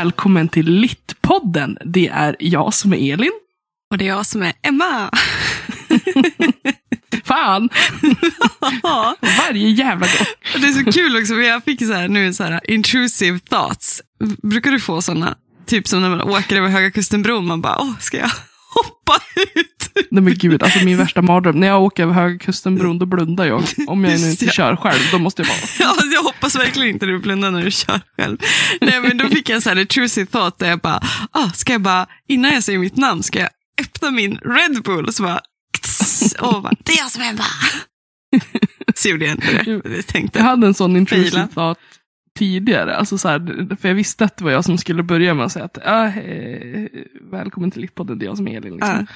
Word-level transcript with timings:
Välkommen 0.00 0.48
till 0.48 0.66
Littpodden. 0.66 1.78
Det 1.84 2.08
är 2.08 2.36
jag 2.38 2.74
som 2.74 2.92
är 2.92 3.12
Elin. 3.12 3.32
Och 3.90 3.98
det 3.98 4.04
är 4.04 4.08
jag 4.08 4.26
som 4.26 4.42
är 4.42 4.52
Emma. 4.62 5.10
Fan! 7.24 7.68
Varje 9.20 9.70
jävla 9.70 10.06
gång. 10.06 10.26
Det 10.62 10.68
är 10.68 10.72
så 10.72 10.92
kul 10.92 11.16
också, 11.16 11.34
för 11.34 11.42
jag 11.42 11.64
fick 11.64 11.86
så 11.86 11.92
här, 11.92 12.08
nu 12.08 12.34
så 12.34 12.44
här 12.44 12.70
intrusive 12.70 13.38
thoughts. 13.38 14.02
Brukar 14.42 14.70
du 14.70 14.80
få 14.80 15.02
sådana? 15.02 15.36
Typ 15.66 15.88
som 15.88 16.02
när 16.02 16.10
man 16.10 16.20
åker 16.20 16.56
över 16.56 16.68
Höga 16.68 16.90
Kustenbron, 16.90 17.46
man 17.46 17.60
bara, 17.60 17.78
åh, 17.78 17.98
ska 17.98 18.16
jag 18.16 18.30
hoppa 18.74 19.22
ut? 19.54 20.06
Nej 20.10 20.22
men 20.22 20.34
gud, 20.34 20.62
alltså 20.62 20.78
min 20.84 20.96
värsta 20.96 21.22
mardröm. 21.22 21.60
När 21.60 21.66
jag 21.66 21.82
åker 21.82 22.02
över 22.02 22.12
Höga 22.12 22.38
Kustenbron, 22.38 22.98
då 22.98 23.06
blundar 23.06 23.44
jag. 23.44 23.64
Om 23.86 24.04
jag 24.04 24.20
nu 24.20 24.30
inte 24.30 24.44
ja. 24.44 24.52
kör 24.52 24.76
själv, 24.76 25.00
då 25.12 25.18
måste 25.18 25.42
jag 25.42 25.48
bara... 25.48 25.56
Ja, 25.78 26.04
jag 26.14 26.22
hoppas 26.22 26.56
verkligen 26.56 26.88
inte 26.94 27.06
du 27.06 27.18
blundar 27.18 27.50
när 27.50 27.64
du 27.64 27.70
kör 27.70 28.00
själv. 28.16 28.38
Nej, 28.80 29.00
men 29.00 29.18
då 29.18 29.28
fick 29.28 29.48
jag 29.48 29.56
en 29.56 29.62
så 29.62 29.68
här 29.68 29.78
intrusive 29.78 30.26
thought 30.26 30.58
där 30.58 30.68
jag 30.68 30.78
bara, 30.80 31.00
ah, 31.30 31.50
ska 31.54 31.72
jag 31.72 31.80
bara, 31.80 32.06
innan 32.28 32.54
jag 32.54 32.62
säger 32.62 32.78
mitt 32.78 32.96
namn, 32.96 33.22
ska 33.22 33.38
jag 33.38 33.50
öppna 33.80 34.10
min 34.10 34.36
Red 34.36 34.82
Bull 34.82 35.06
och 35.06 35.14
så 35.14 35.22
bara, 35.22 35.40
och 36.40 36.62
bara 36.62 36.72
det 36.84 36.92
är 36.92 36.98
jag 36.98 37.10
som 37.10 37.22
är 37.22 37.30
Emma. 37.30 37.44
Så 38.94 39.08
gjorde 39.08 39.24
jag 39.24 39.34
inte 39.34 39.64
det. 39.64 39.90
Jag 39.96 40.06
tänkte, 40.06 40.38
Jag 40.38 40.46
hade 40.46 40.66
en 40.66 40.74
sån 40.74 40.96
intrusive 40.96 41.48
thought 41.54 41.78
tidigare. 42.38 42.96
Alltså 42.96 43.18
så 43.18 43.28
här, 43.28 43.76
för 43.76 43.88
jag 43.88 43.94
visste 43.94 44.24
att 44.24 44.36
det 44.36 44.44
var 44.44 44.50
jag 44.50 44.64
som 44.64 44.78
skulle 44.78 45.02
börja 45.02 45.34
med 45.34 45.46
att 45.46 45.52
säga 45.52 45.64
att 45.64 45.78
ah, 45.84 46.12
välkommen 47.30 47.70
till 47.70 47.80
Littpodden, 47.80 48.18
det 48.18 48.24
är 48.24 48.26
jag 48.26 48.36
som 48.36 48.48
är 48.48 48.56
Elin. 48.56 48.74
Liksom. 48.74 49.06
Ja. 49.08 49.14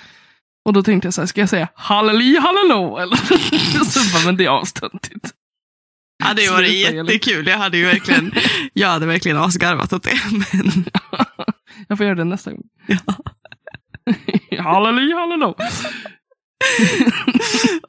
Och 0.64 0.72
då 0.72 0.82
tänkte 0.82 1.06
jag 1.06 1.14
så 1.14 1.20
här, 1.20 1.26
ska 1.26 1.40
jag 1.40 1.48
säga 1.48 1.68
halleluja 1.74 2.40
hallå 2.40 2.98
eller? 2.98 3.16
så 3.84 4.16
bara, 4.16 4.24
men 4.26 4.36
det 4.36 4.44
är 4.44 4.60
astöntigt. 4.62 5.34
Ja, 6.24 6.34
det 6.34 6.50
var 6.50 6.62
jättekul. 6.62 7.46
Jag 7.46 7.58
hade 7.58 7.78
ju 7.78 7.84
verkligen, 7.84 8.32
jag 8.72 8.88
hade 8.88 9.06
verkligen 9.06 9.38
asgarvat 9.38 9.92
åt 9.92 10.02
det. 10.02 10.18
Men, 10.30 10.84
Jag 11.88 11.98
får 11.98 12.06
göra 12.06 12.16
det 12.16 12.24
nästa 12.24 12.50
gång. 12.50 12.62
ja. 14.50 14.62
halleluja 14.62 15.16
hallå. 15.16 15.54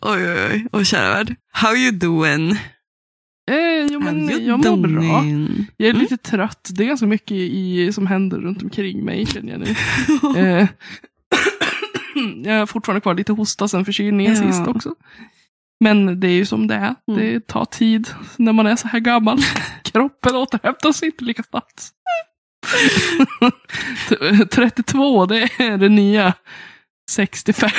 Oj, 0.02 0.31
oj, 0.31 0.48
oj. 0.52 0.68
Och 0.72 0.86
kära 0.86 1.09
värld, 1.09 1.36
how 1.52 1.76
you 1.76 1.92
doing? 1.92 2.59
Eh, 3.52 3.86
jo, 3.92 4.00
men 4.00 4.46
jag 4.46 4.66
mår 4.66 4.78
bra. 4.78 5.24
Jag 5.78 5.90
är 5.90 5.94
lite 5.94 6.18
trött. 6.18 6.70
Det 6.74 6.84
är 6.84 6.88
ganska 6.88 7.06
mycket 7.06 7.32
i, 7.38 7.94
som 7.94 8.08
händer 8.08 8.38
runt 8.38 8.64
omkring 8.64 9.06
mig 9.06 9.26
känner 9.26 9.52
jag 9.52 9.60
nu. 9.60 9.66
Eh, 10.42 10.68
jag 12.44 12.60
har 12.60 12.66
fortfarande 12.66 13.02
kvar 13.02 13.14
lite 13.14 13.34
hosta 13.34 13.68
sen 13.68 13.86
förkylningen 13.86 14.36
Ja. 14.36 14.42
sist 14.52 14.68
också. 14.68 14.96
Men 15.80 16.20
det 16.20 16.28
är 16.28 16.32
ju 16.32 16.46
som 16.46 16.68
det 16.68 16.76
är. 16.76 16.96
Mm. 17.08 17.20
Det 17.20 17.48
tar 17.48 17.66
tid 17.66 18.08
när 18.38 18.54
man 18.54 18.68
är 18.68 18.76
så 18.76 18.88
här 18.88 19.00
gammal. 19.00 19.40
Kroppen 19.84 20.36
återhämtar 20.36 20.92
sig 20.92 21.06
inte 21.06 21.24
lika 21.24 21.44
snabbt. 21.44 21.90
T- 24.09 24.46
32, 24.52 25.26
det 25.26 25.42
är 25.58 25.78
det 25.78 25.90
nya 25.90 26.34
65. 27.12 27.70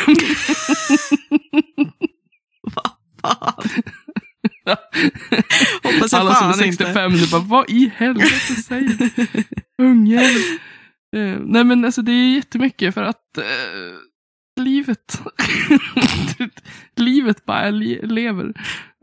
Fan. 3.23 3.63
Hoppas 5.83 6.13
jag 6.13 6.21
Alla 6.21 6.35
som 6.35 6.49
är 6.49 6.53
fan 6.53 6.65
inte. 6.65 6.85
65 6.85 7.13
nu 7.13 7.27
bara, 7.27 7.41
vad 7.41 7.71
i 7.71 7.93
helvete 7.97 8.55
säger 8.67 8.89
du? 8.99 9.45
Ungjävel. 9.85 10.43
Eh, 11.17 11.39
nej 11.41 11.65
men 11.65 11.85
alltså 11.85 12.03
det 12.03 12.13
är 12.13 12.35
jättemycket 12.35 12.95
för 12.95 13.03
att 13.03 13.39
eh, 13.39 13.45
livet, 14.61 15.23
livet 16.97 17.45
bara 17.45 17.71
lever. 17.71 18.53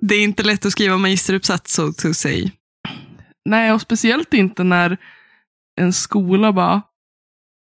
Det 0.01 0.15
är 0.15 0.23
inte 0.23 0.43
lätt 0.43 0.65
att 0.65 0.71
skriva 0.71 0.97
magisteruppsats, 0.97 1.73
so 1.73 1.93
to 1.93 2.13
say. 2.13 2.51
Nej, 3.49 3.71
och 3.71 3.81
speciellt 3.81 4.33
inte 4.33 4.63
när 4.63 4.97
en 5.81 5.93
skola 5.93 6.53
bara, 6.53 6.81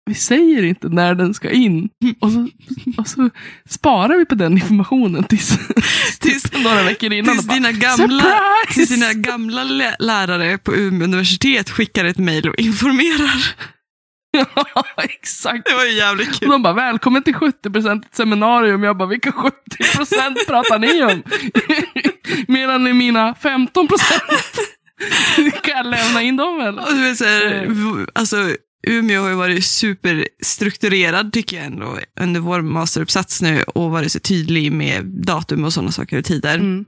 vi 0.06 0.16
säger 0.16 0.64
inte 0.64 0.90
när 0.90 1.16
den 1.16 1.34
ska 1.34 1.50
in. 1.50 1.90
Och 2.20 2.32
så, 2.32 2.50
och 2.98 3.08
så 3.08 3.30
sparar 3.70 4.18
vi 4.18 4.26
på 4.26 4.36
den 4.36 4.54
informationen 4.54 5.24
tills, 5.24 5.58
tills 6.20 6.54
några 6.54 6.84
veckor 6.84 7.14
innan. 7.14 7.34
Tills 7.36 7.48
bara, 7.48 7.54
dina 7.54 7.72
gamla, 7.72 7.96
Surprise! 8.24 8.74
tills 8.74 8.90
dina 8.90 9.14
gamla 9.14 9.64
lä- 9.64 9.96
lärare 10.00 10.58
på 10.58 10.76
Umeå 10.76 11.04
universitet 11.04 11.70
skickar 11.70 12.06
ett 12.06 12.18
mejl 12.18 12.50
och 12.50 12.56
informerar. 12.56 13.56
ja, 14.76 14.86
exakt. 14.98 15.66
Det 15.66 15.74
var 15.74 15.86
ju 15.86 15.92
jävligt 15.92 16.40
kul. 16.40 16.50
de 16.50 16.64
bara, 16.64 16.74
välkommen 16.74 17.24
till 17.24 17.36
70% 17.36 18.06
ett 18.06 18.16
seminarium. 18.16 18.84
Jag 18.84 18.98
bara, 18.98 19.10
vilka 19.10 19.32
70% 19.32 19.52
pratar 20.48 20.80
ni 20.80 21.04
om? 21.04 21.24
Medan 22.48 22.88
i 22.88 22.94
mina 22.94 23.34
15% 23.34 23.88
kan 25.64 25.78
jag 25.78 25.86
lämna 25.86 26.22
in 26.22 26.36
dem 26.38 26.60
eller? 26.60 26.82
Och 26.82 27.18
så 27.18 28.06
alltså, 28.14 28.38
Umeå 28.88 29.22
har 29.22 29.30
ju 29.30 29.36
varit 29.36 29.66
superstrukturerad 29.66 31.34
tycker 31.34 31.58
jag 31.58 31.66
ändå 31.66 32.00
under 32.20 32.40
vår 32.40 32.62
masteruppsats 32.62 33.42
nu 33.42 33.64
och 33.64 33.92
varit 33.92 34.12
så 34.12 34.20
tydlig 34.20 34.72
med 34.72 35.06
datum 35.06 35.64
och 35.64 35.74
sådana 35.74 35.92
saker 35.92 36.18
och 36.18 36.26
tider. 36.26 36.56
Mm. 36.56 36.86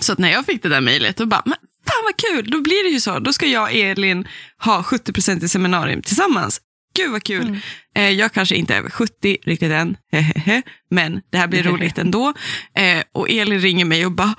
Så 0.00 0.12
att 0.12 0.18
när 0.18 0.32
jag 0.32 0.46
fick 0.46 0.62
det 0.62 0.68
där 0.68 0.80
mejlet, 0.80 1.16
då 1.16 1.26
bara, 1.26 1.42
men 1.44 1.56
fan 1.86 2.04
vad 2.04 2.16
kul, 2.16 2.50
då 2.50 2.60
blir 2.60 2.84
det 2.84 2.90
ju 2.90 3.00
så. 3.00 3.18
Då 3.18 3.32
ska 3.32 3.46
jag 3.46 3.62
och 3.62 3.72
Elin 3.72 4.28
ha 4.58 4.82
70% 4.82 5.44
i 5.44 5.48
seminarium 5.48 6.02
tillsammans. 6.02 6.60
Gud 6.98 7.10
vad 7.10 7.22
kul. 7.22 7.42
Mm. 7.42 7.58
Eh, 7.96 8.10
jag 8.10 8.32
kanske 8.32 8.56
inte 8.56 8.74
är 8.74 8.78
över 8.78 8.90
70 8.90 9.36
riktigt 9.44 9.72
än, 9.72 9.96
men 10.90 11.20
det 11.30 11.38
här 11.38 11.46
blir 11.46 11.62
roligt 11.62 11.98
ändå. 11.98 12.34
Eh, 12.74 13.02
och 13.12 13.30
Elin 13.30 13.60
ringer 13.60 13.84
mig 13.84 14.06
och 14.06 14.12
bara, 14.12 14.34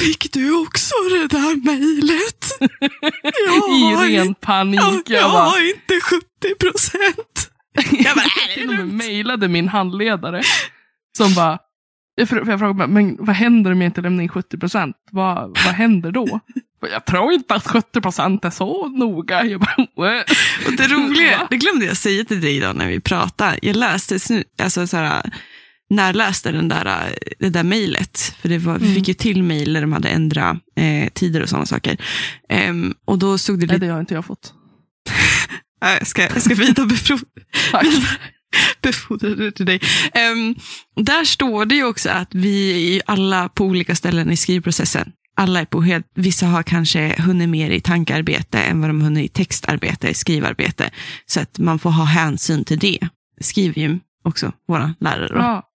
fick 0.00 0.32
du 0.32 0.58
också 0.58 0.94
det 1.10 1.26
där 1.26 1.64
mejlet? 1.64 2.46
I 4.10 4.16
ren 4.16 4.34
panik. 4.34 4.80
Ja, 4.80 5.02
jag 5.06 5.22
Jag 5.22 5.28
har 5.28 5.68
inte 5.70 6.00
70 6.00 6.54
procent. 6.60 7.50
Jag 7.90 8.16
bara, 8.16 8.24
"Äh, 8.24 8.54
till 8.54 8.68
och 8.68 8.74
med 8.74 8.78
lugnt." 8.78 8.94
mejlade 8.94 9.48
min 9.48 9.68
handledare. 9.68 10.42
Som 11.16 11.34
bara, 11.34 11.58
jag 12.16 12.28
frågade, 12.28 12.86
men 12.86 13.16
vad 13.20 13.36
händer 13.36 13.72
om 13.72 13.80
jag 13.80 13.88
inte 13.88 14.00
lämnar 14.00 14.22
in 14.22 14.28
70%? 14.28 14.92
Vad, 15.10 15.36
vad 15.64 15.74
händer 15.74 16.12
då? 16.12 16.40
Jag 16.92 17.04
tror 17.04 17.32
inte 17.32 17.54
att 17.54 17.64
70% 17.66 18.46
är 18.46 18.50
så 18.50 18.88
noga. 18.88 19.44
Jag 19.44 19.60
bara, 19.60 19.76
"What?" 19.96 20.30
Och 20.66 20.72
det 20.72 20.88
roliga, 20.88 21.46
det 21.50 21.56
glömde 21.56 21.86
jag 21.86 21.96
säga 21.96 22.24
till 22.24 22.40
dig 22.40 22.56
idag 22.56 22.76
när 22.76 22.88
vi 22.88 23.00
pratade. 23.00 23.58
Jag 23.62 23.76
läste, 23.76 24.18
alltså 24.62 24.86
så 24.86 24.96
här, 24.96 25.22
närläste 25.90 26.52
den 26.52 26.68
där, 26.68 27.14
det 27.38 27.48
där 27.48 27.62
mejlet. 27.64 28.34
För 28.40 28.48
det 28.48 28.58
var, 28.58 28.78
vi 28.78 28.84
Mm. 28.84 28.94
fick 28.94 29.08
ju 29.08 29.14
till 29.14 29.42
mejl 29.42 29.72
där 29.72 29.80
de 29.80 29.92
hade 29.92 30.08
ändrat 30.08 30.56
eh, 30.76 31.08
tider 31.12 31.42
och 31.42 31.48
sådana 31.48 31.66
saker. 31.66 31.96
Ehm, 32.48 32.94
och 33.04 33.18
då 33.18 33.38
stod 33.38 33.60
det 33.60 33.66
Nej, 33.66 33.78
det 33.78 33.86
har 33.86 34.00
inte 34.00 34.14
jag 34.14 34.24
fått. 34.24 34.52
äh, 35.84 35.90
jag 35.98 36.06
ska, 36.06 36.22
jag 36.22 36.42
ska 36.42 36.54
vidarebefordra 36.54 37.24
befordra 38.82 39.28
det 39.34 39.52
till 39.52 39.66
dig. 39.66 39.80
Ehm, 40.14 40.54
där 40.96 41.24
står 41.24 41.64
det 41.64 41.74
ju 41.74 41.84
också 41.84 42.10
att 42.10 42.28
vi 42.34 42.96
är 42.96 43.02
alla 43.06 43.48
på 43.48 43.64
olika 43.64 43.94
ställen 43.94 44.30
i 44.30 44.36
skrivprocessen. 44.36 45.12
Alla 45.36 45.60
är 45.60 45.64
på 45.64 45.82
helt, 45.82 46.06
vissa 46.14 46.46
har 46.46 46.62
kanske 46.62 47.14
hunnit 47.22 47.48
mer 47.48 47.70
i 47.70 47.80
tankarbete 47.80 48.58
än 48.58 48.80
vad 48.80 48.90
de 48.90 49.00
hunnit 49.00 49.24
i 49.24 49.28
textarbete, 49.28 50.14
skrivarbete. 50.14 50.90
Så 51.26 51.40
att 51.40 51.58
man 51.58 51.78
får 51.78 51.90
ha 51.90 52.04
hänsyn 52.04 52.64
till 52.64 52.78
det. 52.78 52.98
Skriver 53.40 53.80
ju 53.82 53.98
också 54.24 54.52
våra 54.68 54.94
lärare. 55.00 55.32
Ja. 55.38 55.66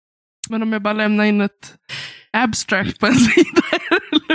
Men 0.48 0.62
om 0.62 0.72
jag 0.72 0.82
bara 0.82 0.94
lämnar 0.94 1.24
in 1.24 1.40
ett 1.40 1.74
abstract 2.32 2.98
på 2.98 3.06
en 3.06 3.14
sida. 3.14 3.62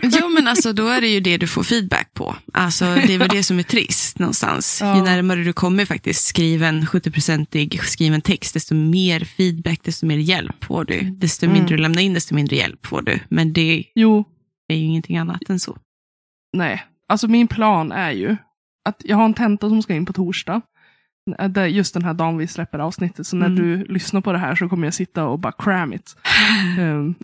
Jo, 0.04 0.30
men 0.30 0.48
alltså 0.48 0.74
då 0.74 0.88
är 0.88 1.02
det 1.02 1.08
ju 1.08 1.20
det 1.20 1.38
du 1.38 1.48
får 1.48 1.64
feedback 1.64 2.14
på. 2.14 2.36
Alltså 2.54 2.86
det 2.86 3.14
är 3.14 3.18
väl 3.18 3.28
det 3.28 3.44
som 3.44 3.60
är 3.60 3.64
trist 3.64 4.20
någonstans. 4.20 4.78
Ja. 4.82 4.96
Ju 4.96 5.02
närmare 5.02 5.44
du 5.44 5.54
kommer 5.54 5.86
faktiskt 5.86 6.26
skriven 6.26 6.86
70-procentig 6.86 7.82
skriven 7.84 8.22
text, 8.22 8.54
desto 8.54 8.76
mer 8.76 9.20
feedback, 9.20 9.80
desto 9.84 10.06
mer 10.06 10.18
hjälp 10.18 10.64
får 10.64 10.86
du. 10.86 11.00
Desto 11.02 11.46
Mm. 11.46 11.54
mindre 11.58 11.76
du 11.76 11.82
lämnar 11.82 12.02
in, 12.02 12.14
desto 12.14 12.36
mindre 12.36 12.56
hjälp 12.56 12.86
får 12.86 13.02
du. 13.02 13.20
Men 13.30 13.54
det 13.54 13.84
Jo, 13.96 14.26
är 14.74 14.78
ju 14.78 14.84
ingenting 14.86 15.18
annat 15.18 15.50
än 15.50 15.60
så. 15.60 15.78
nej. 16.54 16.86
Alltså 17.12 17.28
min 17.28 17.48
plan 17.48 17.92
är 17.92 18.12
ju 18.12 18.38
att 18.90 19.02
jag 19.06 19.18
har 19.18 19.26
en 19.26 19.34
tenta 19.34 19.70
som 19.70 19.82
ska 19.82 19.94
in 19.94 20.06
på 20.06 20.14
torsdag. 20.14 20.62
Det 21.50 21.62
är 21.62 21.66
Just 21.68 21.94
den 21.94 22.04
här 22.04 22.14
dagen 22.14 22.38
vi 22.38 22.48
släpper 22.48 22.80
avsnittet. 22.80 23.28
Så 23.28 23.36
när 23.36 23.46
Mm. 23.46 23.58
du 23.58 23.84
lyssnar 23.86 24.22
på 24.22 24.32
det 24.32 24.38
här 24.38 24.56
så 24.56 24.70
kommer 24.70 24.88
jag 24.88 24.94
sitta 24.94 25.26
och 25.26 25.40
bara 25.40 25.52
cram 25.54 25.94
it. 25.94 26.16
Men 26.78 27.16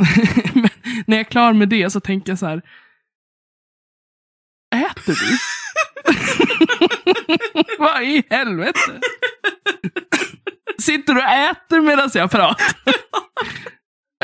när 1.07 1.17
jag 1.17 1.19
är 1.19 1.23
klar 1.23 1.53
med 1.53 1.69
det 1.69 1.89
så 1.89 1.99
tänker 1.99 2.31
jag 2.31 2.39
så 2.39 2.45
här. 2.45 2.61
Äter 4.75 5.15
du? 5.19 5.37
Vad 7.79 8.03
i 8.03 8.23
helvete? 8.29 8.99
Sitter 10.79 11.13
du 11.13 11.19
och 11.19 11.29
äter 11.29 11.81
medan 11.81 12.09
jag 12.13 12.31
pratar? 12.31 12.75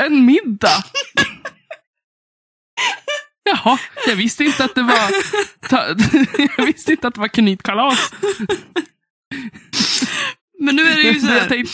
En 0.02 0.26
middag? 0.26 0.84
Jaha, 3.44 3.78
jag 4.06 4.16
visste 4.16 4.44
inte 4.44 4.64
att 4.64 4.74
det 4.74 4.82
var 4.82 5.10
ta, 5.68 5.84
Jag 6.56 6.66
visste 6.66 6.92
inte 6.92 7.08
att 7.08 7.14
det 7.14 7.20
var 7.20 7.28
knytkalas. 7.28 8.12
Men 10.60 10.76
nu 10.76 10.82
är 10.82 10.96
det 10.96 11.02
ju 11.02 11.20
så 11.20 11.26
Jag 11.26 11.40
här, 11.40 11.64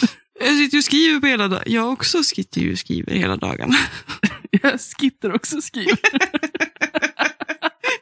jag 0.40 0.56
sitter 0.56 0.74
ju 0.74 0.78
och 0.78 0.84
skriver 0.84 1.20
på 1.20 1.26
hela 1.26 1.48
dagen. 1.48 1.62
Jag 1.66 1.92
också 1.92 2.22
sitter 2.24 2.60
ju 2.60 2.72
och 2.72 2.78
skriver 2.78 3.12
hela 3.14 3.36
dagarna. 3.36 3.76
jag 4.50 4.80
skittar 5.00 5.34
också 5.34 5.56
och 5.56 5.64
skriver. 5.64 5.98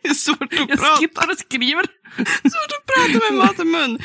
Det 0.02 0.08
är 0.08 0.14
svårt 0.14 0.42
att 0.42 0.52
Jag 0.58 0.68
prata. 0.68 0.96
skittar 0.96 1.30
och 1.30 1.38
skriver. 1.38 1.82
Svårt 2.42 2.72
att 2.78 2.86
prata 2.86 3.32
med 3.32 3.38
mat 3.44 3.58
i 3.60 3.64
mun. 3.64 3.98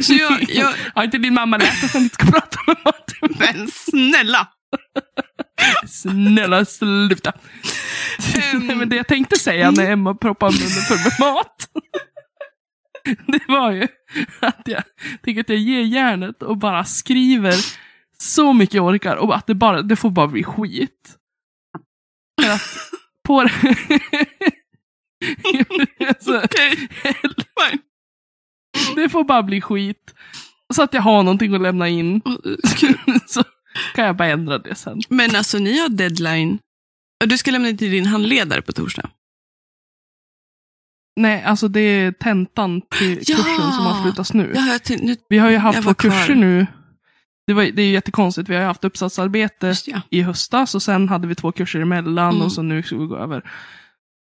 Så 0.00 0.14
jag, 0.14 0.44
jag, 0.48 0.72
Har 0.94 1.04
inte 1.04 1.18
din 1.18 1.34
mamma 1.34 1.56
lärt 1.56 1.84
att 1.84 1.94
man 1.94 2.02
inte 2.02 2.14
ska 2.14 2.26
prata 2.26 2.58
med 2.66 2.76
mat 2.84 3.12
i 3.22 3.24
mun? 3.26 3.36
men 3.38 3.70
snälla. 3.70 4.48
Snälla 5.86 6.64
sluta. 6.64 7.32
Nej, 8.54 8.76
men 8.76 8.88
det 8.88 8.96
jag 8.96 9.06
tänkte 9.06 9.38
säga 9.38 9.70
när 9.70 9.90
Emma 9.90 10.14
proppade 10.14 10.52
munnen 10.52 10.68
full 10.70 10.98
med 10.98 11.20
mat. 11.20 11.68
Det 13.26 13.48
var 13.48 13.70
ju 13.70 13.88
att 14.40 14.62
jag 14.64 14.82
tänker 15.22 15.40
att 15.40 15.48
jag 15.48 15.58
ger 15.58 15.82
järnet 15.82 16.42
och 16.42 16.56
bara 16.56 16.84
skriver 16.84 17.54
så 18.18 18.52
mycket 18.52 18.74
jag 18.74 18.86
orkar 18.86 19.16
och 19.16 19.36
att 19.36 19.46
det, 19.46 19.54
bara, 19.54 19.82
det 19.82 19.96
får 19.96 20.10
bara 20.10 20.28
bli 20.28 20.44
skit. 20.44 21.16
För 22.42 22.50
att 22.50 22.62
på 23.26 23.42
det... 23.42 23.52
alltså, 26.08 26.42
fine. 26.50 27.78
det 28.96 29.08
får 29.08 29.24
bara 29.24 29.42
bli 29.42 29.60
skit. 29.60 30.14
Så 30.74 30.82
att 30.82 30.94
jag 30.94 31.02
har 31.02 31.22
någonting 31.22 31.54
att 31.54 31.60
lämna 31.60 31.88
in. 31.88 32.22
Så 33.26 33.44
kan 33.94 34.04
jag 34.04 34.16
bara 34.16 34.28
ändra 34.28 34.58
det 34.58 34.74
sen. 34.74 35.00
Men 35.08 35.36
alltså 35.36 35.58
ni 35.58 35.78
har 35.78 35.88
deadline. 35.88 36.58
Du 37.26 37.38
ska 37.38 37.50
lämna 37.50 37.68
in 37.68 37.76
till 37.78 37.90
din 37.90 38.06
handledare 38.06 38.62
på 38.62 38.72
torsdag. 38.72 39.10
Nej, 41.20 41.42
alltså 41.42 41.68
det 41.68 41.80
är 41.80 42.12
tentan 42.12 42.80
till 42.98 43.18
Ja! 43.26 43.36
kursen 43.36 43.72
som 43.72 43.86
avslutas 43.86 44.32
nu. 44.32 44.52
Ja, 44.54 44.78
jag 44.88 45.02
nu, 45.02 45.16
Vi 45.28 45.38
har 45.38 45.50
ju 45.50 45.56
haft 45.56 45.82
två 45.82 45.94
kurser 45.94 46.34
nu. 46.34 46.66
Det, 47.46 47.52
var, 47.52 47.62
det 47.64 47.82
är 47.82 47.86
ju 47.86 47.92
jättekonstigt. 47.92 48.48
Vi 48.48 48.54
har 48.54 48.60
ju 48.60 48.66
haft 48.66 48.84
uppsatsarbete 48.84 49.66
just 49.66 49.88
ja. 49.88 50.00
i 50.10 50.22
höstas 50.22 50.74
och 50.74 50.82
sen 50.82 51.08
hade 51.08 51.26
vi 51.28 51.34
två 51.34 51.52
kurser 51.52 51.80
emellan 51.80 52.34
Mm. 52.34 52.42
och 52.46 52.52
så 52.52 52.62
nu 52.62 52.82
ska 52.82 52.96
vi 52.96 53.06
gå 53.06 53.16
över. 53.16 53.50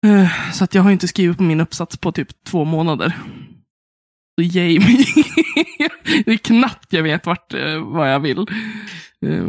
Eh, 0.06 0.52
Så 0.54 0.64
att 0.64 0.76
jag 0.76 0.82
har 0.84 0.92
inte 0.92 1.08
skrivit 1.08 1.38
på 1.38 1.44
min 1.44 1.62
uppsats 1.62 1.98
på 1.98 2.12
typ 2.12 2.44
två 2.44 2.66
månader. 2.66 3.18
Yay 4.42 4.80
me. 4.80 4.98
det 6.26 6.32
är 6.32 6.38
knappt 6.38 6.94
jag 6.94 7.04
vet 7.04 7.26
vart, 7.26 7.54
eh, 7.54 7.80
vad 7.80 8.14
jag 8.14 8.20
vill. 8.20 8.38
Eh, 9.26 9.48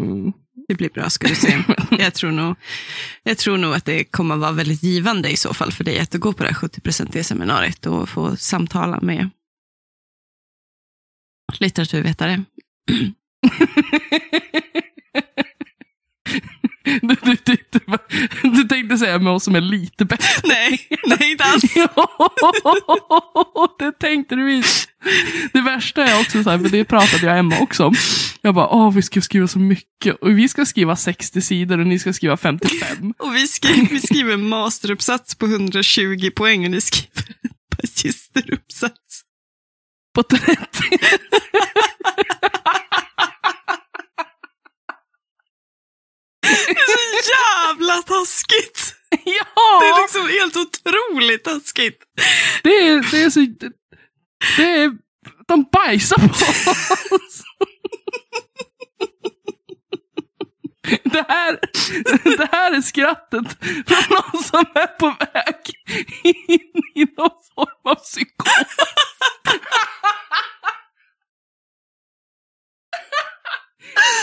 Det 0.69 0.75
blir 0.75 0.89
bra 0.91 1.11
ska 1.11 1.29
du 1.29 1.35
se. 1.35 1.59
jag, 1.99 2.15
tror 2.15 2.31
nog, 2.31 2.57
jag 3.23 3.39
tror 3.39 3.57
nog 3.59 3.75
att 3.75 3.85
det 3.85 4.05
kommer 4.05 4.37
vara 4.37 4.53
väldigt 4.53 4.83
givande 4.83 5.31
i 5.31 5.37
så 5.37 5.55
fall 5.55 5.73
för 5.73 5.85
dig 5.85 5.99
att 5.99 6.15
gå 6.15 6.33
på 6.33 6.43
det 6.43 6.49
här 6.49 6.57
70% 6.69 7.23
seminariet 7.23 7.87
och 7.87 8.09
få 8.09 8.37
samtala 8.37 9.01
med 9.01 9.31
litteraturvetare. 11.61 12.45
du, 17.01 17.17
du, 17.25 17.37
du 18.43 18.65
tänkte 18.65 18.99
säga 18.99 19.19
med 19.19 19.33
oss 19.33 19.45
som 19.45 19.55
är 19.55 19.61
lite 19.61 20.05
bättre. 20.05 20.27
Nej, 20.49 20.89
nej 21.07 21.31
inte 21.31 21.45
alls. 21.45 21.63
Det 23.79 23.93
tänkte 23.93 24.37
du 24.37 24.45
visst. 24.45 24.89
Det 25.53 25.61
värsta 25.61 26.05
är 26.05 26.21
också 26.21 26.43
så 26.43 26.51
här, 26.51 26.59
för 26.59 26.69
det 26.69 26.85
pratade 26.85 27.27
jag 27.27 27.39
Emma 27.39 27.59
också 27.59 27.87
om. 27.87 27.95
Jag 28.41 28.55
bara, 28.55 28.69
åh 28.69 28.93
vi 28.93 29.03
ska 29.03 29.21
skriva 29.21 29.49
så 29.49 29.59
mycket. 29.59 30.17
Och 30.21 30.39
vi 30.39 30.49
ska 30.49 30.67
skriva 30.67 30.97
60 30.97 31.41
sidor 31.41 31.81
och 31.81 31.87
ni 31.87 31.99
ska 31.99 32.13
skriva 32.13 32.37
55. 32.37 33.15
Och 33.19 33.35
vi 33.35 33.47
skriver, 33.47 33.89
vi 33.91 34.01
skriver 34.01 34.35
en 34.35 34.49
masteruppsats 34.49 35.35
på 35.35 35.47
120 35.47 36.31
poäng 36.37 36.65
och 36.65 36.71
ni 36.71 36.81
skriver 36.81 37.25
magisteruppsats. 37.77 39.23
På 40.15 40.23
30. 40.23 40.57
Det 46.67 46.73
är 46.73 47.23
så 47.23 47.31
jävla 47.31 48.03
taskigt. 48.03 48.95
Ja! 49.25 49.81
Det 49.81 49.87
är 49.87 50.03
liksom 50.03 50.29
helt 50.29 50.57
otroligt 50.57 51.45
taskigt. 51.45 52.03
Det 52.63 52.89
är, 52.89 53.11
det 53.11 53.23
är 53.23 53.31
så... 53.31 53.41
Det, 54.57 54.63
är... 54.63 54.93
De 55.49 55.65
bajsar 55.73 56.17
på 56.17 56.35
oss. 57.15 57.43
Det 61.05 61.25
här, 61.29 61.59
det 62.37 62.49
här 62.53 62.73
är 62.73 62.81
skrattet 62.81 63.59
från 63.87 64.05
någon 64.11 64.43
som 64.43 64.65
är 64.75 64.87
på 64.87 65.07
väg 65.07 65.57
in 66.23 66.83
i 66.95 67.05
någon 67.17 67.31
form 67.55 67.93
av 67.93 67.95
psykos. 67.95 68.49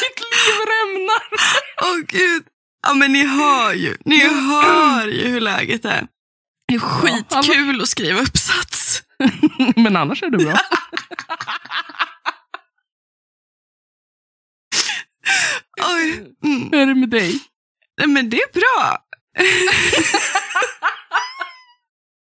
Mitt 0.01 0.19
liv 0.19 0.55
rämnar. 0.73 1.23
Åh 1.81 1.97
gud. 2.07 2.43
Ja 2.87 2.93
men 2.93 3.13
ni 3.13 3.25
hör 3.25 3.73
ju, 3.73 3.97
ni 4.05 4.19
hör 4.27 5.07
ju 5.07 5.27
hur 5.27 5.39
läget 5.41 5.85
är. 5.85 6.07
Det 6.67 6.75
är 6.75 6.79
skitkul 6.79 7.81
att 7.81 7.89
skriva 7.89 8.21
uppsats. 8.21 9.03
Men 9.75 9.95
annars 9.95 10.23
är 10.23 10.29
det 10.29 10.37
bra. 10.37 10.59
Oj. 15.95 16.33
Mm. 16.43 16.69
Hur 16.71 16.79
är 16.81 16.85
det 16.85 16.95
med 16.95 17.09
dig? 17.09 17.39
Nej, 17.97 18.07
Men 18.07 18.29
det 18.29 18.41
är 18.41 18.51
bra. 18.53 18.97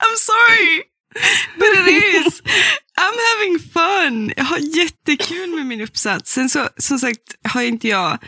I'm 0.05 0.17
sorry. 0.17 0.83
But 1.57 1.69
it 1.79 1.89
is. 2.27 2.43
I'm 3.01 3.19
having 3.33 3.59
fun. 3.59 4.33
Jag 4.37 4.45
har 4.45 4.59
jättekul 4.59 5.55
med 5.55 5.67
min 5.67 5.81
uppsats. 5.81 6.33
Sen 6.33 6.51
så, 6.51 6.69
som 6.77 6.99
sagt, 6.99 7.21
har 7.49 7.63
inte 7.63 7.89
jag... 7.89 8.19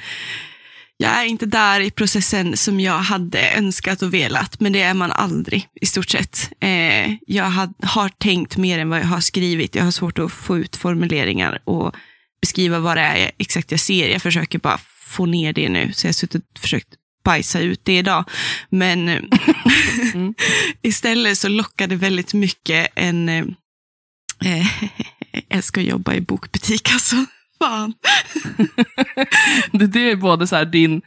Jag 0.98 1.10
är 1.10 1.24
inte 1.24 1.46
där 1.46 1.80
i 1.80 1.90
processen 1.90 2.56
som 2.56 2.80
jag 2.80 2.98
hade 2.98 3.50
önskat 3.50 4.02
och 4.02 4.14
velat, 4.14 4.60
men 4.60 4.72
det 4.72 4.82
är 4.82 4.94
man 4.94 5.12
aldrig 5.12 5.68
i 5.80 5.86
stort 5.86 6.10
sett. 6.10 6.50
Eh, 6.60 7.12
jag 7.26 7.44
had, 7.44 7.74
har 7.82 8.08
tänkt 8.08 8.56
mer 8.56 8.78
än 8.78 8.90
vad 8.90 9.00
jag 9.00 9.06
har 9.06 9.20
skrivit. 9.20 9.74
Jag 9.74 9.84
har 9.84 9.90
svårt 9.90 10.18
att 10.18 10.32
få 10.32 10.58
ut 10.58 10.76
formuleringar 10.76 11.62
och 11.64 11.94
beskriva 12.40 12.78
vad 12.78 12.96
det 12.96 13.00
är 13.00 13.30
exakt 13.38 13.70
jag 13.70 13.80
ser. 13.80 14.08
Jag 14.08 14.22
försöker 14.22 14.58
bara 14.58 14.80
få 15.06 15.26
ner 15.26 15.52
det 15.52 15.68
nu, 15.68 15.92
så 15.92 16.06
jag 16.06 16.08
har 16.08 16.14
suttit 16.14 16.44
och 16.54 16.60
försökt 16.60 16.88
bajsa 17.24 17.60
ut 17.60 17.80
det 17.84 17.98
idag. 17.98 18.24
Men 18.70 19.08
eh, 19.08 19.20
Mm. 20.14 20.34
istället 20.82 21.38
så 21.38 21.48
lockade 21.48 21.96
väldigt 21.96 22.34
mycket 22.34 22.88
en... 22.94 23.54
Eh, 24.44 24.66
jag 25.48 25.64
ska 25.64 25.80
jobba 25.80 26.14
i 26.14 26.20
bokbutik 26.20 26.92
alltså. 26.92 27.16
Fan. 27.58 27.94
Det, 29.72 29.86
det 29.86 30.10
är 30.10 30.16
både 30.16 30.46
så 30.46 30.64
din... 30.64 31.02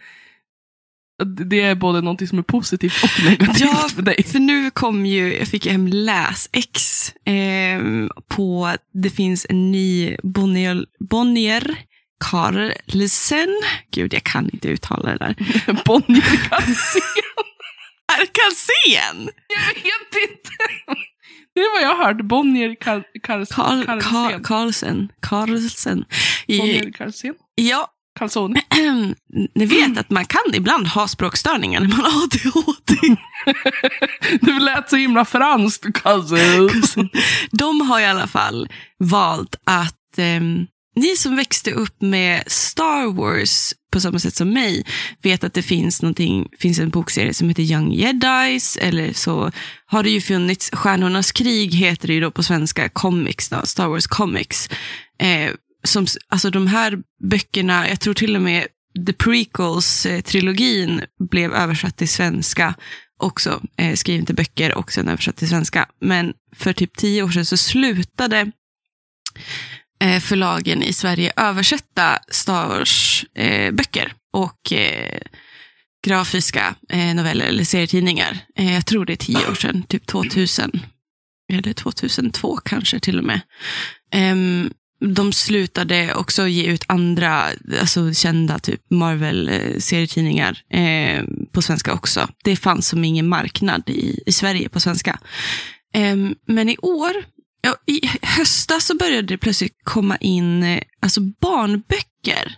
Det 1.25 1.61
är 1.61 1.75
både 1.75 2.01
något 2.01 2.29
som 2.29 2.39
är 2.39 2.43
positivt 2.43 3.03
och 3.03 3.23
negativt 3.25 3.59
Ja, 3.59 3.89
för 3.95 4.01
dig. 4.01 4.23
För 4.23 4.39
nu 4.39 4.71
kom 4.71 5.05
ju, 5.05 5.37
jag 5.37 5.47
fick 5.47 5.67
hem 5.67 5.87
läs-ex 5.87 7.09
eh, 7.25 8.07
på, 8.27 8.75
det 8.93 9.09
finns 9.09 9.45
en 9.49 9.71
ny 9.71 10.17
Bonnier, 10.23 10.85
Bonnier 10.99 11.77
Carlsen. 12.19 13.61
Gud, 13.91 14.13
jag 14.13 14.23
kan 14.23 14.49
inte 14.53 14.67
uttala 14.67 15.11
det 15.11 15.17
där. 15.17 15.35
Bonnier 15.85 16.49
Carlsen. 16.49 17.01
Är 18.11 18.25
Carlsen? 18.25 19.29
Jag 19.47 19.83
vet 19.83 20.29
inte. 20.29 20.51
Det 21.59 21.63
är 21.63 21.81
vad 21.81 21.91
jag 21.91 21.95
har 21.95 22.05
hört. 22.05 22.21
Bonnier 22.21 22.75
Carl, 22.75 23.03
Carlsen. 23.23 24.01
Carlsen. 24.43 25.11
Carlsen. 25.21 26.05
I, 26.47 26.57
Bonnier 26.59 26.91
Carlsen. 26.91 27.33
ja, 27.55 27.87
Calzone. 28.19 28.61
ni 29.55 29.65
vet 29.65 29.97
att 29.97 30.09
man 30.09 30.25
kan 30.25 30.53
ibland 30.53 30.87
ha 30.87 31.07
språkstörningar 31.07 31.79
när 31.79 31.87
man 31.87 31.99
har 31.99 32.23
ADHD. 32.23 33.17
Det 34.41 34.59
lät 34.59 34.89
så 34.89 34.95
himla 34.95 35.25
franskt. 35.25 35.93
Carlsen. 35.93 37.09
De 37.51 37.81
har 37.81 37.99
i 37.99 38.05
alla 38.05 38.27
fall 38.27 38.69
valt 38.97 39.55
att 39.63 40.17
ehm, 40.17 40.67
ni 40.95 41.15
som 41.15 41.35
växte 41.35 41.71
upp 41.71 42.01
med 42.01 42.43
Star 42.47 43.13
Wars 43.13 43.73
på 43.91 43.99
samma 43.99 44.19
sätt 44.19 44.35
som 44.35 44.49
mig 44.49 44.85
vet 45.21 45.43
att 45.43 45.53
det 45.53 45.61
finns, 45.61 46.01
finns 46.59 46.79
en 46.79 46.89
bokserie 46.89 47.33
som 47.33 47.49
heter 47.49 47.63
Young 47.63 47.93
Jedis 47.93 48.77
eller 48.77 49.13
så 49.13 49.51
har 49.85 50.03
det 50.03 50.09
ju 50.09 50.21
funnits 50.21 50.69
Stjärnornas 50.73 51.31
krig 51.31 51.73
heter 51.73 52.07
det 52.07 52.13
ju 52.13 52.21
då 52.21 52.31
på 52.31 52.43
svenska, 52.43 52.89
comics 52.89 53.49
då, 53.49 53.61
Star 53.65 53.87
Wars 53.87 54.07
comics. 54.07 54.69
Eh, 55.19 55.51
som, 55.83 56.05
alltså 56.27 56.49
de 56.49 56.67
här 56.67 56.97
böckerna, 57.29 57.89
jag 57.89 57.99
tror 57.99 58.13
till 58.13 58.35
och 58.35 58.41
med 58.41 58.67
The 59.05 59.11
Prequels-trilogin 59.11 60.99
eh, 60.99 61.05
blev 61.29 61.53
översatt 61.53 61.97
till 61.97 62.09
svenska 62.09 62.75
också, 63.17 63.61
eh, 63.77 63.95
skriven 63.95 64.25
till 64.25 64.35
böcker 64.35 64.73
och 64.73 64.91
sen 64.91 65.07
översatt 65.07 65.37
till 65.37 65.49
svenska. 65.49 65.89
Men 66.01 66.33
för 66.55 66.73
typ 66.73 66.97
tio 66.97 67.23
år 67.23 67.29
sedan 67.29 67.45
så 67.45 67.57
slutade 67.57 68.51
Eh, 70.03 70.19
förlagen 70.19 70.83
i 70.83 70.93
Sverige 70.93 71.31
översätta 71.35 72.19
Star 72.27 72.67
Wars-böcker 72.67 74.05
eh, 74.05 74.41
och 74.41 74.73
eh, 74.73 75.19
grafiska 76.07 76.75
eh, 76.89 77.15
noveller 77.15 77.45
eller 77.45 77.63
serietidningar. 77.63 78.37
Eh, 78.55 78.73
jag 78.73 78.85
tror 78.85 79.05
det 79.05 79.13
är 79.13 79.17
tio 79.17 79.49
år 79.49 79.55
sedan, 79.55 79.83
typ 79.83 80.05
2000. 80.05 80.71
Eller 81.53 81.73
2002 81.73 82.57
kanske 82.57 82.99
till 82.99 83.17
och 83.17 83.23
med. 83.23 83.41
Ehm, 84.13 84.73
de 85.15 85.33
slutade 85.33 86.13
också 86.13 86.47
ge 86.47 86.65
ut 86.65 86.85
andra 86.87 87.43
alltså 87.79 88.13
kända 88.13 88.59
typ 88.59 88.81
Marvel-serietidningar 88.89 90.61
eh, 90.73 91.17
eh, 91.17 91.23
på 91.51 91.61
svenska 91.61 91.93
också. 91.93 92.27
Det 92.43 92.55
fanns 92.55 92.87
som 92.87 93.03
ingen 93.03 93.27
marknad 93.27 93.83
i, 93.89 94.23
i 94.25 94.31
Sverige 94.31 94.69
på 94.69 94.79
svenska. 94.79 95.19
Ehm, 95.93 96.35
men 96.47 96.69
i 96.69 96.77
år 96.77 97.13
ja, 97.61 97.75
i 97.85 98.01
höstas 98.21 98.85
så 98.85 98.95
började 98.97 99.27
det 99.27 99.37
plötsligt 99.37 99.77
komma 99.83 100.17
in 100.17 100.63
eh, 100.63 100.81
alltså 101.01 101.21
barnböcker 101.21 102.57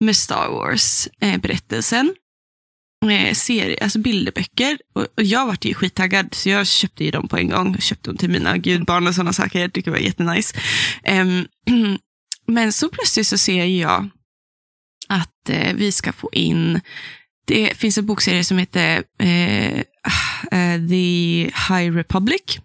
med 0.00 0.16
Star 0.16 0.48
Wars-berättelsen. 0.48 2.14
Eh, 3.04 3.26
eh 3.26 3.34
serie, 3.34 3.78
alltså 3.82 3.98
bilderböcker. 3.98 4.78
Och, 4.94 5.06
och 5.16 5.22
jag 5.22 5.46
vart 5.46 5.64
ju 5.64 5.74
skittaggad, 5.74 6.34
så 6.34 6.48
jag 6.48 6.66
köpte 6.66 7.04
ju 7.04 7.10
dem 7.10 7.28
på 7.28 7.36
en 7.36 7.48
gång. 7.48 7.78
Köpte 7.78 8.10
dem 8.10 8.16
till 8.16 8.30
mina 8.30 8.58
gudbarn 8.58 9.06
och 9.06 9.14
sådana 9.14 9.32
saker. 9.32 9.60
Jag 9.60 9.72
tycker 9.72 9.90
det 9.90 9.98
var 9.98 10.04
jättenice. 10.04 10.56
Em, 11.02 11.48
men 12.46 12.72
så 12.72 12.88
plötsligt 12.88 13.26
så 13.26 13.38
ser 13.38 13.64
jag 13.64 14.08
att 15.08 15.48
eh, 15.48 15.74
vi 15.74 15.92
ska 15.92 16.12
få 16.12 16.30
in, 16.32 16.80
det 17.46 17.76
finns 17.76 17.98
en 17.98 18.06
bokserie 18.06 18.44
som 18.44 18.58
heter 18.58 19.04
eh, 19.18 19.82
ah, 20.02 20.56
eh, 20.56 20.88
The 20.88 21.44
High 21.44 21.96
Republic. 21.96 22.58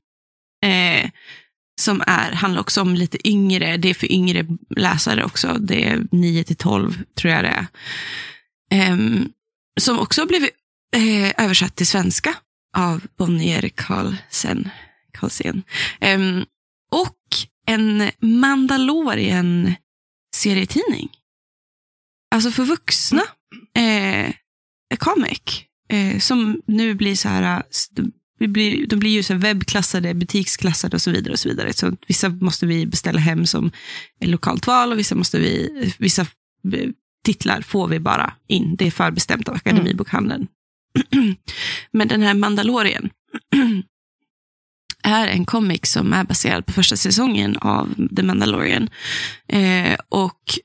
Eh, 0.66 1.10
som 1.82 2.04
är, 2.08 2.32
handlar 2.32 2.62
också 2.62 2.82
om 2.82 2.96
lite 2.96 3.28
yngre, 3.28 3.78
det 3.78 3.90
är 3.90 3.94
för 3.94 4.12
yngre 4.12 4.46
läsare 4.70 5.24
också. 5.24 5.58
Det 5.60 5.90
är 5.90 6.08
9 6.12 6.44
till 6.44 6.56
12 6.56 7.04
tror 7.16 7.34
jag 7.34 7.44
det 7.44 7.50
är. 7.50 7.68
Em, 8.72 9.32
som 9.80 10.00
också 10.00 10.22
har 10.22 10.28
blivit 10.28 10.52
eh, 10.96 11.46
översatt 11.46 11.76
till 11.76 11.88
svenska 11.88 12.36
av 12.78 13.08
Bonnier 13.18 13.70
Carlsen. 13.70 14.70
Carlsen. 15.14 15.64
Em, 16.00 16.46
och 16.92 17.18
en 17.68 18.12
Mandalorian 18.20 19.74
serietidning. 20.36 21.10
Alltså 22.36 22.52
för 22.52 22.64
vuxna. 22.64 23.24
Eh, 23.78 24.34
comic. 24.98 25.64
Eh, 25.90 26.20
som 26.20 26.62
nu 26.68 26.94
blir 26.94 27.16
så 27.16 27.30
här, 27.30 27.64
de 28.42 28.48
blir, 28.48 28.88
de 28.88 28.96
blir 29.00 29.12
ju 29.12 29.24
så 29.24 29.34
webbklassade, 29.34 30.14
butiksklassade 30.14 30.96
och 30.96 31.02
så 31.02 31.12
vidare. 31.12 31.34
och 31.34 31.40
Så 31.40 31.50
vidare. 31.50 31.74
Så 31.74 31.98
vissa 32.08 32.30
måste 32.30 32.66
vi 32.66 32.86
beställa 32.86 33.20
hem 33.20 33.46
som 33.46 33.72
lokalt 34.20 34.68
val 34.68 34.92
och 34.92 35.00
vissa 35.00 35.16
måste 35.16 35.40
vi, 35.40 35.94
vissa 35.98 36.22
eh, 36.22 36.90
titlar 37.26 37.62
får 37.62 37.88
vi 37.88 38.00
bara 38.00 38.34
in. 38.48 38.76
Det 38.76 38.88
är 38.88 38.92
förbestämt 38.92 39.50
av 39.50 39.56
Akademibokhandeln. 39.56 40.48
Men 41.92 42.08
den 42.08 42.22
här 42.22 42.34
Mandalorian 42.34 43.10
är 45.04 45.28
en 45.28 45.46
comic 45.46 45.82
som 45.84 46.14
är 46.14 46.24
baserad 46.24 46.66
på 46.66 46.74
första 46.74 46.98
säsongen 46.98 47.58
av 47.58 48.08
The 48.16 48.24
Mandalorian. 48.24 48.90
Eh, 49.48 49.98
och 50.10 50.60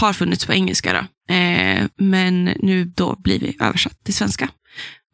har 0.00 0.12
funnits 0.12 0.46
på 0.46 0.52
engelska. 0.52 0.92
Då. 0.92 1.34
Eh, 1.34 1.86
men 1.96 2.44
nu 2.44 2.84
då 2.84 3.16
blir 3.16 3.40
vi 3.40 3.56
översatt 3.60 4.04
till 4.04 4.14
svenska. 4.14 4.48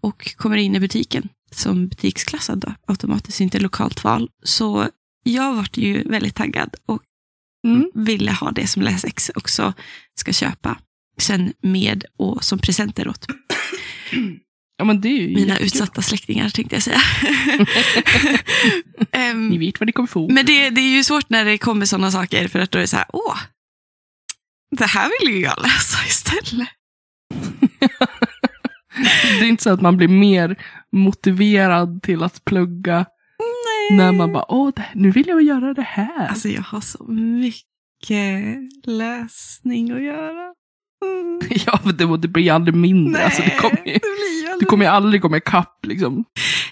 Och 0.03 0.37
kommer 0.37 0.57
in 0.57 0.77
i 0.77 0.81
butiken 0.81 1.29
som 1.51 1.89
butiksklassad 1.89 2.59
då, 2.59 2.75
automatiskt, 2.87 3.41
inte 3.41 3.59
lokalt 3.59 4.05
val. 4.05 4.29
Så 4.43 4.89
jag 5.25 5.55
vart 5.55 5.77
ju 5.77 6.03
väldigt 6.03 6.35
taggad 6.35 6.75
och 6.87 7.03
Mm. 7.67 7.91
ville 7.95 8.33
ha 8.33 8.51
det 8.51 8.67
som 8.67 8.83
läsex 8.83 9.31
också 9.35 9.73
ska 10.21 10.33
köpa. 10.33 10.79
Sen 11.19 11.53
med 11.63 12.05
och 12.17 12.45
som 12.45 12.59
presenter 12.59 13.09
åt 13.09 13.27
Ja, 14.77 14.85
mina 14.85 15.59
utsatta 15.59 16.03
släktingar 16.03 16.51
tänkte 16.51 16.77
jag 16.77 16.83
säga. 16.83 17.01
Em, 19.13 19.49
Ni 19.49 19.59
vet 19.59 19.81
vad 19.81 19.87
ni 19.87 19.93
kommer 19.93 20.07
få. 20.07 20.29
men 20.29 20.47
det, 20.47 20.71
det 20.71 20.81
är 20.81 20.97
ju 20.97 21.05
svårt 21.05 21.31
när 21.31 21.45
det 21.45 21.59
kommer 21.59 21.87
sådana 21.87 22.11
saker 22.11 22.49
för 22.49 22.59
att 22.59 22.71
då 22.71 22.79
är 22.79 22.81
det 22.83 22.89
så 22.89 22.97
här, 22.97 23.07
åh, 23.13 23.39
det 24.77 24.87
här 24.87 25.11
vill 25.21 25.35
ju 25.35 25.41
jag 25.43 25.63
läsa 25.63 25.99
istället. 26.07 26.69
Det 29.23 29.45
är 29.45 29.49
inte 29.49 29.63
så 29.63 29.71
att 29.71 29.81
man 29.81 29.97
blir 29.97 30.09
mer 30.09 30.57
motiverad 30.93 32.03
till 32.03 32.23
att 32.23 32.45
plugga 32.45 33.07
Nej. 33.89 33.99
när 33.99 34.13
man 34.13 34.33
bara, 34.33 34.45
åh, 34.49 34.71
nu 34.95 35.11
vill 35.11 35.29
jag 35.29 35.43
göra 35.43 35.75
det 35.75 35.83
här. 35.83 36.27
Alltså 36.27 36.49
jag 36.49 36.63
har 36.63 36.81
så 36.81 37.05
mycket 37.05 38.57
läsning 38.85 39.91
att 39.91 40.03
göra. 40.03 40.55
Mm. 41.05 41.41
ja, 41.67 41.81
men 41.85 41.97
det, 41.97 42.17
det 42.17 42.29
blir 42.29 42.53
aldrig 42.53 42.75
mindre. 42.75 43.25
Alltså, 43.25 43.43
det 43.43 43.51
kommer 43.51 43.87
ju, 43.87 43.93
det 43.93 44.01
blir 44.01 44.41
ju 44.41 44.47
du 44.47 44.53
aldrig... 44.53 44.69
kommer 44.69 44.85
ju 44.85 44.91
aldrig 44.91 45.23
komma 45.23 45.37
ikapp. 45.37 45.87
Liksom. 45.87 46.25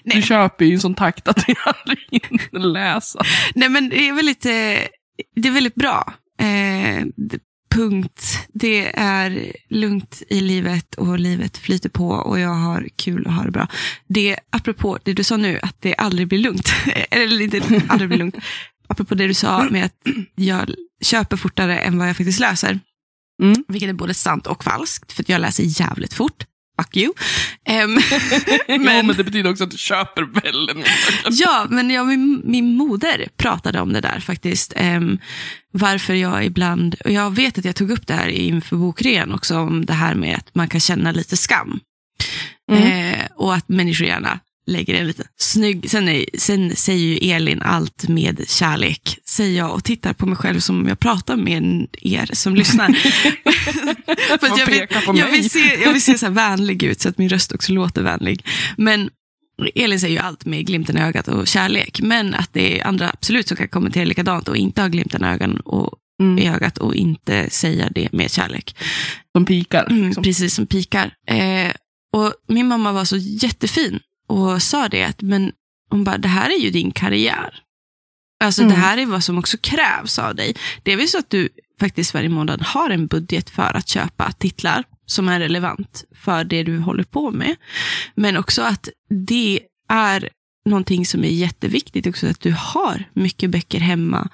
Du 0.03 0.13
Nej. 0.13 0.21
köper 0.21 0.65
ju 0.65 0.73
en 0.73 0.79
sån 0.79 0.95
takt 0.95 1.27
att 1.27 1.45
du 1.47 1.55
aldrig 1.65 1.99
hinner 2.11 2.59
läsa. 2.59 3.21
Nej 3.55 3.69
men 3.69 3.89
det 3.89 4.07
är 4.09 4.13
väldigt, 4.13 4.45
eh, 4.45 4.87
det 5.35 5.47
är 5.47 5.51
väldigt 5.51 5.75
bra. 5.75 6.13
Eh, 6.39 7.05
punkt. 7.77 8.47
Det 8.53 8.99
är 8.99 9.53
lugnt 9.69 10.23
i 10.29 10.41
livet 10.41 10.95
och 10.95 11.19
livet 11.19 11.57
flyter 11.57 11.89
på 11.89 12.09
och 12.09 12.39
jag 12.39 12.49
har 12.49 12.87
kul 12.95 13.25
och 13.25 13.33
har 13.33 13.45
det 13.45 13.51
bra. 13.51 13.67
Det, 14.07 14.39
apropå 14.49 14.99
det 15.03 15.13
du 15.13 15.23
sa 15.23 15.37
nu, 15.37 15.59
att 15.61 15.81
det 15.81 15.95
aldrig 15.95 16.27
blir 16.27 16.39
lugnt. 16.39 16.69
Eller 17.09 17.41
inte 17.41 17.81
aldrig 17.87 18.09
blir 18.09 18.17
lugnt. 18.17 18.35
Apropå 18.87 19.15
det 19.15 19.27
du 19.27 19.33
sa 19.33 19.67
med 19.69 19.85
att 19.85 19.93
jag 20.35 20.73
köper 21.01 21.37
fortare 21.37 21.79
än 21.79 21.97
vad 21.97 22.09
jag 22.09 22.17
faktiskt 22.17 22.39
läser. 22.39 22.79
Mm. 23.43 23.63
Vilket 23.67 23.89
är 23.89 23.93
både 23.93 24.13
sant 24.13 24.47
och 24.47 24.63
falskt, 24.63 25.11
för 25.11 25.25
jag 25.27 25.41
läser 25.41 25.81
jävligt 25.81 26.13
fort. 26.13 26.45
Fuck 26.81 26.97
you. 26.97 27.13
Em, 27.69 27.93
Men, 28.67 28.83
Men- 28.83 29.07
men 29.07 29.17
det 29.17 29.23
betyder 29.23 29.49
också 29.49 29.63
att 29.63 29.71
du 29.71 29.77
köper 29.77 30.23
väldigt 30.23 30.77
mycket. 30.77 30.93
Ja, 31.31 31.65
men 31.69 31.89
jag, 31.89 32.07
min, 32.07 32.41
min 32.45 32.75
moder 32.75 33.27
pratade 33.37 33.81
om 33.81 33.93
det 33.93 34.01
där 34.01 34.19
faktiskt. 34.19 34.73
Em, 34.75 35.17
varför 35.71 36.13
jag 36.13 36.45
ibland, 36.45 36.95
och 37.05 37.11
jag 37.11 37.35
vet 37.35 37.57
att 37.57 37.65
jag 37.65 37.75
tog 37.75 37.91
upp 37.91 38.07
det 38.07 38.13
här 38.13 38.27
inför 38.27 38.75
bokrean 38.75 39.33
också, 39.33 39.57
om 39.57 39.85
det 39.85 39.93
här 39.93 40.15
med 40.15 40.35
att 40.37 40.55
man 40.55 40.67
kan 40.67 40.79
känna 40.79 41.11
lite 41.11 41.37
skam. 41.37 41.79
Mm. 42.71 42.83
Eh, 43.13 43.25
och 43.35 43.55
att 43.55 43.69
människor 43.69 44.07
gärna 44.07 44.39
lägger 44.67 44.93
en 44.93 45.07
lite 45.07 45.23
snygg, 45.37 45.89
sen, 45.89 46.07
är, 46.09 46.25
sen 46.37 46.75
säger 46.75 47.05
ju 47.07 47.31
Elin 47.31 47.61
allt 47.61 48.07
med 48.07 48.49
kärlek, 48.49 49.17
säger 49.25 49.57
jag 49.57 49.73
och 49.73 49.83
tittar 49.83 50.13
på 50.13 50.25
mig 50.25 50.35
själv 50.37 50.59
som 50.59 50.79
om 50.81 50.87
jag 50.87 50.99
pratar 50.99 51.35
med 51.35 51.87
er 52.01 52.29
som 52.33 52.55
lyssnar. 52.55 52.87
För 54.39 54.59
jag, 54.59 54.65
vill, 54.65 54.87
jag, 55.19 55.31
vill 55.31 55.49
se, 55.49 55.79
jag 55.83 55.93
vill 55.93 56.01
se 56.01 56.17
så 56.17 56.25
här 56.25 56.33
vänlig 56.33 56.83
ut 56.83 57.01
så 57.01 57.09
att 57.09 57.17
min 57.17 57.29
röst 57.29 57.51
också 57.51 57.73
låter 57.73 58.01
vänlig. 58.01 58.45
Men 58.77 59.09
Elin 59.75 59.99
säger 59.99 60.13
ju 60.13 60.19
allt 60.19 60.45
med 60.45 60.65
glimten 60.67 60.97
i 60.97 61.01
ögat 61.01 61.27
och 61.27 61.47
kärlek, 61.47 61.99
men 62.01 62.33
att 62.33 62.53
det 62.53 62.79
är 62.79 62.87
andra 62.87 63.09
absolut 63.09 63.47
som 63.47 63.57
kan 63.57 63.67
kommentera 63.67 64.05
likadant 64.05 64.47
och 64.47 64.57
inte 64.57 64.81
ha 64.81 64.87
glimten 64.87 65.23
i 65.23 65.27
ögat 65.27 65.51
och, 65.65 65.93
Mm. 66.21 66.39
i 66.39 66.47
ögat 66.49 66.77
och 66.77 66.95
inte 66.95 67.49
säga 67.49 67.89
det 67.95 68.11
med 68.11 68.31
kärlek. 68.31 68.75
Som 69.35 69.45
pikar. 69.45 69.87
Mm, 69.89 70.05
Liksom. 70.07 70.23
precis 70.23 70.55
som 70.55 70.67
pikar. 70.67 71.13
Eh, 71.27 71.71
och 72.15 72.33
min 72.47 72.67
mamma 72.67 72.91
var 72.91 73.05
så 73.05 73.17
jättefin 73.17 73.99
och 74.27 74.63
sa 74.63 74.87
det 74.89 75.03
att 75.03 75.21
men 75.21 75.51
hon 75.89 76.03
bara, 76.03 76.17
det 76.17 76.27
här 76.27 76.49
är 76.49 76.59
ju 76.59 76.69
din 76.69 76.91
karriär. 76.91 77.63
Alltså 78.43 78.61
Mm. 78.61 78.73
det 78.73 78.79
här 78.79 78.97
är 78.97 79.05
vad 79.05 79.23
som 79.23 79.37
också 79.37 79.57
krävs 79.57 80.19
av 80.19 80.35
dig. 80.35 80.55
Det 80.83 80.93
är 80.93 80.97
väl 80.97 81.07
så 81.07 81.17
att 81.17 81.29
du 81.29 81.49
faktiskt 81.79 82.13
varje 82.13 82.29
månad 82.29 82.61
har 82.61 82.89
en 82.89 83.07
budget 83.07 83.49
för 83.49 83.77
att 83.77 83.87
köpa 83.87 84.31
titlar 84.31 84.83
som 85.05 85.29
är 85.29 85.39
relevant 85.39 86.03
för 86.15 86.43
det 86.43 86.63
du 86.63 86.77
håller 86.79 87.03
på 87.03 87.31
med. 87.31 87.55
Men 88.15 88.37
också 88.37 88.61
att 88.61 88.89
det 89.27 89.59
är 89.89 90.29
någonting 90.65 91.05
som 91.05 91.23
är 91.23 91.29
jätteviktigt 91.29 92.07
också, 92.07 92.27
att 92.27 92.39
du 92.41 92.51
har 92.51 93.03
mycket 93.13 93.49
böcker 93.49 93.79
hemma, 93.79 94.29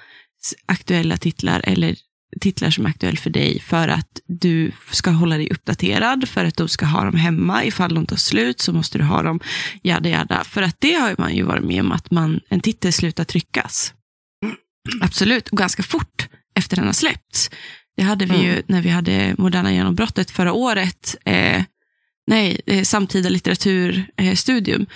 aktuella 0.66 1.16
titlar 1.16 1.60
eller 1.64 1.96
titlar 2.40 2.70
som 2.70 2.86
är 2.86 2.90
aktuell 2.90 3.18
för 3.18 3.30
dig 3.30 3.60
för 3.60 3.88
att 3.88 4.20
du 4.26 4.72
ska 4.90 5.10
hålla 5.10 5.36
dig 5.36 5.48
uppdaterad, 5.50 6.28
för 6.28 6.44
att 6.44 6.56
du 6.56 6.68
ska 6.68 6.86
ha 6.86 7.04
dem 7.04 7.16
hemma. 7.16 7.64
Ifall 7.64 7.94
de 7.94 8.06
tar 8.06 8.16
slut 8.16 8.60
så 8.60 8.72
måste 8.72 8.98
du 8.98 9.04
ha 9.04 9.22
dem, 9.22 9.40
jada 9.82 10.08
jada. 10.08 10.44
För 10.44 10.62
att 10.62 10.76
det 10.78 10.94
har 10.94 11.14
man 11.18 11.36
ju 11.36 11.42
varit 11.42 11.64
med 11.64 11.80
om, 11.80 11.92
att 11.92 12.10
man, 12.10 12.40
en 12.48 12.60
titel 12.60 12.92
slutar 12.92 13.24
tryckas. 13.24 13.94
Absolut, 15.00 15.48
och 15.48 15.58
ganska 15.58 15.82
fort 15.82 16.28
efter 16.54 16.76
den 16.76 16.86
har 16.86 16.92
släppts. 16.92 17.50
Det 17.96 18.02
hade 18.02 18.26
vi 18.26 18.36
ju 18.42 18.62
när 18.66 18.82
vi 18.82 18.88
hade 18.88 19.34
Moderna 19.38 19.72
genombrottet 19.72 20.30
förra 20.30 20.52
året. 20.52 21.16
Eh, 21.24 21.62
nej, 22.26 22.60
eh, 22.66 22.82
samtida 22.82 23.28
litteraturstudium. 23.28 24.80
Eh. 24.80 24.86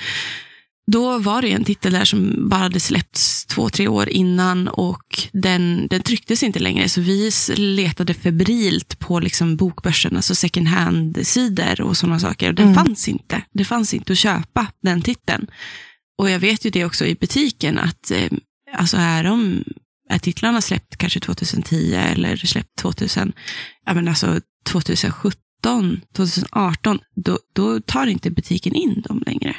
Då 0.90 1.18
var 1.18 1.42
det 1.42 1.52
en 1.52 1.64
titel 1.64 1.92
där 1.92 2.04
som 2.04 2.48
bara 2.48 2.60
hade 2.60 2.80
släppts 2.80 3.46
två, 3.46 3.68
tre 3.68 3.88
år 3.88 4.08
innan 4.08 4.68
och 4.68 5.28
den, 5.32 5.86
den 5.90 6.02
trycktes 6.02 6.42
inte 6.42 6.58
längre. 6.58 6.88
Så 6.88 7.00
vi 7.00 7.30
letade 7.56 8.14
febrilt 8.14 8.98
på 8.98 9.20
liksom 9.20 9.56
bokbörsen, 9.56 10.16
alltså 10.16 10.34
second 10.34 10.68
hand-sidor 10.68 11.80
och 11.80 11.96
sådana 11.96 12.20
saker. 12.20 12.48
Och 12.48 12.54
den 12.54 12.68
Mm. 12.68 12.74
fanns 12.84 13.08
inte. 13.08 13.42
Det 13.54 13.64
fanns 13.64 13.94
inte 13.94 14.12
att 14.12 14.18
köpa, 14.18 14.66
den 14.82 15.02
titeln. 15.02 15.46
Och 16.18 16.30
jag 16.30 16.38
vet 16.38 16.64
ju 16.64 16.70
det 16.70 16.84
också 16.84 17.06
i 17.06 17.14
butiken, 17.14 17.78
att 17.78 18.10
eh, 18.10 18.30
alltså 18.76 18.96
är, 18.96 19.24
de, 19.24 19.64
är 20.10 20.18
titlarna 20.18 20.60
släppt 20.60 20.96
kanske 20.96 21.20
2010 21.20 21.94
eller 21.94 22.36
släppt 22.36 22.76
2000, 22.78 23.32
ja 23.86 23.94
men 23.94 24.08
alltså 24.08 24.40
2017, 24.70 26.00
2018, 26.16 26.98
då, 27.16 27.38
då 27.54 27.80
tar 27.80 28.06
inte 28.06 28.30
butiken 28.30 28.74
in 28.74 29.02
dem 29.08 29.22
längre. 29.26 29.56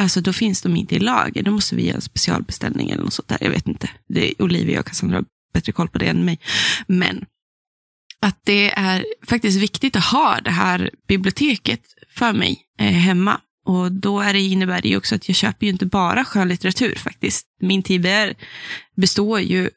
Alltså 0.00 0.20
då 0.20 0.32
finns 0.32 0.62
de 0.62 0.76
inte 0.76 0.94
i 0.96 0.98
lager. 0.98 1.42
Då 1.42 1.50
måste 1.50 1.76
vi 1.76 1.86
göra 1.86 1.94
en 1.94 2.00
specialbeställning 2.00 2.90
eller 2.90 3.02
något 3.02 3.12
sånt 3.12 3.28
där. 3.28 3.38
Jag 3.40 3.50
vet 3.50 3.68
inte. 3.68 3.90
Det 4.08 4.30
är 4.30 4.42
Olivia 4.42 4.80
och 4.80 4.86
Cassandra 4.86 5.16
har 5.16 5.24
bättre 5.54 5.72
koll 5.72 5.88
på 5.88 5.98
det 5.98 6.06
än 6.06 6.24
mig. 6.24 6.38
Men 6.86 7.24
att 8.20 8.40
det 8.44 8.70
är 8.70 9.04
faktiskt 9.26 9.58
viktigt 9.58 9.96
att 9.96 10.04
ha 10.04 10.40
det 10.44 10.50
här 10.50 10.90
biblioteket 11.08 11.80
för 12.10 12.32
mig 12.32 12.62
eh, 12.78 12.86
hemma. 12.86 13.40
Och 13.66 13.92
då 13.92 14.20
är 14.20 14.32
det, 14.32 14.40
innebär 14.40 14.82
det 14.82 14.88
ju 14.88 14.96
också 14.96 15.14
att 15.14 15.28
jag 15.28 15.36
köper 15.36 15.66
ju 15.66 15.72
inte 15.72 15.86
bara 15.86 16.24
skönlitteratur 16.24 16.94
faktiskt. 16.94 17.46
Min 17.60 17.82
TBR 17.82 18.34
består 18.96 19.40
ju 19.40 19.70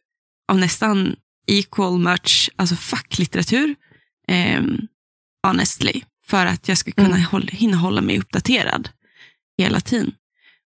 av 0.51 0.57
nästan 0.59 1.15
equal 1.47 1.99
much, 1.99 2.49
alltså 2.55 2.75
facklitteratur, 2.75 3.75
eh, 4.27 4.61
honestly, 5.47 6.01
för 6.25 6.45
att 6.45 6.67
jag 6.67 6.77
ska 6.77 6.91
kunna 6.91 7.07
Mm. 7.07 7.21
hålla, 7.23 7.47
hinna 7.51 7.77
hålla 7.77 8.01
mig 8.01 8.19
uppdaterad 8.19 8.89
hela 9.57 9.79
tiden. 9.79 10.11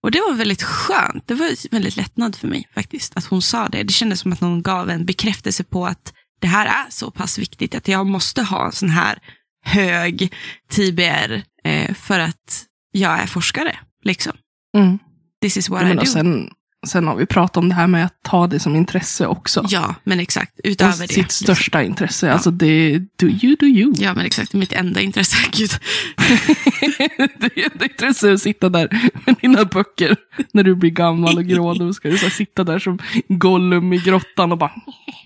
Och 0.03 0.11
det 0.11 0.21
var 0.21 0.35
väldigt 0.35 0.63
skönt. 0.63 1.27
Det 1.27 1.35
var 1.35 1.71
väldigt 1.71 1.97
lättnad 1.97 2.37
för 2.37 2.49
mig 2.49 2.69
faktiskt, 2.75 3.17
att 3.17 3.25
hon 3.25 3.43
sa 3.43 3.69
det. 3.69 3.83
Det 3.83 3.93
kändes 3.93 4.21
som 4.21 4.33
att 4.33 4.41
någon 4.41 4.63
gav 4.63 4.91
en 4.91 5.05
bekräftelse 5.07 5.65
på 5.65 5.87
att 5.87 6.13
det 6.41 6.47
här 6.47 6.67
är 6.67 6.91
så 6.91 7.11
pass 7.11 7.39
viktigt 7.39 7.75
att 7.75 7.89
jag 7.89 8.07
måste 8.07 8.43
ha 8.43 8.67
en 8.67 8.73
sån 8.73 8.91
här 8.91 9.19
hög 9.65 10.35
TBR 10.69 11.43
eh, 11.65 11.95
för 11.95 12.19
att 12.19 12.65
jag 12.93 13.21
är 13.21 13.27
forskare. 13.27 13.79
Liksom. 14.03 14.33
Mm. 14.77 14.99
This 15.41 15.57
is 15.57 15.69
what 15.69 15.83
I 15.83 15.95
do. 15.95 16.07
sen, 16.07 16.51
sen 16.87 17.07
har 17.07 17.17
vi 17.17 17.27
pratat 17.27 17.57
om 17.57 17.69
det 17.69 17.75
här 17.75 17.87
med 17.87 18.05
att 18.05 18.23
ta 18.23 18.47
det 18.47 18.59
som 18.59 18.77
intresse 18.77 19.27
också. 19.27 19.65
Ja, 19.69 19.95
men 20.05 20.21
exakt. 20.21 20.53
Och 20.59 20.61
Utöver 20.65 20.93
det. 20.93 21.09
sitt 21.09 21.17
liksom. 21.17 21.45
största 21.45 21.83
intresse. 21.83 22.33
Alltså 22.33 22.51
det, 22.51 22.99
do 22.99 23.27
you, 23.27 23.57
do 23.57 23.67
you. 23.67 23.95
Ja, 23.97 24.15
men 24.15 24.27
exakt. 24.27 24.55
Är 24.55 24.59
mitt 24.59 24.73
enda 24.73 25.01
intresse. 25.01 25.37
Gud. 25.53 25.71
det 27.39 27.59
är 27.61 27.67
ett 27.67 27.83
intresse 27.83 28.33
att 28.33 28.41
sitta 28.41 28.69
där 28.69 29.11
med 29.27 29.37
dina 29.41 29.65
böcker. 29.65 30.17
När 30.53 30.63
du 30.63 30.75
blir 30.75 30.91
gammal 30.91 31.39
och 31.39 31.45
grå, 31.45 31.75
då 31.75 31.93
ska 31.93 32.09
du 32.09 32.19
så 32.19 32.31
sitta 32.31 32.65
där 32.65 32.79
som 32.79 32.99
Gollum 33.29 33.93
i 33.93 33.99
grottan 33.99 34.53
och 34.53 34.59
bara... 34.59 34.73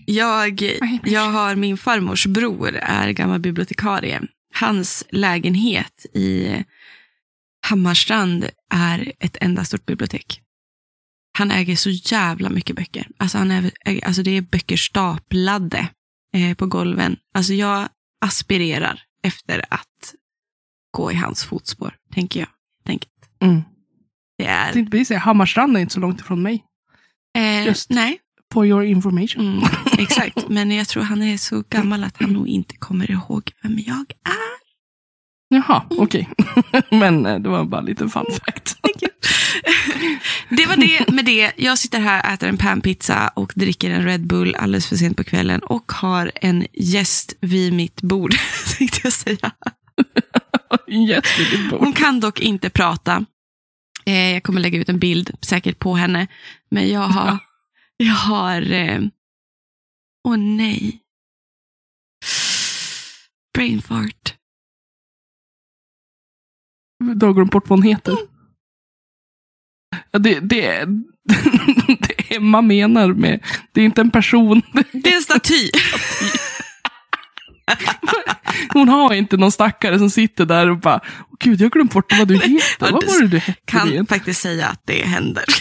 Jag, 0.06 0.72
jag 1.04 1.30
har 1.30 1.54
min 1.54 1.76
farmors 1.76 2.26
bror, 2.26 2.76
är 2.76 3.10
gammal 3.10 3.40
bibliotekarie. 3.40 4.20
Hans 4.54 5.04
lägenhet 5.10 6.06
i 6.14 6.54
Hammarstrand 7.66 8.48
är 8.74 9.12
ett 9.18 9.36
enda 9.40 9.64
stort 9.64 9.86
bibliotek. 9.86 10.40
Han 11.40 11.50
äger 11.50 11.76
så 11.76 11.90
jävla 11.90 12.50
mycket 12.50 12.76
böcker. 12.76 13.06
Alltså, 13.18 13.38
han 13.38 13.50
äger, 13.50 14.04
alltså 14.04 14.22
det 14.22 14.30
är 14.30 14.40
böcker 14.42 14.76
staplade 14.76 15.88
eh, 16.36 16.54
på 16.56 16.66
golven. 16.66 17.16
Alltså 17.34 17.52
jag 17.54 17.88
aspirerar 18.24 19.02
efter 19.22 19.64
att 19.70 20.14
gå 20.90 21.12
i 21.12 21.14
hans 21.14 21.44
fotspår, 21.44 21.94
tänker 22.14 22.40
jag. 22.40 22.48
Tänk, 22.86 23.06
Mm. 23.42 23.62
det 24.38 24.44
Jag 24.44 24.52
är... 24.52 24.72
tänkte 24.72 24.90
precis 24.90 25.08
säga, 25.08 25.20
Hammarstrand 25.20 25.76
är 25.76 25.80
inte 25.80 25.94
så 25.94 26.00
långt 26.00 26.20
ifrån 26.20 26.42
mig. 26.42 26.64
Eh, 27.38 27.66
just. 27.66 27.90
Nej, 27.90 28.18
For 28.52 28.66
your 28.66 28.84
information. 28.84 29.46
mm, 29.58 29.68
exakt. 29.98 30.48
Men 30.48 30.70
jag 30.70 30.88
tror 30.88 31.02
han 31.02 31.22
är 31.22 31.36
så 31.36 31.64
gammal 31.68 32.04
att 32.04 32.16
han 32.16 32.32
nog 32.32 32.48
inte 32.48 32.76
kommer 32.76 33.10
ihåg 33.10 33.52
vem 33.62 33.78
jag 33.78 34.12
är. 34.24 34.60
Jaha, 35.48 35.82
okej. 35.90 36.28
Men 36.90 37.26
eh, 37.26 37.38
det 37.38 37.48
var 37.48 37.64
bara 37.64 37.80
en 37.80 37.86
liten 37.86 38.10
fun 38.10 38.24
fact. 38.46 38.76
Det 40.48 40.66
var 40.66 40.76
det 40.76 41.12
med 41.12 41.24
det. 41.24 41.52
Jag 41.56 41.78
sitter 41.78 42.00
här, 42.00 42.34
äter 42.34 42.48
en 42.48 42.56
panpizza 42.56 43.28
och 43.28 43.52
dricker 43.56 43.90
en 43.90 44.04
Red 44.04 44.26
Bull 44.26 44.54
alldeles 44.54 44.86
för 44.86 44.96
sent 44.96 45.16
på 45.16 45.24
kvällen 45.24 45.60
och 45.60 45.92
har 45.92 46.32
en 46.34 46.66
gäst 46.72 47.34
vid 47.40 47.72
mitt 47.72 48.02
bord, 48.02 48.34
tänkte 48.78 49.00
jag 49.02 49.12
säga. 49.12 49.52
Jättevilligt 50.86 51.72
Hon 51.78 51.92
kan 51.92 52.20
dock 52.20 52.40
inte 52.40 52.70
prata. 52.70 53.24
Eh, 54.04 54.32
jag 54.32 54.42
kommer 54.42 54.60
lägga 54.60 54.78
ut 54.78 54.88
en 54.88 54.98
bild 54.98 55.30
säkert 55.40 55.78
på 55.78 55.94
henne. 55.94 56.26
Men 56.70 56.88
jag 56.88 57.00
har, 57.00 57.38
jag 57.96 58.14
har, 58.14 58.72
eh, 58.72 59.00
åh 60.28 60.36
nej. 60.36 61.00
Brain 63.54 63.82
fart. 63.82 64.34
Du 67.14 67.26
har 67.26 67.32
glömt 67.32 67.50
bort 67.50 67.68
vad 67.68 67.78
hon 67.78 67.88
heter. 67.88 68.16
Ja, 70.10 70.18
det, 70.18 70.40
det, 70.40 70.66
är, 70.66 70.86
det 72.06 72.34
Emma 72.36 72.60
menar 72.62 73.08
med, 73.08 73.44
det 73.72 73.80
är 73.80 73.84
inte 73.84 74.00
en 74.00 74.10
person. 74.10 74.62
Det 74.92 75.10
är 75.10 75.16
en 75.16 75.22
staty. 75.22 75.70
Hon 78.72 78.88
har 78.88 79.14
inte 79.14 79.36
någon 79.36 79.52
stackare 79.52 79.98
som 79.98 80.10
sitter 80.10 80.46
där 80.46 80.70
och 80.70 80.78
bara, 80.78 81.00
"Åh, 81.30 81.36
gud 81.40 81.60
jag 81.60 81.64
har 81.64 81.70
glömt 81.70 81.92
bort 81.92 82.18
vad 82.18 82.28
du 82.28 82.34
heter. 82.34 82.60
Vad 82.78 82.92
var 82.92 83.20
det 83.22 83.28
du 83.28 83.38
hette 83.38 83.60
Kan 83.64 83.88
igen? 83.88 84.06
faktiskt 84.06 84.40
säga 84.40 84.66
att 84.68 84.82
det 84.84 85.02
händer. 85.06 85.44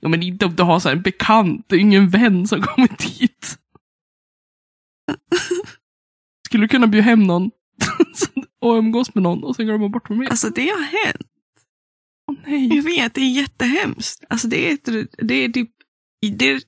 Ja, 0.00 0.08
men 0.08 0.22
inte 0.22 0.46
om 0.46 0.56
du 0.56 0.62
har 0.62 0.80
så 0.80 0.88
en 0.88 1.02
bekant, 1.02 1.66
det 1.68 1.76
är 1.76 1.80
ingen 1.80 2.08
vän 2.08 2.48
som 2.48 2.62
kommer 2.62 2.88
dit. 2.88 3.58
Skulle 6.46 6.64
du 6.64 6.68
kunna 6.68 6.86
bjuda 6.86 7.04
hem 7.04 7.22
någon 7.22 7.50
och 8.60 8.72
umgås 8.74 9.14
med 9.14 9.22
någon 9.22 9.44
och 9.44 9.56
sen 9.56 9.66
glömma 9.66 9.88
bort 9.88 10.08
med 10.08 10.18
mig? 10.18 10.28
Alltså 10.30 10.48
det 10.48 10.68
har 10.68 11.04
hänt. 11.06 11.26
Åh 12.32 12.38
nej. 12.46 12.76
Jag 12.76 12.82
vet, 12.82 13.14
det 13.14 13.20
är 13.20 13.30
jättehemskt. 13.30 14.24
Alltså 14.28 14.48
det 14.48 14.70
är, 14.70 14.78
det 15.26 15.34
är, 15.34 15.48
typ, 15.48 15.70
det 16.36 16.50
är 16.50 16.60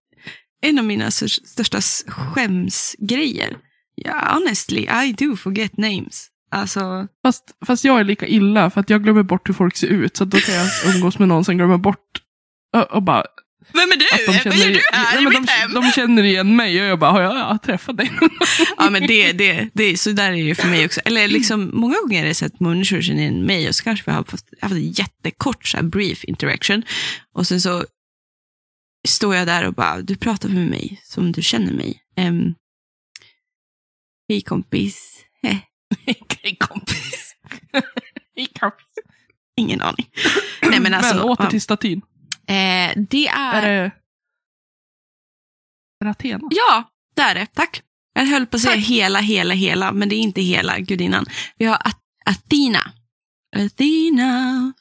en 0.62 0.78
av 0.78 0.84
mina 0.84 1.10
största 1.10 1.80
skämsgrejer. 2.06 3.58
Yeah, 4.04 4.34
honestly, 4.34 4.88
I 5.06 5.12
do 5.12 5.36
forget 5.36 5.76
names. 5.76 6.28
Alltså, 6.50 7.08
Fast, 7.26 7.44
fast 7.66 7.84
jag 7.84 8.00
är 8.00 8.04
lika 8.04 8.26
illa 8.26 8.70
för 8.70 8.80
att 8.80 8.90
jag 8.90 9.02
glömmer 9.02 9.22
bort 9.22 9.48
hur 9.48 9.54
folk 9.54 9.76
ser 9.76 9.86
ut. 9.86 10.16
Så 10.16 10.24
då 10.24 10.38
kan 10.38 10.54
jag 10.54 10.94
umgås 10.94 11.18
med 11.18 11.28
någon 11.28 11.44
som 11.44 11.56
glömmer 11.56 11.78
bort 11.78 12.20
och, 12.76 12.82
och 12.82 13.02
bara 13.02 13.24
vem 13.72 13.92
är 13.92 13.96
du? 13.96 14.06
Vad 14.26 14.56
gör 14.56 14.70
du 14.70 14.80
här 14.92 15.20
i 15.20 15.24
men 15.24 15.32
mitt 15.32 15.46
de, 15.46 15.52
hem? 15.52 15.74
de 15.74 15.92
känner 15.92 16.22
igen 16.22 16.56
mig 16.56 16.80
och 16.80 16.86
jag 16.86 16.98
bara, 16.98 17.10
har 17.10 17.20
jag, 17.20 17.36
jag 17.36 17.44
har 17.44 17.58
träffat 17.58 17.96
dig? 17.96 18.12
Ja, 18.76 18.90
men 18.90 19.06
det, 19.06 19.32
det, 19.32 19.70
det, 19.72 19.96
så 19.96 20.10
där 20.10 20.32
är 20.32 20.44
det 20.44 20.54
för 20.54 20.68
mig 20.68 20.84
också. 20.84 21.00
Eller 21.04 21.28
liksom, 21.28 21.70
många 21.74 21.96
gånger 22.02 22.22
är 22.22 22.28
det 22.28 22.34
så 22.34 22.46
att 22.46 22.60
människor 22.60 23.02
känner 23.02 23.22
igen 23.22 23.46
mig 23.46 23.68
och 23.68 23.74
så 23.74 23.84
kanske 23.84 24.10
vi 24.10 24.16
har 24.16 24.24
fått, 24.24 24.44
haft 24.60 24.74
en 24.74 24.90
jättekort 24.90 25.66
så 25.66 25.76
här, 25.76 25.84
brief 25.84 26.24
interaction. 26.24 26.82
Och 27.32 27.46
sen 27.46 27.60
så 27.60 27.84
står 29.08 29.34
jag 29.34 29.46
där 29.46 29.66
och 29.66 29.74
bara, 29.74 30.00
du 30.00 30.16
pratar 30.16 30.48
med 30.48 30.66
mig 30.66 31.00
som 31.04 31.32
du 31.32 31.42
känner 31.42 31.72
mig. 31.72 32.00
Um, 32.20 32.54
Hej 34.28 34.40
kompis. 34.40 35.24
Hej 36.42 36.56
kompis. 36.58 37.34
Hej 38.36 38.48
kompis. 38.60 38.86
Ingen 39.56 39.80
aning. 39.80 40.10
Nej, 40.62 40.80
men 40.80 40.94
alltså, 40.94 41.22
åter 41.22 41.44
ja. 41.44 41.50
till 41.50 41.60
statyn. 41.60 42.02
Eh, 42.48 42.92
det 43.10 43.26
Är 43.28 43.62
är... 43.62 43.82
det... 43.82 43.90
Är 46.00 46.04
det 46.04 46.10
Athena? 46.10 46.48
Ja, 46.50 46.90
det 47.16 47.22
är 47.22 47.34
det. 47.34 47.46
Tack. 47.46 47.82
Jag 48.14 48.26
höll 48.26 48.46
på 48.46 48.56
att 48.56 48.62
säga 48.62 48.74
Tack. 48.74 48.84
hela, 48.84 49.20
hela, 49.20 49.54
hela, 49.54 49.92
men 49.92 50.08
det 50.08 50.14
är 50.16 50.20
inte 50.20 50.42
hela 50.42 50.78
gudinnan. 50.78 51.26
Vi 51.58 51.64
har 51.64 51.76
At- 51.76 52.00
Athena. 52.26 52.92
Athena. 53.56 54.72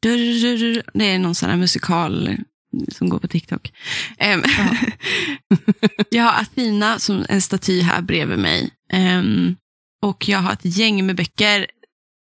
Det 0.00 0.08
är 1.04 1.18
någon 1.18 1.34
sån 1.34 1.50
här 1.50 1.56
musikal 1.56 2.36
som 2.88 3.08
går 3.08 3.18
på 3.18 3.28
TikTok. 3.28 3.72
Ja. 4.18 4.42
jag 6.10 6.24
har 6.24 6.40
Athena 6.42 6.98
som 6.98 7.26
en 7.28 7.42
staty 7.42 7.80
här 7.82 8.02
bredvid 8.02 8.38
mig. 8.38 8.70
Em, 8.92 9.56
och 10.02 10.28
jag 10.28 10.38
har 10.38 10.52
ett 10.52 10.64
gäng 10.78 11.06
med 11.06 11.16
böcker. 11.16 11.66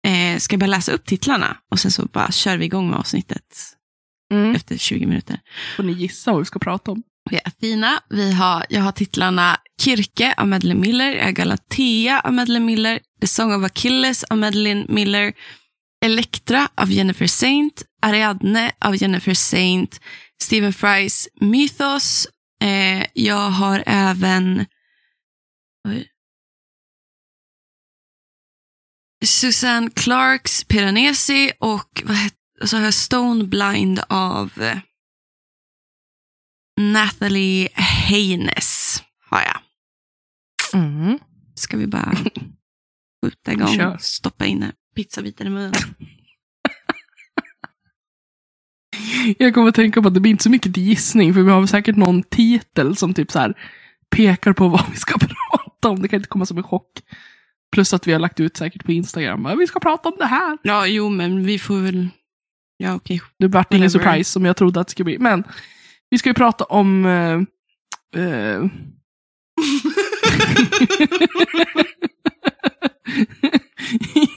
Eh, 0.07 0.39
ska 0.39 0.55
jag 0.55 0.61
bara 0.61 0.67
läsa 0.67 0.93
upp 0.93 1.07
titlarna 1.07 1.57
och 1.71 1.81
sen 1.81 1.91
så 1.91 2.07
bara 2.07 2.31
kör 2.33 2.57
vi 2.57 2.65
igång 2.65 2.91
med 2.91 2.99
avsnittet 2.99 3.77
Mm. 4.33 4.55
efter 4.57 4.77
20 4.77 5.07
minuter. 5.07 5.41
Får 5.77 5.83
ni 5.83 5.93
gissa 5.93 6.31
vad 6.33 6.41
vi 6.41 6.45
ska 6.45 6.59
prata 6.59 6.91
om? 6.91 7.03
Vi 7.31 7.37
är 7.37 7.49
Athena. 7.49 8.01
Vi 8.11 8.33
har, 8.33 8.67
jag 8.69 8.81
har 8.81 8.93
titlarna 8.93 9.57
Kirke 9.83 10.35
av 10.37 10.49
Madeleine 10.49 10.81
Miller, 10.81 11.13
jag 11.13 11.25
har 11.25 11.31
Galatea 11.33 12.21
av 12.21 12.33
Madeleine 12.33 12.67
Miller, 12.67 13.01
The 13.21 13.27
Song 13.27 13.53
of 13.55 13.65
Achilles 13.65 14.25
av 14.25 14.39
Madeleine 14.39 14.85
Miller, 14.89 15.33
Elektra 16.05 16.69
av 16.75 16.91
Jennifer 16.91 17.27
Saint, 17.27 17.83
Ariadne 18.03 18.73
av 18.81 18.97
Jennifer 18.97 19.35
Saint, 19.35 20.01
Stephen 20.43 20.73
Frys 20.73 21.29
Mythos. 21.41 22.27
Eh, 22.65 23.07
jag 23.15 23.51
har 23.51 23.83
även 23.87 24.67
oj. 25.89 26.09
Susanne 29.25 29.91
Clarks 29.91 30.65
Piranesi 30.65 31.53
och 31.59 32.03
vad 32.05 32.17
heter, 32.17 32.39
så 32.65 32.77
har 32.77 32.85
jag 32.85 32.95
Stone 32.95 33.45
Blind 33.45 34.01
av 34.09 34.53
eh, 34.61 34.79
Nathalie 36.81 37.69
Haynes 38.09 39.03
har 39.31 39.41
jag. 39.41 39.59
Mm. 40.83 41.19
Ska 41.55 41.77
vi 41.77 41.87
bara 41.87 42.17
skjuta 43.25 43.53
igång 43.53 43.77
Kör. 43.77 43.95
och 43.95 44.01
stoppa 44.01 44.47
in 44.47 44.63
en 44.63 44.73
pizzabiten 44.97 45.47
i 45.47 45.51
munnen? 45.51 45.73
Jag 49.39 49.55
kommer 49.55 49.69
att 49.69 49.75
tänka 49.75 50.03
på 50.03 50.09
att 50.09 50.15
det 50.15 50.21
blir 50.21 50.31
inte 50.31 50.43
så 50.43 50.51
mycket 50.51 50.75
till 50.75 50.83
gissning, 50.83 51.35
för 51.35 51.43
vi 51.43 51.51
har 51.51 51.67
säkert 51.67 51.97
någon 51.97 52.23
titel 52.23 52.97
som 52.97 53.15
typ 53.15 53.31
så 53.31 53.39
här 53.39 53.55
pekar 54.17 54.53
på 54.53 54.69
vad 54.69 54.91
vi 54.91 54.97
ska 54.97 55.19
prata 55.19 55.89
om. 55.89 56.03
Det 56.03 56.09
kan 56.09 56.17
inte 56.17 56.29
komma 56.29 56.47
som 56.47 56.57
en 56.59 56.65
chock. 56.65 56.93
Plus 57.73 57.95
att 57.95 58.07
vi 58.07 58.13
har 58.13 58.21
lagt 58.21 58.41
ut 58.41 58.57
säkert 58.57 58.85
på 58.85 58.93
Instagram, 58.93 59.45
"Ja, 59.45 59.55
vi 59.55 59.67
ska 59.67 59.81
prata 59.81 60.09
om 60.09 60.15
det 60.19 60.27
här. 60.27 60.59
Ja, 60.63 60.87
jo, 60.87 61.09
men 61.09 61.45
vi 61.45 61.59
får 61.59 61.81
väl... 61.81 62.09
Ja, 62.77 62.95
okej. 62.95 63.21
Det 63.39 63.49
vart 63.49 63.75
ingen 63.75 63.91
surprise 63.91 64.31
som 64.33 64.45
jag 64.45 64.57
trodde 64.57 64.81
att 64.81 64.87
det 64.87 64.91
skulle 64.91 65.05
bli. 65.05 65.19
Men 65.19 65.45
vi 66.11 66.19
ska 66.19 66.29
ju 66.29 66.35
prata 66.35 66.65
om... 66.65 67.05
eh, 67.07 68.23
eh, 68.23 68.65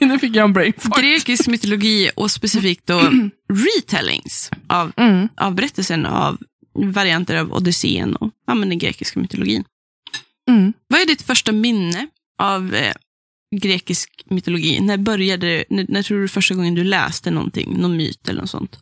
nu 0.00 0.18
fick 0.18 0.36
jag 0.36 0.44
en 0.44 0.52
brain 0.52 0.72
fart. 0.78 0.98
Grekisk 1.00 1.46
mytologi 1.48 2.10
och 2.16 2.30
specifikt 2.30 2.86
då 2.86 3.00
retellings 3.52 4.50
av, 4.66 4.92
Mm. 4.96 5.28
av 5.36 5.54
berättelsen 5.54 6.06
av 6.06 6.38
varianter 6.74 7.36
av 7.36 7.52
Odysseen 7.52 8.16
och 8.16 8.30
ja, 8.46 8.54
men 8.54 8.68
den 8.68 8.78
grekiska 8.78 9.20
mytologin. 9.20 9.64
Mm. 10.50 10.72
Vad 10.88 11.00
är 11.00 11.06
ditt 11.06 11.22
första 11.22 11.52
minne 11.52 12.06
av 12.38 12.74
eh, 12.74 12.94
grekisk 13.56 14.22
mytologi? 14.26 14.80
När 14.80 14.96
började, 14.96 15.64
när, 15.70 15.86
när 15.88 16.02
tror 16.02 16.20
du 16.20 16.28
första 16.28 16.54
gången 16.54 16.74
du 16.74 16.84
läste 16.84 17.30
någonting, 17.30 17.80
någon 17.80 17.96
myt 17.96 18.28
eller 18.28 18.40
något 18.40 18.50
sånt? 18.50 18.78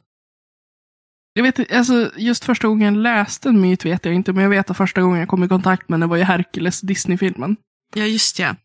Jag 1.33 1.43
vet 1.43 1.73
alltså 1.73 2.11
just 2.17 2.45
första 2.45 2.69
gången 2.69 2.95
jag 2.95 3.03
läste 3.03 3.49
en 3.49 3.61
myt 3.61 3.85
vet 3.85 4.05
jag 4.05 4.15
inte, 4.15 4.33
men 4.33 4.43
jag 4.43 4.51
vet 4.51 4.71
att 4.71 4.77
första 4.77 5.03
gången 5.03 5.21
jag 5.21 5.29
kom 5.29 5.45
i 5.45 5.49
kontakt 5.49 5.89
med 5.89 6.01
den 6.01 6.09
var 6.09 6.17
ju 6.17 6.23
Hercules, 6.23 6.81
Disney-filmen. 6.81 7.57
Ja, 7.95 8.05
just 8.05 8.39
ja. 8.39 8.57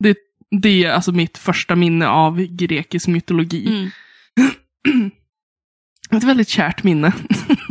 Det 0.52 0.84
är 0.84 0.92
alltså 0.92 1.12
mitt 1.12 1.38
första 1.38 1.76
minne 1.76 2.08
av 2.08 2.42
grekisk 2.42 3.08
mytologi. 3.08 3.68
Mm. 3.68 3.92
Ett 6.12 6.24
väldigt 6.24 6.50
kärt 6.50 6.84
minne. 6.84 7.14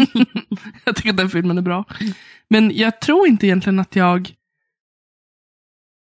jag 0.84 0.96
tycker 0.96 1.10
att 1.10 1.16
den 1.16 1.30
filmen 1.30 1.58
är 1.58 1.62
bra. 1.62 1.84
Men 2.50 2.76
jag 2.76 3.00
tror 3.00 3.28
inte 3.28 3.46
egentligen 3.46 3.78
att 3.78 3.96
jag... 3.96 4.34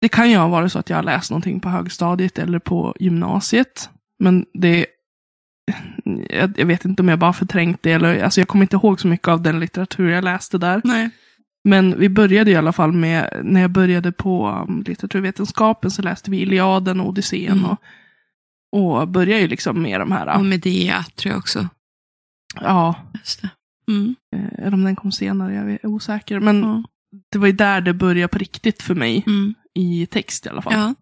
Det 0.06 0.10
kan 0.10 0.30
ju 0.32 0.38
ha 0.38 0.48
varit 0.48 0.72
så 0.72 0.80
att 0.80 0.90
jag 0.90 0.98
har 0.98 1.04
läst 1.04 1.32
någonting 1.32 1.60
på 1.60 1.70
högstadiet 1.70 2.40
eller 2.40 2.60
på 2.60 2.96
gymnasiet. 3.00 3.90
Men 4.20 4.46
det... 4.54 4.86
Jag, 6.30 6.60
jag 6.60 6.66
vet 6.66 6.86
inte 6.86 7.02
om 7.02 7.10
jag 7.10 7.20
bara 7.20 7.34
förträngt 7.34 7.84
det. 7.84 7.92
Eller, 7.92 8.24
alltså 8.24 8.42
jag 8.42 8.48
kommer 8.48 8.64
inte 8.64 8.76
ihåg 8.76 9.00
så 9.00 9.08
mycket 9.08 9.28
av 9.28 9.42
den 9.42 9.60
litteratur 9.60 10.10
jag 10.10 10.24
läste 10.24 10.58
där. 10.58 10.82
Nej. 10.84 11.10
Men 11.64 12.00
vi 12.00 12.10
började 12.10 12.52
i 12.52 12.56
alla 12.56 12.74
fall 12.74 12.92
med, 12.92 13.42
när 13.44 13.62
jag 13.62 13.72
började 13.72 14.12
på 14.12 14.66
um, 14.68 14.84
litteraturvetenskapen 14.88 15.92
så 15.92 16.02
läste 16.02 16.32
vi 16.32 16.38
Iliaden 16.42 17.00
och 17.00 17.08
Odysseen. 17.08 17.52
Mm. 17.60 17.66
Och, 17.66 17.80
och 19.02 19.08
började 19.08 19.42
ju 19.42 19.48
liksom 19.48 19.82
med 19.82 20.00
de 20.02 20.12
här, 20.12 20.38
Och 20.38 20.46
Medea 20.46 21.04
tror 21.16 21.32
jag 21.32 21.40
också. 21.40 21.68
ja, 22.62 22.96
Just 23.14 23.42
det. 23.42 23.50
Mm. 23.92 24.16
Eh, 24.36 24.66
Eller 24.66 24.74
om 24.74 24.84
den 24.84 24.96
kom 24.96 25.12
senare, 25.12 25.54
jag 25.54 25.72
är 25.72 25.86
osäker. 25.86 26.40
Men 26.40 26.62
Ja. 26.64 26.84
det 27.32 27.38
var 27.38 27.48
ju 27.48 27.54
där 27.54 27.82
det 27.82 27.94
började 27.94 28.28
på 28.28 28.38
riktigt 28.38 28.82
för 28.82 28.96
mig. 28.96 29.24
Mm. 29.28 29.54
I 29.76 30.06
text 30.06 30.46
i 30.46 30.50
alla 30.50 30.62
fall. 30.62 30.74
Ja. 30.74 30.94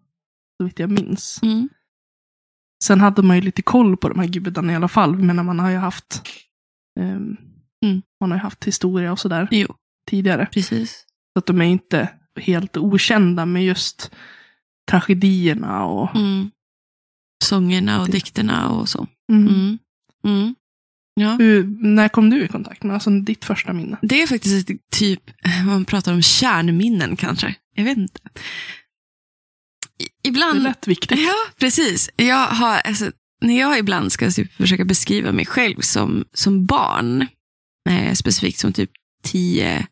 Så 0.60 0.64
vitt 0.64 0.78
jag 0.78 0.90
minns. 0.90 1.40
Mm. 1.42 1.68
Sen 2.84 3.00
hade 3.00 3.22
man 3.22 3.36
ju 3.36 3.42
lite 3.42 3.62
koll 3.62 3.96
på 3.96 4.08
de 4.08 4.18
här 4.18 4.26
gudarna 4.28 4.72
i 4.72 4.76
alla 4.76 4.88
fall. 4.88 5.16
Men 5.16 5.46
man 5.46 5.58
har 5.58 5.70
ju 5.70 5.76
haft 5.76 6.22
ehm, 7.00 7.36
Mm. 7.84 8.02
Man 8.20 8.30
har 8.30 8.38
ju 8.38 8.42
haft 8.42 8.64
historia 8.64 9.12
och 9.12 9.18
sådär 9.18 9.48
Jo, 9.50 9.74
tidigare. 10.10 10.46
precis. 10.52 10.90
Så 11.32 11.38
att 11.38 11.46
de 11.46 11.60
är 11.60 11.64
inte 11.64 12.08
helt 12.40 12.76
okända 12.76 13.46
med 13.46 13.64
just 13.64 14.10
tragedierna 14.90 15.84
och... 15.84 16.16
Mm. 16.16 16.50
Sångerna 17.44 18.00
och 18.00 18.06
Det- 18.06 18.12
dikterna 18.12 18.68
och 18.70 18.88
så. 18.88 19.06
Mm. 19.32 19.48
Mm. 19.48 19.78
Mm. 20.26 20.54
Ja. 21.14 21.36
Hur, 21.36 21.64
när 21.80 22.08
kom 22.08 22.30
du 22.30 22.44
i 22.44 22.48
kontakt 22.48 22.82
med 22.82 22.94
alltså, 22.94 23.10
ditt 23.10 23.44
första 23.44 23.72
minne? 23.72 23.98
Det 24.02 24.22
är 24.22 24.26
faktiskt 24.26 24.70
ett 24.70 24.76
typ, 24.90 25.22
vad 25.56 25.66
man 25.66 25.84
pratar 25.84 26.12
om 26.12 26.22
kärnminnen 26.22 27.16
kanske. 27.16 27.54
Jag 27.74 27.84
vet 27.84 27.98
inte. 27.98 28.20
I- 29.98 30.08
Det 30.22 30.28
Ibland... 30.28 30.62
lät 30.62 30.86
viktigt. 30.88 31.18
Ja, 31.20 31.34
precis. 31.58 32.10
Jag 32.16 32.46
har, 32.46 32.78
alltså, 32.78 33.12
när 33.40 33.58
jag 33.60 33.78
ibland 33.78 34.12
ska 34.12 34.30
typ 34.30 34.52
försöka 34.52 34.84
beskriva 34.84 35.32
mig 35.32 35.46
själv 35.46 35.80
som, 35.80 36.24
som 36.32 36.66
barn, 36.66 37.26
eh, 37.90 38.12
specifikt 38.14 38.58
som 38.58 38.72
typ 38.72 38.90
10, 39.24 39.86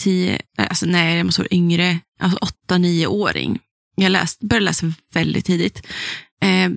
10, 0.00 0.40
alltså 0.56 0.86
nej, 0.86 1.16
jag 1.16 1.26
måste 1.26 1.40
vara 1.40 1.48
yngre, 1.54 1.98
alltså 2.20 2.38
8-9-åring. 2.70 3.58
Jag 3.96 4.12
läst, 4.12 4.40
började 4.40 4.64
läsa 4.64 4.86
väldigt 5.14 5.44
tidigt. 5.46 5.86
Eh, 6.42 6.70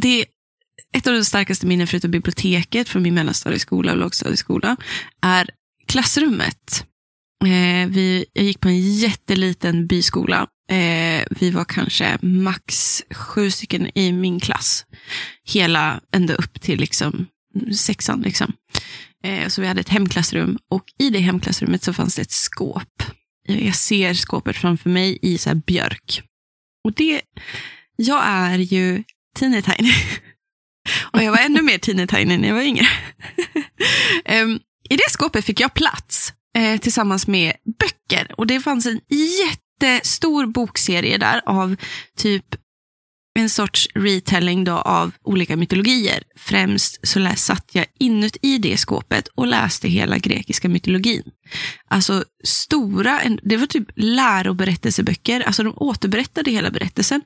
det 0.00 0.20
är 0.20 0.26
ett 0.96 1.06
av 1.06 1.12
de 1.14 1.24
starkaste 1.24 1.66
minnen 1.66 1.86
förutom 1.86 2.10
biblioteket 2.10 2.88
från 2.88 3.02
min 3.02 3.14
mellanstadieskola 3.14 3.92
och 3.92 3.98
lågstadieskola 3.98 4.76
är 5.22 5.50
klassrummet. 5.86 6.86
Eh, 7.46 7.88
vi, 7.88 8.26
jag 8.32 8.44
gick 8.44 8.60
på 8.60 8.68
en 8.68 8.92
jätteliten 8.92 9.86
byskola. 9.86 10.46
Eh, 10.70 11.24
vi 11.30 11.50
var 11.50 11.64
kanske 11.64 12.18
max 12.22 13.02
sju 13.10 13.50
stycken 13.50 13.98
i 13.98 14.12
min 14.12 14.40
klass. 14.40 14.86
Hela 15.44 16.00
ända 16.12 16.34
upp 16.34 16.60
till 16.60 16.80
liksom 16.80 17.26
sexan. 17.76 18.22
Liksom. 18.22 18.52
Eh, 19.24 19.48
så 19.48 19.60
vi 19.60 19.66
hade 19.66 19.80
ett 19.80 19.88
hemklassrum 19.88 20.58
och 20.70 20.84
i 20.98 21.10
det 21.10 21.18
hemklassrummet 21.18 21.82
så 21.82 21.92
fanns 21.92 22.16
det 22.16 22.22
ett 22.22 22.30
skåp. 22.30 23.02
Eh, 23.48 23.66
jag 23.66 23.74
ser 23.74 24.14
skåpet 24.14 24.56
framför 24.56 24.90
mig 24.90 25.18
i 25.22 25.38
så 25.38 25.50
här 25.50 25.56
björk. 25.66 26.22
Och 26.84 26.92
det, 26.92 27.20
jag 27.96 28.22
är 28.26 28.58
ju 28.58 29.04
teeny 29.38 29.62
tiny. 29.62 29.92
Och 31.12 31.22
jag 31.22 31.30
var 31.30 31.38
ännu 31.38 31.62
mer 31.62 31.78
teeny 31.78 32.06
tiny 32.06 32.36
när 32.36 32.48
jag 32.48 32.54
var 32.54 32.62
yngre. 32.62 32.86
Ehm, 34.24 34.60
I 34.90 34.96
det 34.96 35.10
skåpet 35.10 35.44
fick 35.44 35.60
jag 35.60 35.74
plats 35.74 36.23
eh, 36.56 36.80
tillsammans 36.80 37.26
med 37.26 37.52
böcker. 37.80 38.34
Och 38.38 38.46
det 38.46 38.60
fanns 38.60 38.86
en 38.86 39.00
jättestor 39.40 40.46
bokserie 40.46 41.18
där 41.18 41.42
av 41.46 41.76
typ 42.16 42.44
en 43.38 43.50
sorts 43.50 43.88
retelling 43.94 44.64
då 44.64 44.72
av 44.72 45.12
olika 45.22 45.56
mytologier. 45.56 46.22
Främst 46.36 47.08
så 47.08 47.28
satt 47.36 47.74
jag 47.74 47.86
inuti 47.98 48.58
det 48.58 48.76
skåpet 48.76 49.28
och 49.28 49.46
läste 49.46 49.88
hela 49.88 50.18
grekiska 50.18 50.68
mytologin. 50.68 51.22
Alltså 51.88 52.24
stora, 52.44 53.20
det 53.42 53.56
var 53.56 53.66
typ 53.66 53.88
läroberättelseböcker, 53.96 55.40
alltså 55.40 55.62
de 55.62 55.74
återberättade 55.76 56.50
hela 56.50 56.70
berättelsen 56.70 57.22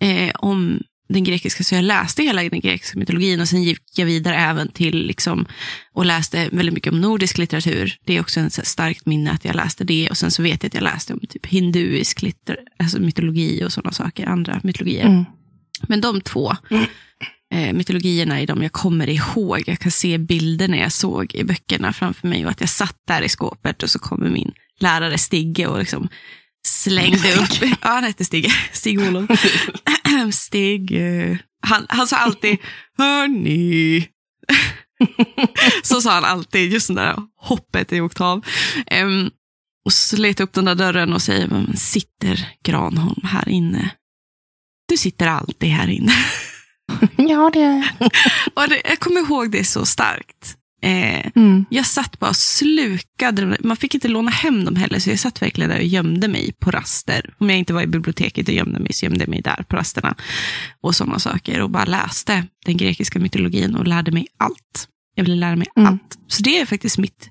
eh, 0.00 0.34
om 0.34 0.80
den 1.08 1.24
grekiska, 1.24 1.64
så 1.64 1.74
jag 1.74 1.84
läste 1.84 2.22
hela 2.22 2.42
den 2.42 2.60
grekiska 2.60 2.98
mytologin 2.98 3.40
och 3.40 3.48
sen 3.48 3.62
gick 3.62 3.82
jag 3.94 4.06
vidare 4.06 4.36
även 4.36 4.68
till 4.68 5.06
liksom, 5.06 5.46
och 5.92 6.06
läste 6.06 6.48
väldigt 6.52 6.74
mycket 6.74 6.92
om 6.92 7.00
nordisk 7.00 7.38
litteratur. 7.38 7.96
Det 8.04 8.16
är 8.16 8.20
också 8.20 8.40
en 8.40 8.50
här 8.56 8.64
starkt 8.64 9.06
minne 9.06 9.30
att 9.30 9.44
jag 9.44 9.56
läste 9.56 9.84
det 9.84 10.08
och 10.10 10.16
sen 10.16 10.30
så 10.30 10.42
vet 10.42 10.62
jag 10.62 10.68
att 10.68 10.74
jag 10.74 10.82
läste 10.82 11.12
om 11.12 11.20
typ 11.28 11.46
hinduisk 11.46 12.22
litter, 12.22 12.56
alltså 12.78 13.00
mytologi 13.00 13.64
och 13.64 13.72
sådana 13.72 13.92
saker, 13.92 14.26
andra 14.26 14.60
mytologier. 14.62 15.06
Mm. 15.06 15.24
Men 15.88 16.00
de 16.00 16.20
två 16.20 16.56
eh, 17.54 17.72
mytologierna 17.72 18.40
är 18.40 18.46
de 18.46 18.62
jag 18.62 18.72
kommer 18.72 19.08
ihåg. 19.08 19.62
Jag 19.66 19.78
kan 19.78 19.92
se 19.92 20.18
bilderna 20.18 20.76
jag 20.76 20.92
såg 20.92 21.34
i 21.34 21.44
böckerna 21.44 21.92
framför 21.92 22.28
mig 22.28 22.44
och 22.44 22.50
att 22.50 22.60
jag 22.60 22.70
satt 22.70 22.96
där 23.06 23.22
i 23.22 23.28
skåpet 23.28 23.82
och 23.82 23.90
så 23.90 23.98
kommer 23.98 24.30
min 24.30 24.52
lärare 24.80 25.18
Stigge 25.18 25.66
och 25.66 25.78
liksom 25.78 26.08
slängde 26.66 27.34
upp. 27.34 27.62
Ja, 27.62 27.76
han 27.88 28.04
hette 28.04 28.24
Stigge. 28.24 28.52
Stig-Olof. 28.72 29.30
Stig. 30.32 30.92
eh, 30.92 31.36
Han, 31.66 31.86
han 31.88 32.06
sa 32.06 32.16
alltid, 32.16 32.58
hörni. 32.98 34.08
Så 35.82 36.00
sa 36.00 36.12
han 36.14 36.24
alltid, 36.24 36.72
just 36.72 36.88
det 36.88 36.94
där 36.94 37.16
hoppet 37.36 37.92
i 37.92 38.00
oktav. 38.00 38.46
Um, 39.02 39.30
och 39.84 39.92
så 39.92 40.16
letar 40.16 40.42
jag 40.42 40.46
upp 40.48 40.54
den 40.54 40.64
där 40.64 40.74
dörren 40.74 41.12
och 41.12 41.22
säger, 41.22 41.48
"Men 41.48 41.76
sitter 41.76 42.48
Granholm 42.64 43.20
här 43.24 43.48
inne? 43.48 43.90
Du 44.88 44.96
sitter 44.96 45.26
alltid 45.26 45.68
här 45.68 45.88
inne. 45.88 46.12
Ja, 47.16 47.50
det... 47.52 47.88
Och 48.54 48.68
det, 48.68 48.82
jag 48.84 48.98
kommer 49.00 49.20
ihåg 49.20 49.50
det 49.50 49.64
så 49.64 49.86
starkt. 49.86 50.56
Eh, 50.82 51.30
Mm. 51.34 51.64
jag 51.70 51.86
satt 51.86 52.18
bara 52.18 52.30
och 52.30 52.36
slukade. 52.36 53.56
Man 53.60 53.76
fick 53.76 53.94
inte 53.94 54.08
låna 54.08 54.30
hem 54.30 54.64
dem 54.64 54.76
heller, 54.76 54.98
så 54.98 55.10
jag 55.10 55.18
satt 55.18 55.42
verkligen 55.42 55.70
där 55.70 55.76
och 55.78 55.84
gömde 55.84 56.28
mig 56.28 56.52
på 56.60 56.70
raster. 56.70 57.34
Om 57.38 57.50
jag 57.50 57.58
inte 57.58 57.72
var 57.74 57.82
i 57.82 57.86
biblioteket 57.86 58.48
och 58.48 58.54
gömde 58.54 58.78
mig, 58.80 58.92
så 58.92 59.06
gömde 59.06 59.20
jag 59.20 59.28
mig 59.28 59.40
där 59.42 59.64
på 59.68 59.76
rasterna. 59.76 60.14
Och 60.80 60.94
sådana 60.96 61.18
saker. 61.18 61.60
Och 61.60 61.70
bara 61.70 61.84
läste 61.84 62.44
den 62.64 62.76
grekiska 62.76 63.18
mytologin 63.18 63.74
och 63.76 63.86
lärde 63.86 64.12
mig 64.12 64.26
allt. 64.36 64.88
Jag 65.14 65.24
ville 65.24 65.36
lära 65.36 65.56
mig 65.56 65.66
Mm. 65.76 65.88
allt. 65.92 66.18
Så 66.28 66.42
det 66.42 66.60
är 66.60 66.66
faktiskt 66.66 66.98
mitt 66.98 67.28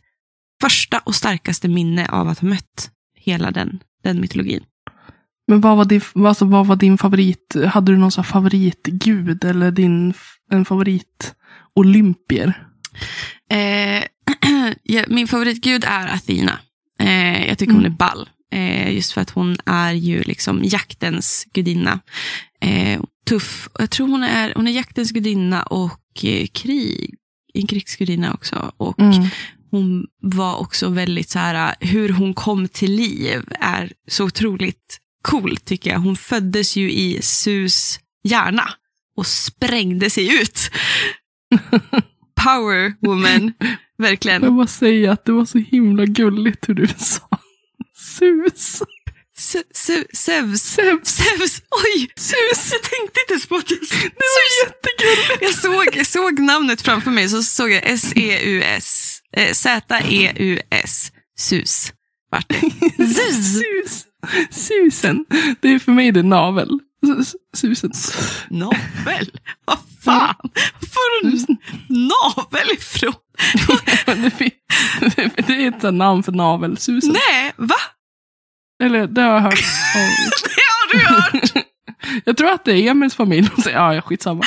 första 0.62 1.00
och 1.00 1.16
starkaste 1.16 1.68
minne 1.68 2.08
av 2.08 2.28
att 2.28 2.40
ha 2.40 2.48
mött 2.48 2.90
hela 3.18 3.52
den, 3.52 3.80
den 4.04 4.22
mytologin. 4.22 4.64
Men 5.48 5.62
vad 5.62 5.78
var, 5.78 5.86
din, 5.86 6.02
alltså, 6.16 6.46
vad 6.46 6.68
var 6.68 6.76
din 6.76 6.98
favorit? 6.98 7.56
Hade 7.68 7.92
du 7.92 7.98
någon 7.98 8.12
favoritgud 8.24 9.44
eller 9.46 9.72
din 9.72 10.14
en 10.52 10.66
favorit 10.66 11.34
olympier? 11.76 12.68
Eh, 13.52 14.04
min 15.08 15.28
favoritgud 15.28 15.84
är 15.88 16.08
Athena. 16.14 16.60
Eh, 17.00 17.48
jag 17.48 17.58
tycker 17.58 17.74
hon 17.74 17.82
är 17.82 17.86
Mm. 17.86 17.98
ball. 17.98 18.30
Eh, 18.54 18.94
just 18.96 19.12
för 19.12 19.22
att 19.22 19.30
hon 19.30 19.58
är 19.66 19.92
ju 19.94 20.22
liksom 20.22 20.62
jaktens 20.64 21.48
gudinna. 21.54 22.00
Eh, 22.62 23.02
tuff. 23.28 23.70
Jag 23.80 23.90
tror 23.90 24.08
hon 24.08 24.24
är, 24.24 24.54
hon 24.56 24.68
är 24.68 24.72
jaktens 24.72 25.12
gudinna 25.12 25.64
och 25.64 26.24
eh, 26.24 26.48
krig. 26.48 27.16
En 27.54 27.68
krigsgudinna 27.68 28.34
också. 28.34 28.72
Och 28.78 29.00
Mm. 29.00 29.28
hon 29.72 30.08
var 30.22 30.56
också 30.58 30.90
väldigt 30.90 31.30
så 31.30 31.40
här, 31.40 31.76
hur 31.80 32.10
hon 32.10 32.34
kom 32.34 32.68
till 32.68 32.92
liv 32.92 33.44
är 33.60 33.92
så 34.08 34.26
otroligt 34.26 34.98
coolt 35.22 35.66
tycker 35.66 35.92
jag. 35.92 36.00
Hon 36.00 36.16
föddes 36.18 36.76
ju 36.76 36.92
i 36.92 37.20
Sus 37.22 38.00
hjärna 38.24 38.70
och 39.18 39.28
sprängde 39.28 40.10
sig 40.10 40.42
ut. 40.42 40.72
Power 42.44 42.94
woman, 43.02 43.54
verkligen. 43.98 44.44
Jag 44.44 44.54
bara 44.56 44.68
säga 44.68 45.12
att 45.12 45.26
det 45.26 45.32
var 45.32 45.46
så 45.46 45.58
himla 45.58 46.06
gulligt 46.06 46.70
hur 46.70 46.74
du 46.74 46.88
sa 46.88 47.28
sus. 47.96 48.82
Se- 49.38 49.64
se- 49.74 50.06
Zeus. 50.14 50.62
Zeus. 50.62 51.08
Zeus. 51.08 51.62
Oj! 51.86 52.10
Zeus. 52.18 52.72
Jag 52.72 52.82
tänkte 52.84 53.20
inte 53.22 53.34
ens 53.34 53.46
på 53.46 53.56
att 53.56 53.68
det 53.68 53.76
var 53.76 54.66
jättegulligt. 54.66 55.42
jag 55.42 55.54
såg, 55.56 55.96
jag 55.98 56.06
såg 56.08 56.40
namnet 56.40 56.82
framför 56.82 57.12
mig, 57.12 57.30
så 57.30 57.44
såg 57.44 57.72
jag 57.72 57.82
S-E-U-S. 57.86 59.20
Eh, 59.38 59.54
Z-E-U-S. 59.54 61.12
Sus. 61.40 61.94
Vart 62.32 62.50
det? 62.50 62.60
Sus. 63.08 63.54
Sus. 63.54 64.06
Susen. 64.52 65.26
Det 65.62 65.70
är 65.70 65.80
för 65.80 65.92
mig 65.92 66.12
det 66.12 66.24
navel. 66.24 66.80
S- 67.22 67.36
Susen. 67.54 67.92
Navel? 68.50 69.32
Vad 69.66 69.78
fan? 70.04 70.36
Var 70.80 70.88
får 70.94 71.24
du 71.24 71.32
Susen. 71.38 71.58
navel 71.90 72.68
ifrån? 72.74 73.14
Det 75.48 75.66
är 75.66 75.80
sånt 75.82 75.98
namn 75.98 76.24
för 76.24 76.32
navel. 76.32 76.78
Susen. 76.78 77.12
Nej, 77.30 77.54
va? 77.58 77.76
Eller 78.84 79.08
det 79.08 79.22
har 79.22 79.30
jag 79.34 79.40
hört. 79.42 79.60
Det 80.44 80.62
har 80.72 80.94
du 80.94 81.00
hört! 81.06 81.66
Jag 82.26 82.38
tror 82.38 82.50
att 82.50 82.66
det 82.66 82.72
är 82.72 82.92
Emils 82.92 83.16
familj. 83.16 83.48
som 83.56 83.64
säger, 83.64 83.94
Ja, 83.94 84.02
skitsamma. 84.02 84.44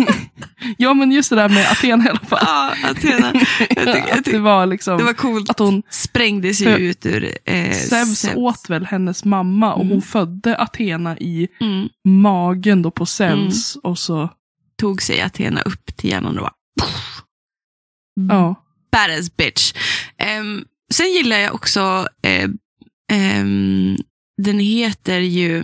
ja, 0.78 0.94
men 0.94 1.12
just 1.12 1.30
det 1.30 1.36
där 1.36 1.48
med 1.48 1.70
Athena 1.70 2.04
i 2.06 2.08
alla 2.08 2.18
fall. 2.18 2.38
Ja, 2.42 2.74
Athena. 2.90 3.28
Att 4.12 4.24
det 4.24 4.38
var 4.38 4.66
liksom 4.66 4.98
det 4.98 5.04
var 5.04 5.12
coolt. 5.12 5.50
att 5.50 5.58
hon 5.58 5.82
Sprängdes 5.90 6.60
ju 6.60 6.68
ut 6.76 7.06
ur 7.06 7.38
eh, 7.44 7.72
Zeus 7.72 8.26
åt 8.34 8.70
väl 8.70 8.86
hennes 8.86 9.24
mamma 9.24 9.74
och 9.74 9.80
Mm. 9.80 9.92
hon 9.92 10.02
födde 10.02 10.56
Athena 10.58 11.18
i 11.18 11.48
Mm. 11.60 11.88
magen 12.04 12.82
då 12.82 12.90
på 12.90 13.06
Zeus. 13.06 13.76
Och 13.82 13.98
så, 13.98 14.30
Tog 14.80 15.02
sig 15.02 15.20
Athena 15.22 15.60
upp 15.60 15.96
till 15.96 16.10
hjärnan 16.10 16.38
och 16.38 16.42
bara... 16.44 16.52
ja. 18.28 18.54
badass 18.92 19.36
bitch. 19.36 19.72
Ehm, 20.18 20.64
sen 20.94 21.12
gillar 21.12 21.36
jag 21.38 21.54
också, 21.54 22.08
eh, 22.22 22.48
ehm, 23.12 23.96
den 24.42 24.58
heter 24.58 25.18
ju 25.18 25.62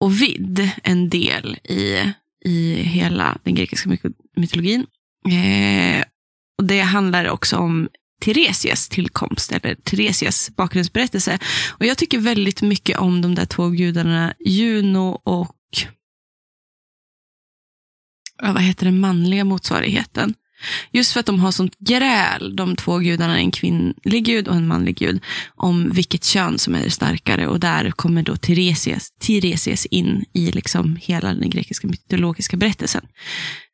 och 0.00 0.22
vidd 0.22 0.70
en 0.82 1.08
del 1.08 1.58
i, 1.64 2.12
i 2.44 2.74
hela 2.74 3.38
den 3.42 3.54
grekiska 3.54 3.90
mytologin. 4.36 4.86
Eh, 5.28 6.04
och 6.58 6.64
det 6.64 6.80
handlar 6.80 7.28
också 7.28 7.56
om 7.56 7.88
Teresias 8.20 8.88
tillkomst, 8.88 9.52
eller 9.52 9.74
Teresias 9.74 10.50
bakgrundsberättelse. 10.56 11.38
Och 11.68 11.86
jag 11.86 11.98
tycker 11.98 12.18
väldigt 12.18 12.62
mycket 12.62 12.98
om 12.98 13.22
de 13.22 13.34
där 13.34 13.46
två 13.46 13.68
gudarna, 13.68 14.34
Juno 14.38 15.20
och 15.24 15.56
ja, 18.42 18.52
vad 18.52 18.62
heter 18.62 18.84
den 18.84 19.00
manliga 19.00 19.44
motsvarigheten? 19.44 20.34
Just 20.92 21.12
för 21.12 21.20
att 21.20 21.26
de 21.26 21.40
har 21.40 21.50
sånt 21.52 21.78
gräl, 21.78 22.56
de 22.56 22.76
två 22.76 22.98
gudarna, 22.98 23.38
en 23.38 23.50
kvinnlig 23.50 24.24
gud 24.24 24.48
och 24.48 24.54
en 24.54 24.66
manlig 24.68 24.96
gud, 24.96 25.20
om 25.54 25.90
vilket 25.90 26.24
kön 26.24 26.58
som 26.58 26.74
är 26.74 26.88
starkare. 26.88 27.46
Och 27.46 27.60
där 27.60 27.90
kommer 27.90 28.22
då 28.22 28.36
Tiresias, 28.36 29.10
Tiresias 29.20 29.86
in 29.86 30.24
i 30.32 30.50
liksom 30.50 30.96
hela 31.02 31.34
den 31.34 31.50
grekiska 31.50 31.86
mytologiska 31.86 32.56
berättelsen. 32.56 33.06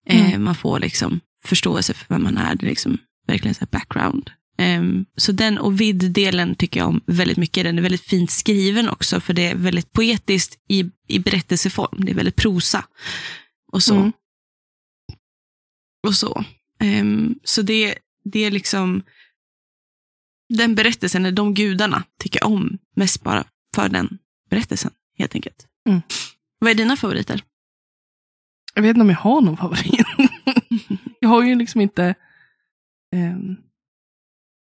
Eh, 0.09 0.27
Mm. 0.27 0.45
man 0.45 0.55
får 0.55 0.81
liksom 0.81 1.21
förståelse 1.45 1.95
för 1.95 2.07
vem 2.15 2.23
man 2.23 2.37
är, 2.37 2.55
det 2.55 2.67
är 2.67 2.71
liksom 2.71 2.99
verkligen 3.27 3.55
så 3.55 3.61
här 3.61 3.69
background. 3.71 4.31
Ehm, 4.59 5.05
så 5.17 5.33
den 5.33 5.59
och 5.59 5.81
vid-delen 5.81 6.55
tycker 6.55 6.81
jag 6.81 6.89
om 6.89 7.01
väldigt 7.07 7.37
mycket. 7.37 7.65
Den 7.65 7.79
är 7.79 7.83
väldigt 7.83 8.07
fint 8.09 8.31
skriven 8.31 8.89
också, 8.89 9.21
för 9.21 9.35
det 9.35 9.47
är 9.47 9.55
väldigt 9.55 9.93
poetiskt 9.93 10.59
i, 10.69 10.85
i 11.09 11.19
berättelseform. 11.19 12.05
Det 12.05 12.13
är 12.13 12.17
väldigt 12.17 12.37
prosa. 12.37 12.85
Och 13.73 13.83
så. 13.83 13.95
Mm. 13.95 14.13
Och 16.07 16.15
så. 16.15 16.45
Ehm, 16.83 17.35
så 17.45 17.63
det, 17.63 17.95
det 18.25 18.41
är 18.45 18.51
liksom 18.51 19.03
den 20.49 20.75
berättelsen, 20.75 21.25
eller 21.27 21.37
de 21.37 21.55
gudarna, 21.55 22.05
tycker 22.19 22.41
jag 22.41 22.51
om 22.51 22.79
mest 22.97 23.23
bara 23.23 23.45
för 23.75 23.89
den 23.89 24.19
berättelsen, 24.51 24.91
helt 25.19 25.35
enkelt. 25.35 25.67
Mm. 25.89 26.01
Vad 26.59 26.71
är 26.71 26.75
dina 26.75 26.97
favoriter? 26.97 27.45
Jag 28.75 28.83
vet 28.83 28.89
inte 28.89 29.01
om 29.01 29.11
jag 29.11 29.17
har 29.17 29.41
någon 29.41 29.57
favorit. 29.57 30.07
jag 31.21 31.29
har 31.29 31.43
ju 31.43 31.55
liksom 31.55 31.81
inte... 31.81 32.15
ehm, 33.15 33.57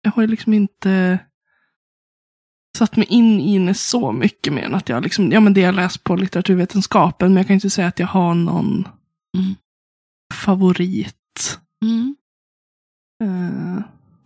jag 0.01 0.11
har 0.11 0.21
ju 0.23 0.27
liksom 0.27 0.53
inte 0.53 1.19
satt 2.77 2.95
mig 2.95 3.05
in 3.07 3.39
i 3.39 3.67
det 3.67 3.73
så 3.73 4.11
mycket 4.11 4.53
mer 4.53 4.63
än 4.63 4.75
att 4.75 4.89
jag 4.89 5.03
liksom, 5.03 5.31
ja 5.31 5.39
men 5.39 5.53
det 5.53 5.61
jag 5.61 5.75
läst 5.75 6.03
på 6.03 6.15
litteraturvetenskapen, 6.15 7.27
men 7.33 7.37
jag 7.37 7.47
kan 7.47 7.53
inte 7.53 7.69
säga 7.69 7.87
att 7.87 7.99
jag 7.99 8.07
har 8.07 8.33
någon 8.33 8.87
Mm. 9.37 9.55
favorit. 10.33 11.15
Mm. 11.85 12.15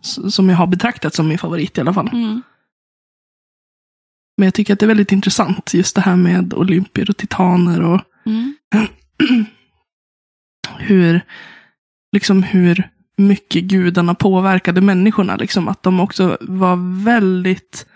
s- 0.00 0.34
som 0.34 0.48
jag 0.48 0.56
har 0.56 0.66
betraktat 0.66 1.14
som 1.14 1.28
min 1.28 1.38
favorit 1.38 1.78
i 1.78 1.80
alla 1.80 1.94
fall. 1.94 2.08
Mm. 2.08 2.42
Men 4.36 4.44
jag 4.46 4.54
tycker 4.54 4.72
att 4.72 4.78
det 4.78 4.86
är 4.86 4.88
väldigt 4.88 5.12
intressant, 5.12 5.74
just 5.74 5.94
det 5.94 6.00
här 6.00 6.16
med 6.16 6.54
olympier 6.54 7.10
och 7.10 7.16
titaner 7.16 7.82
och 7.82 8.00
Mm. 8.26 8.54
hur, 10.78 11.20
liksom 12.12 12.42
hur 12.42 12.90
mycket 13.16 13.64
gudarna 13.64 14.14
påverkade 14.14 14.80
människorna. 14.80 15.36
Liksom, 15.36 15.68
att 15.68 15.82
de 15.82 16.00
också 16.00 16.38
var 16.40 17.04
väldigt 17.04 17.86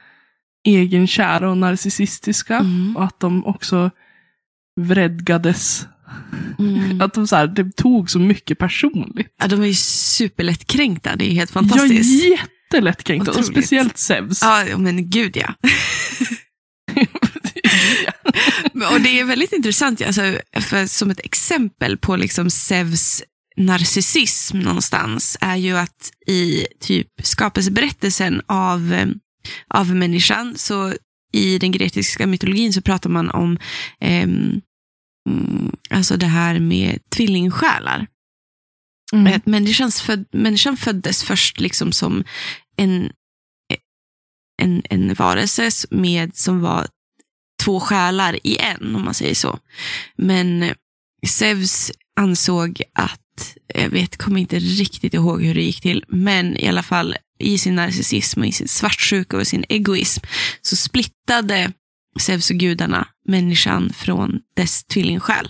egenkära 0.65 1.51
och 1.51 1.57
narcissistiska. 1.59 2.57
Mm. 2.59 2.97
Och 2.97 3.05
att 3.05 3.21
de 3.21 3.47
också 3.47 3.91
vredgades. 4.81 5.87
Mm. 6.59 7.01
Att 7.01 7.15
de 7.15 7.27
så 7.27 7.37
här, 7.37 7.47
det 7.47 7.77
tog 7.77 8.11
så 8.11 8.19
mycket 8.19 8.59
personligt. 8.59 9.35
Ja, 9.41 9.47
de 9.47 9.63
är 9.63 9.67
ju 9.67 9.75
superlättkränkta, 9.75 11.17
det 11.17 11.31
är 11.31 11.35
helt 11.35 11.51
fantastiskt. 11.51 12.25
Ja, 12.25 12.31
jättelättkränkta. 12.31 13.31
Och 13.31 13.45
speciellt 13.45 13.99
Zeus. 13.99 14.43
Ja, 14.43 14.65
men 14.79 15.11
gud 15.11 15.37
ja. 15.37 15.55
Och 18.93 19.01
det 19.01 19.21
är 19.21 19.25
väldigt 19.25 19.53
intressant, 19.53 20.03
alltså, 20.03 20.39
för 20.61 20.87
som 20.87 21.11
ett 21.11 21.21
exempel 21.25 21.97
på 21.97 22.17
liksom 22.17 22.51
Zeus 22.51 23.23
narcissism 23.57 24.59
någonstans, 24.59 25.37
är 25.41 25.57
ju 25.57 25.77
att 25.77 26.11
i 26.27 26.67
typ 26.81 27.09
skapelseberättelsen 27.23 28.43
av, 28.47 28.93
eh, 28.93 29.07
av 29.69 29.95
människan, 29.95 30.55
så 30.57 30.93
i 31.33 31.59
den 31.59 31.73
grekiska 31.73 32.27
mytologin 32.27 32.73
så 32.73 32.83
pratar 32.83 33.11
man 33.11 33.31
om 33.31 33.59
ehm, 34.01 34.61
mm, 35.27 35.77
alltså 35.91 36.17
det 36.17 36.27
här 36.27 36.59
med 36.59 36.99
tvillingsjälar. 37.11 38.07
Mm. 39.13 39.35
Att 39.37 39.47
människans 39.47 40.01
föd, 40.01 40.25
människan 40.33 40.77
föddes 40.77 41.23
först 41.25 41.61
liksom 41.61 41.93
som 41.93 42.25
en, 42.77 43.11
en, 44.63 44.83
en 44.91 45.15
varelse 45.15 45.71
med, 45.91 46.37
som 46.37 46.61
var 46.61 46.87
två 47.63 47.81
själar 47.81 48.47
i 48.47 48.59
en, 48.59 48.97
om 48.97 49.05
man 49.05 49.15
säger 49.15 49.35
så. 49.35 49.59
Men 50.17 50.75
Zeus 51.27 51.93
ansåg 52.21 52.83
att, 52.93 53.57
jag 53.75 53.89
vet, 53.89 54.17
kommer 54.17 54.41
inte 54.41 54.59
riktigt 54.59 55.15
ihåg 55.15 55.43
hur 55.43 55.55
det 55.55 55.63
gick 55.63 55.81
till, 55.81 56.05
men 56.09 56.57
i 56.57 56.69
alla 56.69 56.83
fall 56.83 57.17
i 57.39 57.59
sin 57.59 57.75
narcissism 57.75 58.41
och 58.41 58.47
i 58.47 58.53
sin 58.53 58.69
svartsjuka 58.69 59.37
och 59.37 59.47
sin 59.47 59.65
egoism 59.69 60.25
så 60.63 60.77
splittade 60.77 61.73
Zeus 62.19 62.51
och 62.51 62.57
gudarna 62.57 63.09
människan 63.29 63.93
från 63.93 64.41
dess 64.55 64.85
tvillingsjäl 64.85 65.49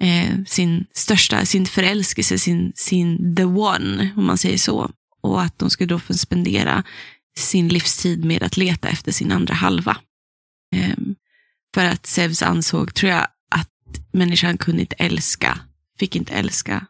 eh, 0.00 0.44
sin 0.46 0.86
största, 0.92 1.46
sin 1.46 1.66
förälskelse, 1.66 2.38
sin, 2.38 2.72
sin 2.74 3.36
the 3.36 3.44
one, 3.44 4.10
om 4.16 4.26
man 4.26 4.38
säger 4.38 4.58
så. 4.58 4.90
Och 5.22 5.42
att 5.42 5.58
de 5.58 5.70
skulle 5.70 5.88
då 5.88 5.98
få 5.98 6.14
spendera 6.14 6.84
sin 7.36 7.68
livstid 7.68 8.24
med 8.24 8.42
att 8.42 8.56
leta 8.56 8.88
efter 8.88 9.12
sin 9.12 9.32
andra 9.32 9.54
halva. 9.54 9.96
Eh, 10.74 10.96
för 11.74 11.84
att 11.84 12.06
Zeus 12.06 12.42
ansåg, 12.42 12.94
tror 12.94 13.12
jag, 13.12 13.26
att 13.50 13.70
människan 14.12 14.58
kunde 14.58 14.80
inte 14.80 14.96
älska, 14.96 15.58
fick 15.98 16.16
inte 16.16 16.32
älska. 16.32 16.86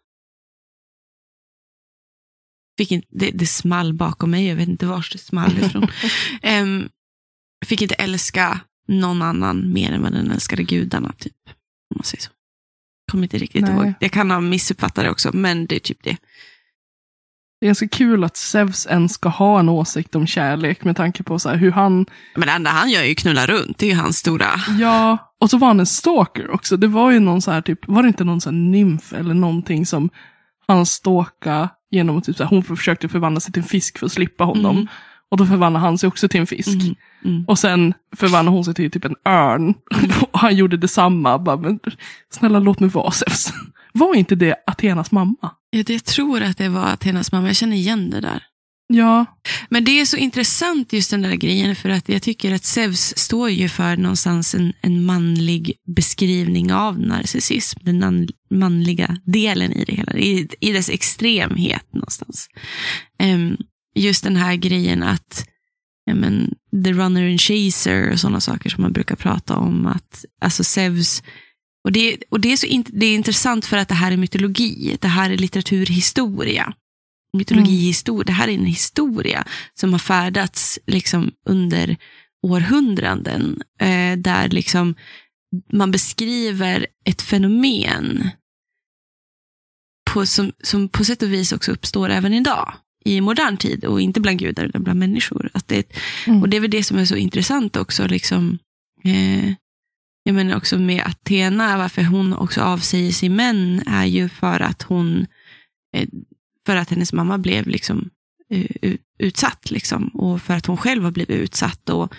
Fick 2.78 2.92
inte, 2.92 3.08
det, 3.10 3.30
det 3.30 3.46
small 3.46 3.94
bakom 3.94 4.30
mig, 4.30 4.46
jag 4.46 4.56
vet 4.56 4.68
inte 4.68 4.86
var 4.86 5.06
det 5.12 5.18
small 5.18 5.58
ifrån. 5.58 5.88
Em, 6.42 6.88
fick 7.66 7.82
inte 7.82 7.94
älska 7.94 8.60
någon 8.88 9.22
annan 9.22 9.72
mer 9.72 9.92
än 9.92 10.02
vad 10.02 10.12
den 10.12 10.30
älskade 10.30 10.62
gudarna, 10.62 11.12
typ. 11.18 11.36
Om 11.90 11.96
man 11.96 12.04
säger 12.04 12.22
så. 12.22 12.30
Kommer 13.10 13.22
inte 13.24 13.38
riktigt 13.38 13.62
Nej. 13.62 13.72
ihåg. 13.72 13.94
Jag 14.00 14.12
kan 14.12 14.30
ha 14.30 14.40
missuppfattat 14.40 15.04
det 15.04 15.10
också, 15.10 15.30
men 15.36 15.66
det 15.66 15.76
är 15.76 15.80
typ 15.80 16.02
det. 16.02 16.16
Det 17.60 17.66
är 17.66 17.68
ganska 17.68 17.88
kul 17.88 18.24
att 18.24 18.36
Zeus 18.36 18.86
ens 18.86 19.12
ska 19.12 19.28
ha 19.28 19.60
en 19.60 19.68
åsikt 19.68 20.14
om 20.14 20.26
kärlek 20.26 20.84
med 20.84 20.96
tanke 20.96 21.22
på 21.22 21.38
så 21.38 21.48
här 21.48 21.56
hur 21.56 21.70
han 21.70 22.06
Men 22.34 22.46
det 22.46 22.52
enda 22.52 22.70
han 22.70 22.90
gör 22.90 23.00
är 23.00 23.06
ju 23.06 23.14
knulla 23.14 23.46
runt. 23.46 23.78
Det 23.78 23.86
är 23.86 23.90
ju 23.90 23.96
hans 23.96 24.18
stora... 24.18 24.46
Ja, 24.80 25.34
och 25.40 25.50
så 25.50 25.58
var 25.58 25.68
han 25.68 25.80
en 25.80 25.86
stalker 25.86 26.50
också. 26.50 26.76
Det 26.76 26.86
var 26.86 27.10
ju 27.10 27.20
någon 27.20 27.42
så 27.42 27.50
här 27.50 27.60
typ, 27.60 27.88
var 27.88 28.02
det 28.02 28.08
inte 28.08 28.24
någon 28.24 28.40
så 28.40 28.50
här 28.50 28.56
nymf 28.56 29.12
eller 29.12 29.34
någonting 29.34 29.86
som 29.86 30.10
han 30.66 30.86
stalkade 30.86 31.68
genom 31.90 32.18
att 32.18 32.24
typ 32.24 32.36
så 32.36 32.42
här, 32.42 32.50
hon 32.50 32.64
försökte 32.64 33.08
förvandla 33.08 33.40
sig 33.40 33.52
till 33.52 33.62
en 33.62 33.68
fisk 33.68 33.98
för 33.98 34.06
att 34.06 34.12
slippa 34.12 34.44
honom. 34.44 34.76
Mm. 34.76 34.88
Och 35.32 35.38
då 35.38 35.46
förvandlade 35.46 35.86
han 35.86 35.98
sig 35.98 36.06
också 36.06 36.28
till 36.28 36.40
en 36.40 36.46
fisk. 36.46 36.68
Mm, 36.68 36.94
mm. 37.24 37.44
Och 37.48 37.58
sen 37.58 37.94
förvandlade 38.16 38.56
hon 38.56 38.64
sig 38.64 38.74
till 38.74 38.90
typ 38.90 39.04
en 39.04 39.14
örn. 39.28 39.74
och 40.32 40.40
han 40.40 40.56
gjorde 40.56 40.76
detsamma. 40.76 41.38
Bara, 41.38 41.56
men, 41.56 41.80
snälla 42.30 42.58
låt 42.58 42.80
mig 42.80 42.90
vara 42.90 43.10
Zeus. 43.10 43.52
Var 43.92 44.14
inte 44.14 44.34
det 44.34 44.56
Athenas 44.66 45.12
mamma? 45.12 45.50
Ja, 45.70 45.82
det 45.82 45.92
jag 45.92 46.04
tror 46.04 46.42
att 46.42 46.58
det 46.58 46.68
var 46.68 46.84
Athenas 46.84 47.32
mamma. 47.32 47.46
Jag 47.46 47.56
känner 47.56 47.76
igen 47.76 48.10
det 48.10 48.20
där. 48.20 48.42
Ja, 48.86 49.26
Men 49.68 49.84
det 49.84 50.00
är 50.00 50.04
så 50.04 50.16
intressant 50.16 50.92
just 50.92 51.10
den 51.10 51.22
där 51.22 51.36
grejen 51.36 51.76
för 51.76 51.88
att 51.88 52.08
jag 52.08 52.22
tycker 52.22 52.54
att 52.54 52.64
Zeus 52.64 53.18
står 53.18 53.50
ju 53.50 53.68
för 53.68 53.96
någonstans 53.96 54.54
en, 54.54 54.72
en 54.80 55.04
manlig 55.04 55.72
beskrivning 55.96 56.72
av 56.72 57.00
narcissism. 57.00 57.80
Den 57.82 58.28
manliga 58.50 59.16
delen 59.24 59.72
i 59.72 59.84
det 59.84 59.94
hela, 59.94 60.12
i, 60.12 60.48
i 60.60 60.72
dess 60.72 60.90
extremhet 60.90 61.94
någonstans. 61.94 62.48
Em, 63.18 63.56
just 63.94 64.24
den 64.24 64.36
här 64.36 64.56
grejen 64.56 65.02
att 65.02 65.48
ja, 66.04 66.14
men, 66.14 66.54
the 66.84 66.92
runner 66.92 67.30
and 67.30 67.40
chaser 67.40 68.10
och 68.12 68.20
sådana 68.20 68.40
saker 68.40 68.70
som 68.70 68.82
man 68.82 68.92
brukar 68.92 69.16
prata 69.16 69.56
om. 69.56 69.86
att 69.86 70.24
Alltså 70.40 70.64
Zeus, 70.64 71.22
och 71.84 71.92
det, 71.92 72.16
och 72.28 72.40
det, 72.40 72.52
är 72.52 72.56
så 72.56 72.66
in, 72.66 72.84
det 72.88 73.06
är 73.06 73.14
intressant 73.14 73.66
för 73.66 73.76
att 73.76 73.88
det 73.88 73.94
här 73.94 74.12
är 74.12 74.16
mytologi, 74.16 74.96
det 75.00 75.08
här 75.08 75.30
är 75.30 75.36
litteraturhistoria 75.36 76.74
mytologihistoria. 77.32 78.24
Det 78.24 78.32
här 78.32 78.48
är 78.48 78.54
en 78.54 78.66
historia 78.66 79.44
som 79.74 79.92
har 79.92 79.98
färdats 79.98 80.78
liksom 80.86 81.32
under 81.46 81.96
århundraden. 82.42 83.62
Eh, 83.80 84.18
där 84.18 84.48
liksom 84.48 84.94
man 85.72 85.90
beskriver 85.90 86.86
ett 87.04 87.22
fenomen 87.22 88.30
på, 90.10 90.26
som, 90.26 90.52
som 90.62 90.88
på 90.88 91.04
sätt 91.04 91.22
och 91.22 91.32
vis 91.32 91.52
också 91.52 91.72
uppstår 91.72 92.10
även 92.10 92.34
idag. 92.34 92.74
I 93.04 93.20
modern 93.20 93.56
tid 93.56 93.84
och 93.84 94.00
inte 94.00 94.20
bland 94.20 94.38
gudar 94.38 94.64
utan 94.64 94.82
bland 94.82 94.98
människor. 94.98 95.50
Att 95.54 95.68
det, 95.68 95.92
Mm. 96.26 96.42
Och 96.42 96.48
det 96.48 96.56
är 96.56 96.60
väl 96.60 96.70
det 96.70 96.82
som 96.82 96.98
är 96.98 97.04
så 97.04 97.16
intressant 97.16 97.76
också. 97.76 98.06
Liksom, 98.06 98.58
eh, 99.04 99.48
jag 100.24 100.34
menar 100.34 100.56
också 100.56 100.78
med 100.78 101.02
Athena, 101.06 101.78
varför 101.78 102.02
hon 102.02 102.32
också 102.32 102.60
avsäger 102.60 103.12
sig 103.12 103.28
män 103.28 103.82
är 103.86 104.04
ju 104.04 104.28
för 104.28 104.60
att 104.60 104.82
hon 104.82 105.26
eh, 105.96 106.08
för 106.66 106.76
att 106.76 106.90
hennes 106.90 107.12
mamma 107.12 107.38
blev 107.38 107.66
liksom 107.66 108.10
eh, 108.50 108.94
utsatt 109.18 109.70
liksom, 109.70 110.08
och 110.08 110.42
för 110.42 110.54
att 110.54 110.66
hon 110.66 110.76
själv 110.76 111.04
har 111.04 111.10
blivit 111.10 111.36
utsatt. 111.36 111.88
Och 111.90 112.14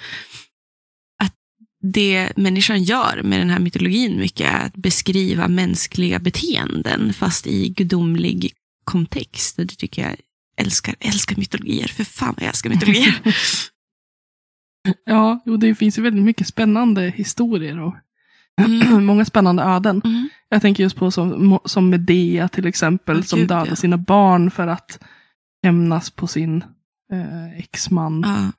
att 1.23 1.35
det 1.81 2.37
människan 2.37 2.83
gör 2.83 3.21
med 3.23 3.39
den 3.39 3.49
här 3.49 3.59
mytologin 3.59 4.19
mycket 4.19 4.53
är 4.53 4.65
att 4.65 4.75
beskriva 4.75 5.47
mänskliga 5.47 6.19
beteenden 6.19 7.13
fast 7.13 7.47
i 7.47 7.69
gudomlig 7.69 8.53
kontext. 8.83 9.59
Och 9.59 9.65
det 9.65 9.75
tycker 9.75 10.01
jag 10.01 10.15
älskar, 10.57 10.95
älskar 10.99 11.35
mytologier. 11.35 11.87
För 11.87 12.03
fan 12.03 12.33
vad 12.37 12.41
jag 12.43 12.47
älskar 12.49 12.69
mytologier. 12.69 13.21
ja 15.05 15.41
jo, 15.45 15.57
det 15.57 15.75
finns 15.75 15.97
ju 15.97 16.01
väldigt 16.01 16.23
mycket 16.25 16.47
spännande 16.47 17.01
historier 17.15 17.79
och 17.79 17.95
Mm. 18.61 19.05
många 19.05 19.25
spännande 19.25 19.63
öden. 19.63 20.01
Mm. 20.05 20.29
Jag 20.49 20.61
tänker 20.61 20.83
just 20.83 20.95
på 20.95 21.11
som, 21.11 21.59
som 21.65 21.89
Medea 21.89 22.47
till 22.47 22.65
exempel, 22.65 23.17
Åh, 23.17 23.23
som 23.23 23.39
gud, 23.39 23.47
dödade 23.47 23.69
ja. 23.69 23.75
sina 23.75 23.97
barn 23.97 24.51
för 24.51 24.67
att 24.67 24.99
hämnas 25.63 26.09
på 26.09 26.27
sin 26.27 26.63
eh, 27.13 27.59
exman 27.59 28.23
Ja. 28.25 28.51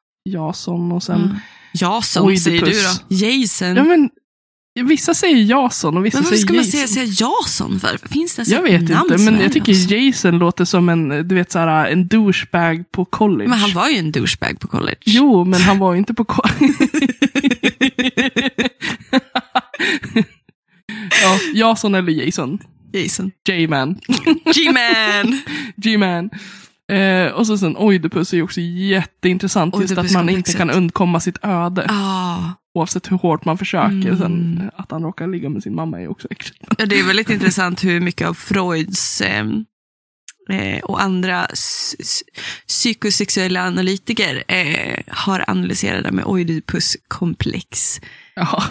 Jason. 0.46 0.92
Och 0.92 1.02
sen, 1.02 1.22
Mm. 1.24 1.36
Jason 1.74 2.24
Oidipus. 2.26 2.44
säger 2.44 2.60
du 2.60 2.72
då. 2.72 3.16
Jason. 3.26 3.76
ja, 3.76 3.84
men, 3.84 4.10
vissa 4.82 5.14
säger 5.14 5.36
Jason 5.36 5.96
och 5.96 6.06
vissa 6.06 6.16
men 6.16 6.24
varför 6.24 6.36
säger 6.36 6.46
ska 6.46 6.52
man 6.52 6.64
Jason. 6.64 6.88
säga, 6.88 7.06
säga 7.06 7.28
Jason 7.28 7.80
för? 7.80 8.08
Finns 8.08 8.36
det 8.36 8.40
ens 8.40 8.48
jag 8.48 8.62
vet 8.62 8.80
inte, 8.80 9.18
men 9.18 9.40
jag 9.40 9.52
tycker 9.52 9.72
Jason? 9.72 10.06
Jason 10.06 10.38
låter 10.38 10.64
som 10.64 10.88
en, 10.88 11.28
du 11.28 11.34
vet, 11.34 11.52
såhär, 11.52 11.86
en 11.86 12.08
douchebag 12.08 12.84
på 12.92 13.04
college. 13.04 13.50
Men 13.50 13.58
han 13.58 13.72
var 13.72 13.88
ju 13.88 13.98
en 13.98 14.12
douchebag 14.12 14.60
på 14.60 14.68
college. 14.68 14.98
Jo, 15.04 15.44
men 15.44 15.60
han 15.60 15.78
var 15.78 15.92
ju 15.92 15.98
inte 15.98 16.14
på 16.14 16.24
college. 16.24 16.74
ja, 21.22 21.38
Jason 21.54 21.94
eller 21.94 22.12
Jason. 22.12 22.58
Jason. 22.92 23.30
J-man. 23.48 24.00
G-man! 24.54 25.40
G-man. 25.76 26.30
Eh, 26.92 27.26
och 27.26 27.46
så 27.46 27.58
sen 27.58 27.76
Oidipus 27.76 28.32
är 28.32 28.36
ju 28.36 28.42
också 28.42 28.60
jätteintressant. 28.60 29.80
Just 29.80 29.98
att 29.98 30.12
man 30.12 30.28
inte 30.28 30.52
kan 30.52 30.70
undkomma 30.70 31.20
sitt 31.20 31.38
öde. 31.42 31.86
Ah, 31.88 32.38
Oavsett 32.74 33.12
hur 33.12 33.16
hårt 33.16 33.44
man 33.44 33.58
försöker. 33.58 34.08
Mm. 34.08 34.18
Sen, 34.18 34.70
att 34.76 34.90
han 34.90 35.02
råkar 35.02 35.26
ligga 35.26 35.48
med 35.48 35.62
sin 35.62 35.74
mamma 35.74 36.00
är 36.00 36.08
också 36.08 36.28
äckligt. 36.30 36.58
ja, 36.78 36.86
det 36.86 37.00
är 37.00 37.06
väldigt 37.06 37.30
intressant 37.30 37.84
hur 37.84 38.00
mycket 38.00 38.28
av 38.28 38.34
Freuds 38.34 39.20
ehm, 39.20 39.64
eh, 40.50 40.78
och 40.84 41.02
andra 41.02 41.46
psykosexuella 42.66 43.66
analytiker 43.66 44.44
eh, 44.48 44.98
har 45.08 45.44
analyserat 45.50 46.04
det 46.04 46.12
med 46.12 46.24
Oidipus-komplex. 46.24 48.00
Ja. 48.34 48.62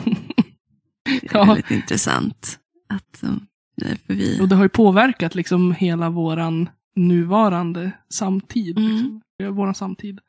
Det 1.05 1.11
är 1.11 1.19
Ja. 1.33 1.43
väldigt 1.45 1.71
intressant. 1.71 2.59
Att, 2.89 3.23
eh, 3.23 3.35
därför 3.77 4.13
vi... 4.13 4.39
Och 4.41 4.47
det 4.49 4.55
har 4.55 4.63
ju 4.63 4.69
påverkat 4.69 5.35
liksom 5.35 5.71
hela 5.71 6.09
våran 6.09 6.69
nuvarande 6.95 7.91
samtid. 8.13 8.77
Mm. 8.77 8.91
Liksom. 8.91 9.21
Ja, 9.37 9.51
Våran 9.51 9.75
samtid. 9.75 10.19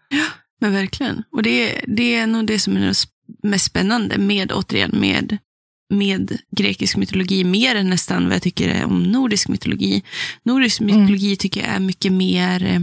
Men 0.61 0.73
verkligen. 0.73 1.23
Och 1.33 1.43
det, 1.43 1.85
det 1.87 2.15
är 2.15 2.27
nog 2.27 2.47
det 2.47 2.59
som 2.59 2.77
är 2.77 2.81
mest 3.43 3.65
spännande 3.65 4.19
med, 4.19 4.53
återigen, 4.53 4.91
med, 5.01 5.39
med 5.95 6.39
grekisk 6.57 6.97
mytologi, 6.97 7.45
mer 7.45 7.75
än 7.77 7.91
nästan 7.91 8.25
vad 8.25 8.35
jag 8.35 8.43
tycker 8.43 8.69
är 8.69 8.85
om 8.85 9.03
nordisk 9.03 9.49
mytologi. 9.49 10.03
Nordisk 10.43 10.81
Mm. 10.81 11.01
mytologi 11.01 11.37
tycker 11.37 11.61
jag 11.61 11.71
är 11.71 11.81
mycket 11.81 12.13
mer 12.13 12.65
eh, 12.65 12.81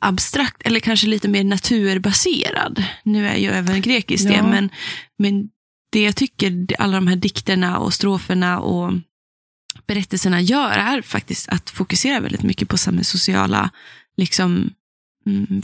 abstrakt, 0.00 0.62
eller 0.62 0.80
kanske 0.80 1.06
lite 1.06 1.28
mer 1.28 1.44
naturbaserad. 1.44 2.84
Nu 3.04 3.26
är 3.28 3.36
ju 3.36 3.48
även 3.48 3.80
grekisk 3.80 4.24
det, 4.28 4.34
Ja. 4.34 4.46
men, 4.46 4.70
men 5.18 5.48
det 5.92 6.02
jag 6.02 6.16
tycker 6.16 6.66
alla 6.78 6.94
de 6.96 7.06
här 7.06 7.16
dikterna 7.16 7.78
och 7.78 7.94
stroferna 7.94 8.58
och 8.60 8.92
berättelserna 9.86 10.40
gör 10.40 10.70
är 10.70 11.02
faktiskt 11.02 11.48
att 11.48 11.70
fokusera 11.70 12.20
väldigt 12.20 12.42
mycket 12.42 12.68
på 12.68 12.76
samhällssociala 12.78 13.70
liksom, 14.16 14.52
mm, 14.56 14.70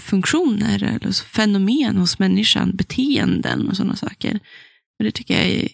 funktioner 0.03 0.83
eller 0.83 1.25
fenomen 1.25 1.97
hos 1.97 2.19
människan, 2.19 2.77
beteenden 2.77 3.69
och 3.69 3.77
sådana 3.77 3.97
saker. 3.97 4.35
Och 4.99 5.05
det 5.05 5.11
tycker 5.11 5.35
jag 5.35 5.45
är, 5.47 5.69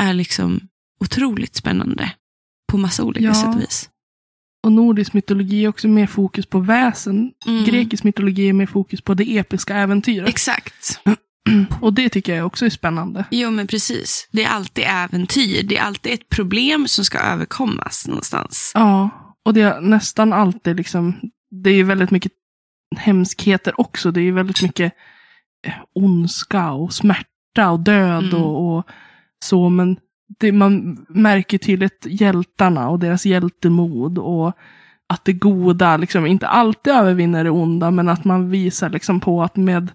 är 0.00 0.14
liksom 0.14 0.60
otroligt 1.00 1.54
spännande 1.56 2.12
på 2.72 2.78
massa 2.78 3.04
olika 3.04 3.24
Ja. 3.24 3.34
sätt 3.34 3.54
och 3.54 3.60
vis. 3.60 3.88
Och 4.66 4.72
nordisk 4.72 5.12
mytologi 5.12 5.64
är 5.64 5.68
också 5.68 5.88
mer 5.88 6.06
fokus 6.06 6.46
på 6.46 6.58
väsen. 6.60 7.32
Mm. 7.46 7.64
Grekisk 7.64 8.04
mytologi 8.04 8.48
är 8.48 8.52
mer 8.52 8.66
fokus 8.66 9.00
på 9.00 9.14
det 9.14 9.38
episka 9.38 9.76
äventyret. 9.76 10.28
Exakt. 10.28 11.00
Och 11.80 11.92
det 11.92 12.08
tycker 12.08 12.36
jag 12.36 12.46
också 12.46 12.66
är 12.66 12.70
spännande. 12.70 13.24
Jo, 13.30 13.50
men 13.50 13.66
precis. 13.66 14.28
Det 14.32 14.44
är 14.44 14.48
alltid 14.48 14.84
äventyr. 14.88 15.62
Det 15.62 15.76
är 15.76 15.82
alltid 15.82 16.12
ett 16.12 16.28
problem 16.28 16.88
som 16.88 17.04
ska 17.04 17.18
överkommas 17.18 18.06
någonstans. 18.08 18.72
Ja, 18.74 19.10
och 19.44 19.54
det 19.54 19.60
är 19.60 19.80
nästan 19.80 20.32
alltid 20.32 20.76
liksom, 20.76 21.20
det 21.62 21.70
är 21.70 21.84
väldigt 21.84 22.10
mycket 22.10 22.32
hemskheter 22.96 23.80
också. 23.80 24.10
Det 24.10 24.20
är 24.20 24.32
väldigt 24.32 24.62
mycket 24.62 24.92
eh, 25.66 25.72
ondska 25.94 26.70
och 26.72 26.94
smärta 26.94 27.70
och 27.70 27.80
död 27.80 28.24
Mm. 28.24 28.42
och, 28.42 28.76
och 28.78 28.86
så. 29.44 29.68
Men 29.68 29.96
det, 30.38 30.52
man 30.52 31.04
märker 31.08 31.58
tydligt 31.58 32.06
hjältarna 32.10 32.88
och 32.88 32.98
deras 32.98 33.26
hjältemod 33.26 34.18
och 34.18 34.56
att 35.08 35.24
det 35.24 35.32
goda 35.32 35.96
liksom 35.96 36.26
inte 36.26 36.48
alltid 36.48 36.92
övervinner 36.92 37.44
det 37.44 37.50
onda, 37.50 37.90
men 37.90 38.08
att 38.08 38.24
man 38.24 38.50
visar 38.50 38.90
liksom 38.90 39.20
på 39.20 39.42
att 39.42 39.56
med 39.56 39.90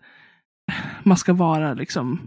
man 1.04 1.18
ska 1.18 1.34
vara 1.34 1.74
liksom 1.74 2.22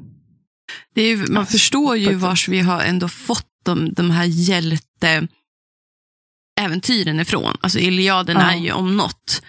Det 0.94 1.02
är 1.02 1.16
ju, 1.16 1.26
man 1.26 1.37
Alltså, 1.37 1.52
förstår 1.52 1.96
ju 1.96 2.14
vars 2.14 2.48
vi 2.48 2.61
har 2.61 2.80
ändå 2.83 3.09
fått 3.09 3.46
de, 3.64 3.92
de 3.92 4.11
här 4.11 4.24
hjälte 4.24 5.28
äventyren 6.61 7.20
ifrån. 7.20 7.56
Alltså 7.61 7.78
Iliaden 7.78 8.37
Ja. 8.37 8.52
är 8.52 8.56
ju 8.56 8.72
om 8.72 8.96
något, 8.96 9.42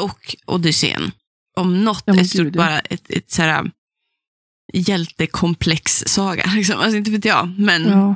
och 0.00 0.36
Odysseen, 0.46 1.10
om 1.56 1.84
något 1.84 2.02
Ja, 2.06 2.12
men 2.12 2.22
ett 2.22 2.30
stort, 2.30 2.52
bara 2.52 2.78
ett, 2.78 3.10
ett 3.10 3.30
så 3.30 3.42
här, 3.42 3.70
hjältekomplex-saga. 4.72 6.44
Liksom. 6.56 6.78
Alltså 6.80 6.96
inte 6.96 7.10
vet 7.10 7.24
jag, 7.24 7.48
men 7.58 7.84
Ja. 7.88 8.14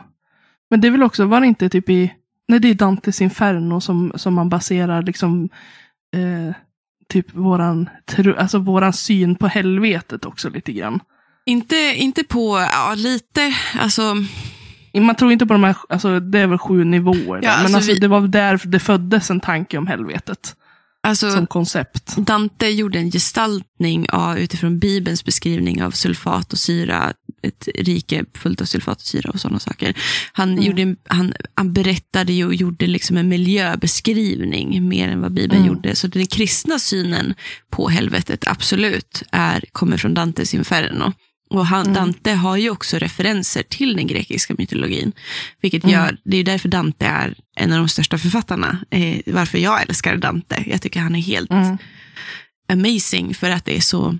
Men 0.70 0.80
det 0.80 0.88
är 0.88 0.92
väl 0.92 1.02
också, 1.02 1.24
var 1.24 1.40
det 1.40 1.46
inte 1.46 1.68
typ 1.68 1.90
i, 1.90 2.14
nej 2.48 2.60
det 2.60 2.68
är 2.70 2.74
Dantes 2.74 3.20
Inferno 3.20 3.80
som, 3.80 4.12
som 4.16 4.34
man 4.34 4.48
baserar 4.48 5.02
liksom 5.02 5.48
eh, 6.16 6.54
typ 7.08 7.34
våran, 7.34 7.88
tro, 8.06 8.34
alltså 8.36 8.58
våran 8.58 8.92
syn 8.92 9.34
på 9.36 9.46
helvetet 9.46 10.24
också 10.24 10.50
lite 10.50 10.72
grann. 10.72 11.00
inte, 11.46 11.76
inte 11.96 12.24
på, 12.24 12.58
ja 12.72 12.94
lite, 12.96 13.54
alltså 13.78 14.14
Man 15.00 15.14
tror 15.14 15.32
inte 15.32 15.46
på 15.46 15.52
de 15.54 15.64
här, 15.64 15.76
alltså 15.88 16.20
det 16.20 16.38
är 16.38 16.46
väl 16.46 16.58
sju 16.58 16.84
nivåer. 16.84 17.40
Ja, 17.42 17.50
men 17.50 17.50
alltså 17.60 17.76
alltså 17.76 17.92
vi- 17.92 17.98
det 17.98 18.08
var 18.08 18.20
där 18.20 18.60
det 18.64 18.78
föddes 18.78 19.30
en 19.30 19.40
tanke 19.40 19.78
om 19.78 19.86
helvetet. 19.86 20.56
Alltså, 21.04 21.30
som 21.30 21.46
koncept. 21.46 22.16
Dante 22.16 22.68
gjorde 22.68 22.98
en 22.98 23.10
gestaltning 23.10 24.06
av, 24.10 24.38
utifrån 24.38 24.78
Bibelns 24.78 25.24
beskrivning 25.24 25.82
av 25.82 25.90
sulfat 25.90 26.52
och 26.52 26.58
syra, 26.58 27.12
ett 27.42 27.68
rike 27.74 28.24
fullt 28.34 28.60
av 28.60 28.64
sulfat 28.64 28.96
och 29.00 29.06
syra 29.06 29.30
och 29.30 29.40
sådana 29.40 29.58
saker. 29.58 29.94
Han, 30.32 30.52
Mm. 30.52 30.64
gjorde, 30.64 30.96
han, 31.08 31.34
han 31.54 31.72
berättade 31.72 32.44
och 32.44 32.54
gjorde 32.54 32.86
liksom 32.86 33.16
en 33.16 33.28
miljöbeskrivning 33.28 34.88
mer 34.88 35.08
än 35.08 35.20
vad 35.20 35.32
Bibeln 35.32 35.62
Mm. 35.62 35.74
gjorde. 35.74 35.96
Så 35.96 36.06
den 36.06 36.26
kristna 36.26 36.78
synen 36.78 37.34
på 37.70 37.88
helvetet 37.88 38.44
absolut 38.46 39.22
är, 39.32 39.64
kommer 39.72 39.96
från 39.96 40.14
Dantes 40.14 40.54
Inferno. 40.54 41.12
Och 41.50 41.66
han, 41.66 41.82
Mm. 41.82 41.94
Dante 41.94 42.32
har 42.32 42.56
ju 42.56 42.70
också 42.70 42.98
referenser 42.98 43.62
till 43.62 43.96
den 43.96 44.06
grekiska 44.06 44.54
mytologin. 44.58 45.12
Vilket 45.60 45.84
Mm. 45.84 45.94
gör, 45.94 46.16
det 46.24 46.36
är 46.36 46.44
därför 46.44 46.68
Dante 46.68 47.06
är 47.06 47.34
en 47.56 47.72
av 47.72 47.78
de 47.78 47.88
största 47.88 48.18
författarna. 48.18 48.78
Eh, 48.90 49.20
varför 49.26 49.58
jag 49.58 49.82
älskar 49.82 50.16
Dante. 50.16 50.64
Jag 50.66 50.82
tycker 50.82 51.00
han 51.00 51.14
är 51.14 51.20
helt 51.20 51.50
Mm. 51.50 51.78
amazing 52.72 53.34
för 53.34 53.50
att 53.50 53.64
det 53.64 53.76
är 53.76 53.80
så 53.80 54.18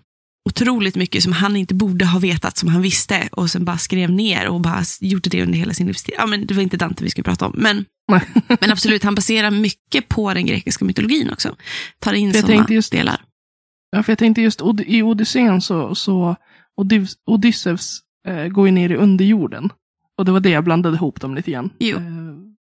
otroligt 0.49 0.95
mycket 0.97 1.23
som 1.23 1.33
han 1.33 1.57
inte 1.57 1.75
borde 1.75 2.05
ha 2.05 2.19
vetat 2.19 2.57
som 2.57 2.69
han 2.69 2.83
visste 2.83 3.29
och 3.33 3.51
sen 3.51 3.65
bara 3.65 3.79
skrev 3.79 4.11
ner 4.11 4.49
och 4.49 4.61
bara 4.61 4.83
gjorde 5.01 5.31
det 5.31 5.43
under 5.43 5.59
hela 5.59 5.75
sin 5.75 5.87
livstid. 5.87 6.15
Ja, 6.19 6.27
men 6.27 6.47
det 6.47 6.55
var 6.55 6.63
inte 6.63 6.77
Dante 6.77 7.05
vi 7.05 7.11
skulle 7.11 7.25
prata 7.25 7.47
om. 7.47 7.55
Men, 7.57 7.85
men 8.61 8.71
absolut, 8.71 9.05
han 9.05 9.15
baserar 9.15 9.51
mycket 9.51 10.09
på 10.09 10.35
den 10.35 10.47
grekiska 10.47 10.85
mytologin 10.85 11.31
också. 11.31 11.57
Tar 11.99 12.13
in 12.13 12.35
sådana 12.35 12.67
delar. 12.91 13.21
Ja, 13.91 14.03
för 14.03 14.13
jag 14.13 14.19
tänkte 14.19 14.43
just 14.43 14.61
i 14.87 15.03
Odysseen 15.03 15.61
så, 15.61 15.95
så 15.95 16.37
Odys- 16.81 17.17
Odysseus 17.27 18.01
eh, 18.27 18.47
går 18.47 18.67
ju 18.67 18.73
ner 18.73 18.91
i 18.91 18.97
underjorden. 18.97 19.71
Och 20.19 20.25
det 20.25 20.33
var 20.33 20.41
det 20.41 20.51
jag 20.51 20.65
blandade 20.65 20.97
ihop 20.97 21.21
dem 21.21 21.35
lite 21.35 21.51
grann. 21.51 21.71
Jo. 21.79 21.97
Eh, 21.97 22.03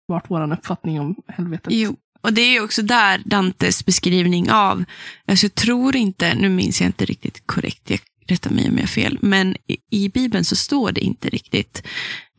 vart 0.09 0.31
vår 0.31 0.53
uppfattning 0.53 1.01
om 1.01 1.17
helvetet. 1.29 1.73
Jo, 1.73 1.97
och 2.21 2.33
det 2.33 2.41
är 2.41 2.65
också 2.65 2.83
där 2.83 3.23
Dantes 3.25 3.87
beskrivning 3.87 4.51
av, 4.51 4.85
alltså 5.27 5.45
jag 5.47 5.55
tror 5.55 5.97
inte, 5.97 6.35
nu 6.35 6.49
minns 6.49 6.81
jag 6.81 6.89
inte 6.89 7.05
riktigt 7.05 7.47
korrekt, 7.47 7.91
jag 7.91 8.01
rättar 8.27 8.51
mig 8.51 8.69
om 8.69 8.75
jag 8.75 8.83
har 8.83 8.87
fel, 8.87 9.19
men 9.23 9.57
i, 9.67 9.77
i 9.91 10.09
Bibeln 10.09 10.45
så 10.45 10.57
står 10.57 10.93
det 10.93 11.01
inte 11.01 11.29
riktigt 11.29 11.87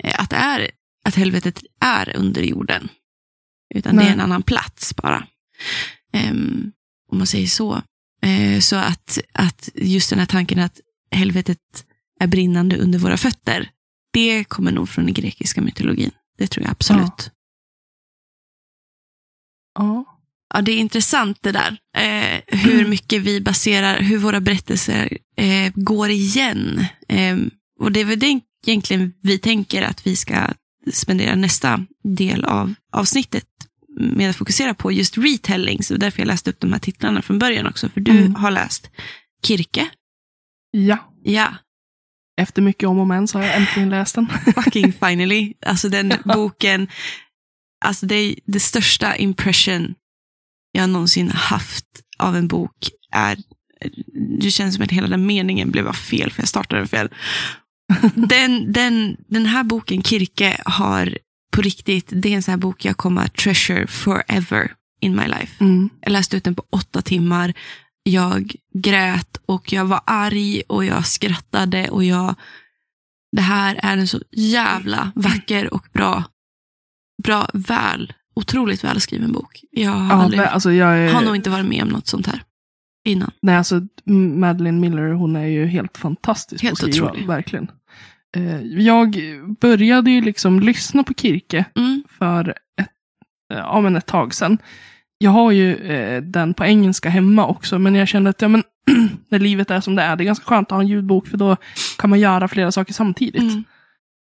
eh, 0.04 0.20
att, 0.20 0.30
det 0.30 0.36
är, 0.36 0.72
att 1.06 1.16
helvetet 1.16 1.64
är 1.80 2.16
under 2.18 2.42
jorden. 2.42 2.90
Utan 3.76 3.96
det 3.96 4.02
Nej. 4.02 4.10
är 4.10 4.14
en 4.14 4.20
annan 4.20 4.44
plats 4.44 4.96
bara. 4.96 5.28
Ehm, 6.14 6.72
om 7.12 7.18
man 7.18 7.28
säger 7.28 7.48
så. 7.48 7.82
Eh, 8.22 8.60
så 8.60 8.76
att, 8.76 9.20
att 9.34 9.70
just 9.76 10.10
den 10.10 10.20
här 10.20 10.26
tanken 10.26 10.60
att 10.60 10.80
helvetet 11.12 11.86
är 12.20 12.28
brinnande 12.28 12.78
under 12.78 13.00
våra 13.00 13.18
fötter, 13.18 13.70
det 14.14 14.44
kommer 14.44 14.72
nog 14.72 14.90
från 14.90 15.06
den 15.06 15.14
grekiska 15.14 15.62
mytologin. 15.62 16.12
Det 16.38 16.48
tror 16.48 16.64
jag 16.66 16.72
absolut. 16.72 17.32
Ja. 19.80 20.06
Ja, 20.54 20.62
det 20.62 20.72
är 20.72 20.78
intressant 20.78 21.38
det 21.42 21.52
där. 21.52 21.78
Eh, 21.98 22.42
hur 22.60 22.88
mycket 22.88 23.22
vi 23.22 23.42
baserar, 23.42 24.00
hur 24.02 24.18
våra 24.18 24.40
berättelser 24.42 25.18
eh, 25.38 25.72
går 25.76 26.10
igen. 26.10 26.86
Eh, 27.08 27.38
och 27.80 27.92
det 27.92 28.00
är 28.00 28.06
väl 28.06 28.20
det 28.20 28.40
egentligen 28.68 29.14
vi 29.22 29.40
tänker 29.40 29.82
att 29.82 30.08
vi 30.08 30.16
ska 30.16 30.48
spendera 30.94 31.36
nästa 31.36 31.86
del 32.04 32.46
av 32.46 32.74
avsnittet 32.92 33.46
med 34.00 34.30
att 34.30 34.36
fokusera 34.36 34.74
på 34.74 34.92
just 34.92 35.18
retelling. 35.18 35.84
Så 35.84 35.96
därför 35.98 36.20
jag 36.20 36.28
läste 36.28 36.50
upp 36.50 36.60
de 36.60 36.72
här 36.74 36.80
titlarna 36.80 37.22
från 37.22 37.40
början 37.40 37.68
också. 37.68 37.90
För 37.90 38.02
du 38.02 38.12
Mm. 38.12 38.36
har 38.36 38.52
läst 38.52 38.90
Kirke. 39.44 39.90
Ja. 40.72 40.98
Ja, 41.24 41.54
Efter 42.42 42.62
mycket 42.62 42.90
om 42.90 43.00
och 43.00 43.08
men 43.08 43.28
så 43.28 43.38
har 43.38 43.46
jag 43.46 43.56
äntligen 43.56 43.90
läst 43.90 44.16
den. 44.16 44.28
fucking 44.56 44.94
finally. 44.94 45.54
Alltså 45.66 45.90
den 45.90 46.14
boken, 46.26 46.88
alltså 47.86 48.06
det 48.06 48.16
är 48.16 48.36
det 48.46 48.60
största 48.60 49.16
impression 49.16 49.96
jag 50.72 50.90
någonsin 50.90 51.32
haft 51.32 51.86
av 52.20 52.36
en 52.36 52.48
bok 52.48 52.90
är, 53.12 53.38
det 54.40 54.52
känns 54.52 54.76
som 54.76 54.84
att 54.84 54.92
hela 54.92 55.08
den 55.08 55.26
meningen 55.26 55.72
blev 55.72 55.84
bara 55.84 55.94
fel 55.94 56.32
för 56.32 56.42
jag 56.42 56.50
startade 56.50 56.82
den 56.82 56.88
fel. 56.88 57.10
Den, 58.16 58.74
den, 58.74 59.18
den 59.28 59.46
här 59.46 59.64
boken, 59.64 60.04
Kirke, 60.04 60.62
har 60.66 61.18
på 61.52 61.62
riktigt, 61.62 62.08
det 62.12 62.30
är 62.30 62.36
en 62.36 62.44
sån 62.44 62.52
här 62.52 62.58
bok 62.60 62.86
jag 62.86 62.98
kommer 62.98 63.22
att 63.22 63.34
treasure 63.34 63.88
forever 63.88 64.72
in 65.02 65.16
my 65.16 65.28
life. 65.28 65.64
Mm. 65.64 65.90
Jag 66.02 66.12
läste 66.12 66.38
ut 66.38 66.44
den 66.44 66.56
på 66.56 66.64
åtta 66.70 67.02
timmar. 67.02 67.54
Jag 68.04 68.56
grät 68.74 69.38
och 69.46 69.74
jag 69.74 69.86
var 69.86 70.02
arg 70.06 70.62
och 70.68 70.86
jag 70.86 71.06
skrattade 71.08 71.90
och 71.90 72.04
jag... 72.04 72.36
Det 73.36 73.42
här 73.42 73.80
är 73.84 73.98
en 73.98 74.08
så 74.08 74.20
jävla 74.32 75.12
vacker 75.16 75.74
och 75.74 75.86
bra, 75.94 76.24
bra 77.24 77.48
väl, 77.54 78.14
otroligt 78.36 78.84
välskriven 78.84 79.32
bok. 79.32 79.64
Jag 79.72 79.92
har, 79.92 80.10
Ja, 80.10 80.24
aldrig, 80.24 80.42
det, 80.42 80.50
alltså 80.50 80.72
jag 80.72 80.98
är, 81.00 81.14
har 81.14 81.22
nog 81.22 81.36
inte 81.36 81.50
varit 81.50 81.66
med 81.66 81.84
om 81.84 81.90
något 81.90 82.08
sånt 82.08 82.28
här 82.28 82.44
innan. 83.06 83.32
Nej, 83.42 83.56
alltså 83.56 83.82
Madeleine 84.36 84.80
Miller, 84.80 85.12
hon 85.12 85.36
är 85.36 85.46
ju 85.46 85.66
helt 85.66 85.98
fantastisk 85.98 86.64
Helt 86.64 86.80
på 86.80 86.86
att 86.86 86.92
skriva. 86.92 87.08
otrolig. 87.10 87.28
Verkligen. 87.28 87.72
Eh, 88.38 88.62
Jag 88.62 89.18
började 89.62 90.12
ju 90.12 90.22
liksom 90.22 90.60
lyssna 90.60 91.04
på 91.04 91.14
Kirke 91.14 91.66
Mm, 91.76 92.04
för 92.10 92.50
ett, 92.82 92.88
ja, 93.54 93.82
men 93.82 93.96
ett 93.96 94.06
tag 94.06 94.34
sedan. 94.34 94.58
Jag 95.22 95.32
har 95.32 95.52
ju 95.52 95.76
eh, 95.76 96.22
den 96.22 96.54
på 96.54 96.66
engelska 96.66 97.10
hemma 97.10 97.48
också, 97.48 97.80
men 97.80 97.96
jag 97.96 98.08
kände 98.08 98.30
att 98.30 98.42
ja, 98.42 98.48
men, 98.48 98.64
när 99.30 99.40
livet 99.40 99.72
är 99.72 99.82
som 99.82 99.96
det 99.96 100.02
är, 100.02 100.16
det 100.16 100.24
är 100.24 100.26
ganska 100.26 100.46
skönt 100.46 100.68
att 100.68 100.76
ha 100.76 100.82
en 100.82 100.88
ljudbok, 100.88 101.28
för 101.28 101.38
då 101.38 101.58
kan 101.98 102.10
man 102.10 102.20
göra 102.20 102.48
flera 102.48 102.72
saker 102.72 102.94
samtidigt. 102.94 103.42
mm, 103.42 103.64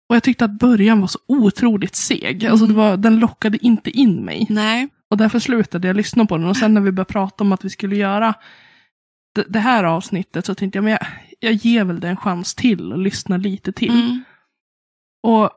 Och 0.08 0.16
jag 0.16 0.22
tyckte 0.22 0.44
att 0.44 0.58
början 0.58 1.00
var 1.00 1.06
så 1.08 1.18
otroligt 1.28 1.94
seg. 1.96 2.46
Alltså 2.46 2.64
Mm. 2.64 2.76
var, 2.76 2.96
den 2.96 3.18
lockade 3.18 3.58
inte 3.66 3.90
in 3.90 4.24
mig. 4.24 4.46
nej, 4.50 4.88
Och 5.10 5.16
därför 5.16 5.38
slutade 5.38 5.86
jag 5.88 5.96
lyssna 5.96 6.26
på 6.26 6.36
den. 6.36 6.46
Och 6.46 6.56
sen 6.56 6.74
när 6.74 6.80
vi 6.80 6.92
började 6.92 7.12
prata 7.12 7.44
om 7.44 7.52
att 7.52 7.64
vi 7.64 7.70
skulle 7.70 7.96
göra 7.96 8.34
det, 9.34 9.44
det 9.48 9.58
här 9.60 9.84
avsnittet 9.84 10.46
så 10.46 10.54
tänkte 10.54 10.76
jag, 10.76 10.84
men 10.84 10.90
jag, 10.92 11.06
jag 11.40 11.52
ger 11.52 11.84
väl 11.84 12.00
det 12.00 12.08
en 12.08 12.16
chans 12.16 12.54
till 12.54 12.92
och 12.92 12.98
lyssnar 12.98 13.38
lite 13.38 13.72
till. 13.72 13.90
mm, 13.90 14.24
Och 15.22 15.50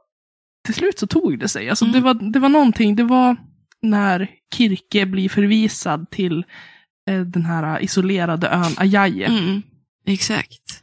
till 0.66 0.74
slut 0.74 1.00
så 1.00 1.08
tog 1.08 1.40
det 1.40 1.48
sig. 1.48 1.70
Alltså 1.70 1.86
Mm. 1.86 1.94
det, 1.94 2.00
var, 2.02 2.14
det 2.32 2.40
var 2.40 2.50
någonting, 2.50 2.96
det 2.96 3.04
var 3.04 3.36
när 3.90 4.30
Kirke 4.56 5.06
blir 5.06 5.30
förvisad 5.30 6.10
till 6.10 6.46
eh, 7.10 7.22
den 7.22 7.46
här 7.46 7.84
isolerade 7.84 8.48
ön 8.48 8.74
Ajaje. 8.78 9.26
mm, 9.26 9.62
exakt. 10.06 10.82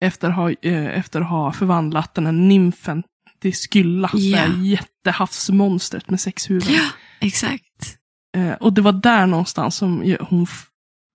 Efter, 0.00 0.28
att 0.28 0.34
ha, 0.34 0.50
eh, 0.50 0.98
efter 0.98 1.20
att 1.20 1.28
ha 1.28 1.52
förvandlat 1.52 2.14
den 2.14 2.26
här 2.26 2.32
nymfen 2.32 3.02
till 3.40 3.54
Skylla. 3.54 4.10
Ja. 4.12 4.36
Det 4.36 4.42
här 4.42 4.64
jättehavsmonstret 4.64 6.10
med 6.10 6.20
sex 6.20 6.50
huvuden. 6.50 6.74
Ja, 6.74 6.88
exakt. 7.20 7.98
Eh, 8.36 8.52
och 8.52 8.72
det 8.72 8.80
var 8.80 8.92
där 8.92 9.26
någonstans 9.26 9.76
som 9.76 10.16
hon 10.20 10.46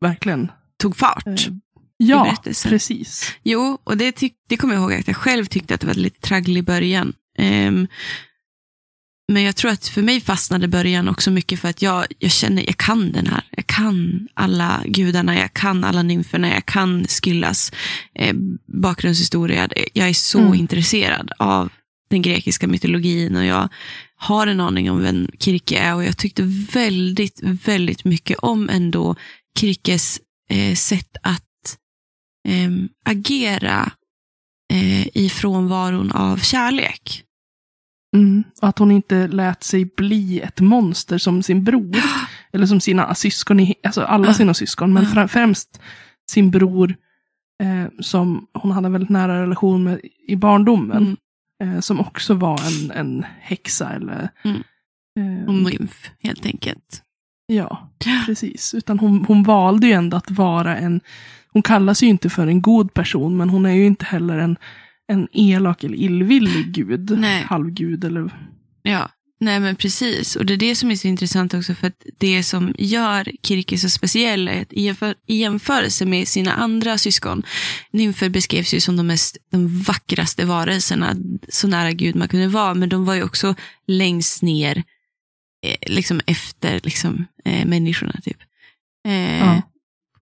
verkligen... 0.01 0.51
Tog 0.77 0.97
fart. 0.97 1.27
Eh, 1.27 1.35
ja, 1.97 2.35
precis. 2.43 3.35
Jo, 3.43 3.77
och 3.83 3.97
det, 3.97 4.21
det 4.47 4.57
kommer 4.57 4.73
jag 4.73 4.81
ihåg 4.81 4.93
att 4.93 5.07
jag 5.07 5.17
själv 5.17 5.45
tyckte 5.45 5.73
att 5.73 5.81
det 5.81 5.87
var 5.87 5.93
lite 5.93 6.19
tragglig 6.19 6.59
i 6.59 6.63
början. 6.63 7.13
Ehm, 7.37 7.87
men 9.31 9.43
jag 9.43 9.55
tror 9.55 9.71
att 9.71 9.87
för 9.87 10.01
mig 10.01 10.21
fastnade 10.21 10.67
början 10.67 11.09
också 11.09 11.31
mycket 11.31 11.59
för 11.59 11.69
att 11.69 11.81
jag, 11.81 12.05
jag 12.19 12.31
känner, 12.31 12.63
jag 12.65 12.77
kan 12.77 13.11
den 13.11 13.27
här. 13.27 13.43
Jag 13.51 13.67
kan 13.67 14.27
alla 14.33 14.83
gudarna, 14.85 15.39
jag 15.39 15.53
kan 15.53 15.83
alla 15.83 16.03
nymferna, 16.03 16.53
jag 16.53 16.65
kan 16.65 17.05
Skyllas 17.07 17.71
eh, 18.15 18.35
bakgrundshistoria. 18.81 19.69
Jag 19.93 20.09
är 20.09 20.13
så 20.13 20.39
Mm. 20.39 20.53
intresserad 20.53 21.31
av 21.39 21.69
den 22.09 22.21
grekiska 22.21 22.67
mytologin 22.67 23.35
och 23.35 23.45
jag 23.45 23.69
har 24.15 24.47
en 24.47 24.59
aning 24.59 24.91
om 24.91 25.01
vem 25.01 25.27
Kirke 25.39 25.77
är 25.77 25.95
och 25.95 26.03
jag 26.03 26.17
tyckte 26.17 26.43
väldigt, 26.73 27.39
väldigt 27.43 28.05
mycket 28.05 28.37
om 28.37 28.69
ändå 28.69 29.15
Kirkes 29.59 30.19
eh, 30.49 30.75
sätt 30.75 31.17
att 31.23 31.77
ehm, 32.47 32.89
agera 33.05 33.91
eh, 34.73 35.07
i 35.17 35.29
frånvaron 35.29 36.11
av 36.11 36.37
kärlek. 36.37 37.23
Mm. 38.13 38.43
Att 38.61 38.79
hon 38.79 38.91
inte 38.91 39.27
lät 39.27 39.63
sig 39.63 39.85
bli 39.85 40.39
ett 40.39 40.59
monster 40.59 41.17
som 41.17 41.43
sin 41.43 41.63
bror. 41.63 41.95
Eller 42.53 42.65
som 42.65 42.79
sina 42.79 43.15
syskon, 43.15 43.73
alltså 43.83 44.01
alla 44.01 44.27
Ja. 44.27 44.33
sina 44.33 44.53
syskon. 44.53 44.93
Men 44.93 45.05
fra- 45.05 45.27
främst 45.27 45.81
sin 46.31 46.51
bror 46.51 46.95
eh, 47.63 47.91
som 47.99 48.47
hon 48.53 48.71
hade 48.71 48.85
en 48.85 48.91
väldigt 48.91 49.09
nära 49.09 49.41
relation 49.41 49.83
med 49.83 49.99
i 50.27 50.35
barndomen. 50.35 51.15
Mm. 51.61 51.75
Eh, 51.75 51.79
som 51.79 51.99
också 51.99 52.33
var 52.33 52.59
en, 52.67 52.91
en 52.91 53.25
häxa 53.39 53.89
eller... 53.93 54.29
Mm. 54.43 54.63
Eh, 55.19 55.53
nymf, 55.53 56.11
helt 56.23 56.45
enkelt. 56.45 57.01
ja, 57.47 57.89
precis. 58.25 58.73
Utan 58.73 58.99
hon, 58.99 59.25
hon 59.27 59.43
valde 59.43 59.87
ju 59.87 59.93
ändå 59.93 60.17
att 60.17 60.31
vara 60.31 60.77
en... 60.77 61.01
Hon 61.51 61.61
kallas 61.61 62.03
ju 62.03 62.07
inte 62.07 62.29
för 62.29 62.47
en 62.47 62.61
god 62.61 62.93
person, 62.93 63.37
men 63.37 63.49
hon 63.49 63.65
är 63.65 63.73
ju 63.73 63.85
inte 63.85 64.05
heller 64.05 64.37
en, 64.37 64.57
en 65.07 65.27
elak 65.31 65.83
eller 65.83 65.97
illvillig 65.97 66.71
gud. 66.71 67.19
Nej. 67.19 67.43
Halvgud 67.43 68.03
eller... 68.03 68.49
Ja, 68.83 69.09
nej 69.39 69.59
men 69.59 69.75
precis. 69.75 70.35
Och 70.35 70.45
det 70.45 70.53
är 70.53 70.57
det 70.57 70.75
som 70.75 70.91
är 70.91 70.95
så 70.95 71.07
intressant 71.07 71.53
också 71.53 71.73
för 71.75 71.87
att 71.87 72.05
det 72.17 72.43
som 72.43 72.73
gör 72.77 73.31
Kirke 73.43 73.77
så 73.77 73.89
speciell 73.89 74.47
är 74.47 74.61
att 74.61 74.73
i 74.73 74.81
jämför- 74.81 75.15
i 75.27 75.35
jämförelse 75.35 76.05
med 76.05 76.27
sina 76.27 76.53
andra 76.53 76.97
syskon, 76.97 77.43
nymfer 77.91 78.29
beskrevs 78.29 78.73
ju 78.73 78.79
som 78.79 78.95
de 78.97 79.07
mest, 79.07 79.37
de 79.51 79.81
vackraste 79.81 80.45
varelserna, 80.45 81.15
så 81.49 81.67
nära 81.67 81.91
Gud 81.91 82.15
man 82.15 82.27
kunde 82.27 82.47
vara, 82.47 82.73
men 82.73 82.89
de 82.89 83.05
var 83.05 83.13
ju 83.15 83.23
också 83.23 83.55
längst 83.87 84.41
ner, 84.41 84.83
eh, 85.65 85.93
liksom 85.93 86.21
efter 86.25 86.79
liksom, 86.83 87.25
eh, 87.45 87.65
människorna 87.65 88.13
typ. 88.23 88.37
Eh, 89.07 89.39
Ja. 89.39 89.61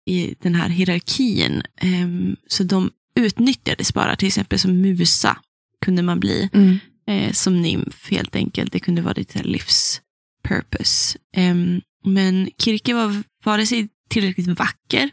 I 0.06 0.34
den 0.42 0.54
här 0.54 0.68
hierarkin. 0.68 1.62
Ehm, 1.80 2.36
så 2.46 2.64
de 2.64 2.90
utnyttjades 3.18 3.94
bara, 3.94 4.16
till 4.16 4.28
exempel 4.28 4.58
som 4.58 4.80
musa 4.80 5.38
kunde 5.84 6.02
man 6.02 6.20
bli 6.20 6.48
Mm. 6.52 6.78
eh, 7.08 7.32
som 7.32 7.62
nymf 7.62 8.10
helt 8.10 8.36
enkelt. 8.36 8.72
Det 8.72 8.80
kunde 8.80 9.02
vara 9.02 9.14
ditt 9.14 9.32
så 9.32 9.38
här 9.38 9.44
livs 9.44 10.00
purpose. 10.48 11.18
Em, 11.36 11.80
men 12.04 12.50
Kirke 12.58 12.94
var 12.94 13.22
vare 13.44 13.66
sig 13.66 13.88
tillräckligt 14.10 14.46
vacker 14.58 15.10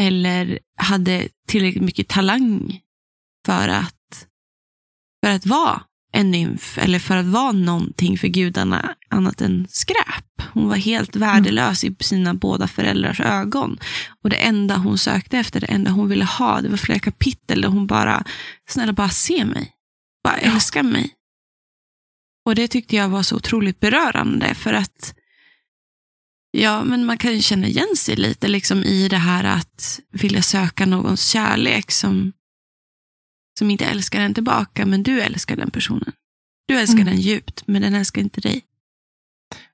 eller 0.00 0.58
hade 0.76 1.28
tillräckligt 1.48 1.84
mycket 1.84 2.08
talang 2.08 2.80
för 3.46 3.68
att, 3.68 4.26
för 5.24 5.30
att 5.32 5.46
vara 5.46 5.82
en 6.12 6.30
nymf 6.30 6.78
eller 6.78 6.98
för 6.98 7.16
att 7.16 7.26
vara 7.26 7.52
någonting 7.52 8.18
för 8.18 8.28
gudarna 8.28 8.94
annat 9.08 9.40
än 9.40 9.66
skräp. 9.70 10.42
Hon 10.52 10.68
var 10.68 10.76
helt 10.76 11.16
värdelös 11.16 11.84
i 11.84 11.96
sina 12.00 12.34
båda 12.34 12.68
föräldrars 12.68 13.20
ögon. 13.20 13.78
Och 14.24 14.30
det 14.30 14.36
enda 14.36 14.76
hon 14.76 14.98
sökte 14.98 15.38
efter, 15.38 15.60
det 15.60 15.66
enda 15.66 15.90
hon 15.90 16.08
ville 16.08 16.24
ha, 16.24 16.60
det 16.60 16.68
var 16.68 16.76
flera 16.76 16.98
kapitel 16.98 17.60
där 17.60 17.68
hon 17.68 17.86
bara, 17.86 18.24
snälla 18.68 18.92
bara 18.92 19.08
se 19.08 19.44
mig. 19.44 19.72
Bara 20.24 20.36
älska 20.36 20.82
mig. 20.82 21.10
Och 22.44 22.54
det 22.54 22.68
tyckte 22.68 22.96
jag 22.96 23.08
var 23.08 23.22
så 23.22 23.36
otroligt 23.36 23.80
berörande 23.80 24.54
för 24.54 24.72
att 24.72 25.14
Ja, 26.50 26.84
men 26.84 27.04
man 27.04 27.18
kan 27.18 27.34
ju 27.34 27.42
känna 27.42 27.66
igen 27.66 27.96
sig 27.96 28.16
lite 28.16 28.48
liksom 28.48 28.84
i 28.84 29.08
det 29.08 29.16
här 29.16 29.44
att 29.44 30.00
vilja 30.12 30.42
söka 30.42 30.86
någons 30.86 31.28
kärlek 31.28 31.90
som, 31.90 32.32
som 33.58 33.70
inte 33.70 33.84
älskar 33.84 34.20
en 34.20 34.34
tillbaka, 34.34 34.86
men 34.86 35.02
du 35.02 35.20
älskar 35.20 35.56
den 35.56 35.70
personen. 35.70 36.12
Du 36.68 36.78
älskar 36.78 36.94
Mm. 37.00 37.06
den 37.06 37.20
djupt, 37.20 37.62
men 37.66 37.82
den 37.82 37.94
älskar 37.94 38.22
inte 38.22 38.40
dig. 38.40 38.62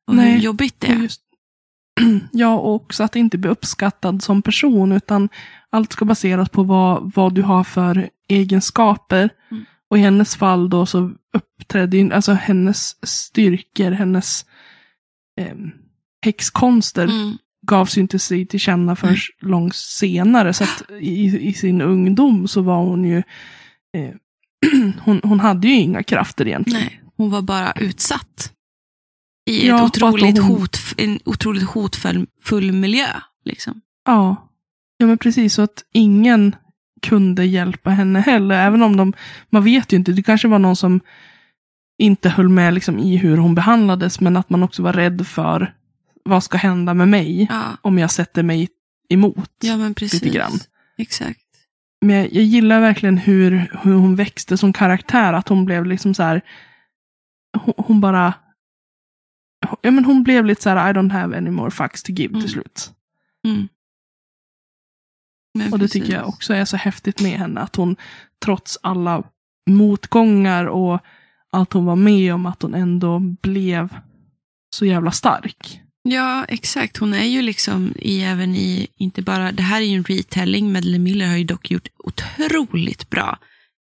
Och 0.07 0.15
Nej, 0.17 0.33
hur 0.33 0.39
jobbigt 0.41 0.81
det 0.81 0.87
är. 0.87 0.97
just, 0.97 1.21
ja, 2.33 2.55
och 2.55 2.75
också 2.75 3.03
att 3.05 3.17
inte 3.17 3.39
bli 3.39 3.51
uppskattad 3.51 4.23
som 4.23 4.43
person, 4.43 4.93
utan 4.93 5.29
allt 5.71 5.93
ska 5.93 6.05
baseras 6.05 6.49
på 6.49 6.63
vad, 6.63 7.13
vad 7.15 7.35
du 7.35 7.43
har 7.43 7.65
för 7.65 8.11
egenskaper. 8.29 9.31
Mm. 9.51 9.65
Och 9.91 9.99
i 9.99 10.01
hennes 10.01 10.37
fall 10.37 10.71
då 10.71 10.87
så 10.87 11.11
uppträdde 11.33 12.15
alltså 12.15 12.33
hennes 12.33 13.07
styrkor, 13.07 13.91
hennes 13.91 14.47
eh, 15.41 15.55
häxkonster 16.25 17.05
Mm. 17.05 17.37
gavs 17.67 17.97
ju 17.97 18.01
inte 18.01 18.19
sig 18.19 18.47
till 18.47 18.61
känna 18.61 18.97
förrän 18.97 19.17
långt 19.41 19.75
senare. 19.77 20.53
Så 20.55 20.65
att 20.65 20.83
i, 21.01 21.49
i 21.49 21.53
sin 21.55 21.81
ungdom 21.83 22.49
så 22.49 22.63
var 22.63 22.77
hon 22.77 23.05
ju, 23.05 23.23
eh, 23.95 24.11
hon, 25.05 25.21
hon 25.25 25.41
hade 25.41 25.69
ju 25.69 25.75
inga 25.75 26.03
krafter 26.03 26.47
egentligen. 26.47 26.81
Nej, 26.83 27.03
hon 27.17 27.31
var 27.31 27.43
bara 27.43 27.73
utsatt. 27.73 28.53
I 29.51 29.69
Ja, 29.69 29.77
ett 29.77 29.83
otroligt 29.85 30.39
hon- 30.39 30.57
hot, 30.61 30.79
en 30.97 31.19
otroligt 31.25 31.63
hotfull 31.63 32.27
full 32.43 32.73
miljö. 32.73 33.07
Liksom. 33.45 33.81
Ja. 34.07 34.49
ja, 34.99 35.07
men 35.07 35.19
precis. 35.19 35.55
Så 35.55 35.63
att 35.63 35.85
ingen 35.93 36.57
kunde 37.03 37.45
hjälpa 37.45 37.91
henne 37.91 38.21
heller. 38.21 38.67
Även 38.67 38.83
om 38.83 38.97
de, 38.97 39.13
man 39.51 39.65
vet 39.65 39.93
ju 39.93 39.97
inte, 39.97 40.13
det 40.13 40.23
kanske 40.23 40.49
var 40.49 40.59
någon 40.59 40.77
som 40.77 41.01
inte 41.99 42.29
höll 42.29 42.49
med 42.49 42.75
liksom, 42.75 42.99
i 42.99 43.17
hur 43.17 43.37
hon 43.37 43.55
behandlades, 43.55 44.21
men 44.21 44.37
att 44.37 44.51
man 44.51 44.63
också 44.63 44.83
var 44.83 44.93
rädd 44.93 45.27
för 45.27 45.75
vad 46.25 46.45
ska 46.45 46.59
hända 46.59 46.95
med 46.95 47.09
mig 47.09 47.47
Ja, 47.51 47.63
om 47.83 47.99
jag 47.99 48.11
sätter 48.11 48.43
mig 48.43 48.69
emot. 49.09 49.51
ja 49.63 49.77
men 49.77 49.95
precis. 49.95 50.23
Lite 50.23 50.37
grann. 50.37 50.53
Exakt. 50.99 51.41
Men 52.05 52.17
jag, 52.17 52.33
jag 52.33 52.45
gillar 52.45 52.81
verkligen 52.81 53.19
hur, 53.19 53.51
hur 53.83 53.95
hon 53.95 54.17
växte 54.17 54.57
som 54.57 54.73
karaktär, 54.73 55.33
att 55.33 55.49
hon 55.49 55.65
blev 55.65 55.87
liksom 55.87 56.15
så 56.15 56.23
här, 56.23 56.41
hon, 57.59 57.75
hon 57.77 58.01
bara, 58.01 58.35
ja 59.83 59.91
men 59.91 60.05
hon 60.05 60.23
blev 60.23 60.45
lite 60.45 60.63
så 60.63 60.71
här, 60.71 60.91
I 60.91 60.93
don't 60.93 61.13
have 61.13 61.37
any 61.37 61.51
more 61.51 61.71
fucks 61.71 62.03
to 62.03 62.13
give 62.13 62.29
Mm. 62.31 62.41
till 62.41 62.51
slut. 62.51 62.93
Mm. 63.49 63.69
Men 65.59 65.73
Och 65.73 65.79
det 65.79 65.85
precis. 65.85 66.03
tycker 66.03 66.17
jag 66.19 66.29
också 66.29 66.55
är 66.55 66.65
så 66.65 66.77
häftigt 66.77 67.21
med 67.21 67.39
henne. 67.39 67.61
Att 67.61 67.77
hon 67.77 67.97
trots 68.45 68.79
alla 68.83 69.23
motgångar 69.71 70.65
och 70.65 71.01
allt 71.51 71.73
hon 71.73 71.85
var 71.85 71.97
med 71.97 72.35
om, 72.35 72.47
att 72.47 72.63
hon 72.63 72.75
ändå 72.75 73.19
blev 73.19 73.97
så 74.77 74.87
jävla 74.87 75.11
stark. 75.11 75.81
Ja, 76.09 76.45
exakt. 76.45 76.97
Hon 76.97 77.15
är 77.15 77.25
ju 77.25 77.43
liksom 77.43 77.95
i, 77.99 78.23
även 78.23 78.55
i, 78.55 78.89
inte 78.97 79.23
bara, 79.23 79.53
det 79.53 79.63
här 79.63 79.81
är 79.81 79.85
ju 79.85 79.97
en 79.97 80.05
retelling, 80.05 80.73
Madeleine 80.73 81.05
Miller 81.05 81.27
har 81.27 81.37
ju 81.37 81.45
dock 81.45 81.71
gjort 81.71 81.89
otroligt 81.99 83.11
bra 83.11 83.39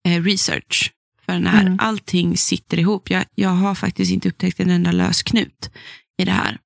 eh, 0.07 0.23
research 0.23 0.93
för 1.25 1.33
den 1.33 1.47
här. 1.47 1.61
Mm. 1.61 1.77
Allting 1.81 2.37
sitter 2.37 2.79
ihop. 2.79 3.09
Jag, 3.09 3.25
jag 3.35 3.49
har 3.49 3.75
faktiskt 3.75 4.11
inte 4.11 4.29
upptäckt 4.29 4.59
en 4.59 4.69
enda 4.69 4.91
lös 4.91 5.23
knut 5.23 5.69
i 6.17 6.25
det 6.25 6.31
här. 6.31 6.57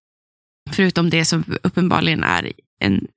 Förutom 0.72 1.10
det 1.10 1.26
som 1.26 1.44
uppenbarligen 1.64 2.24
är 2.24 2.52
en 2.80 3.08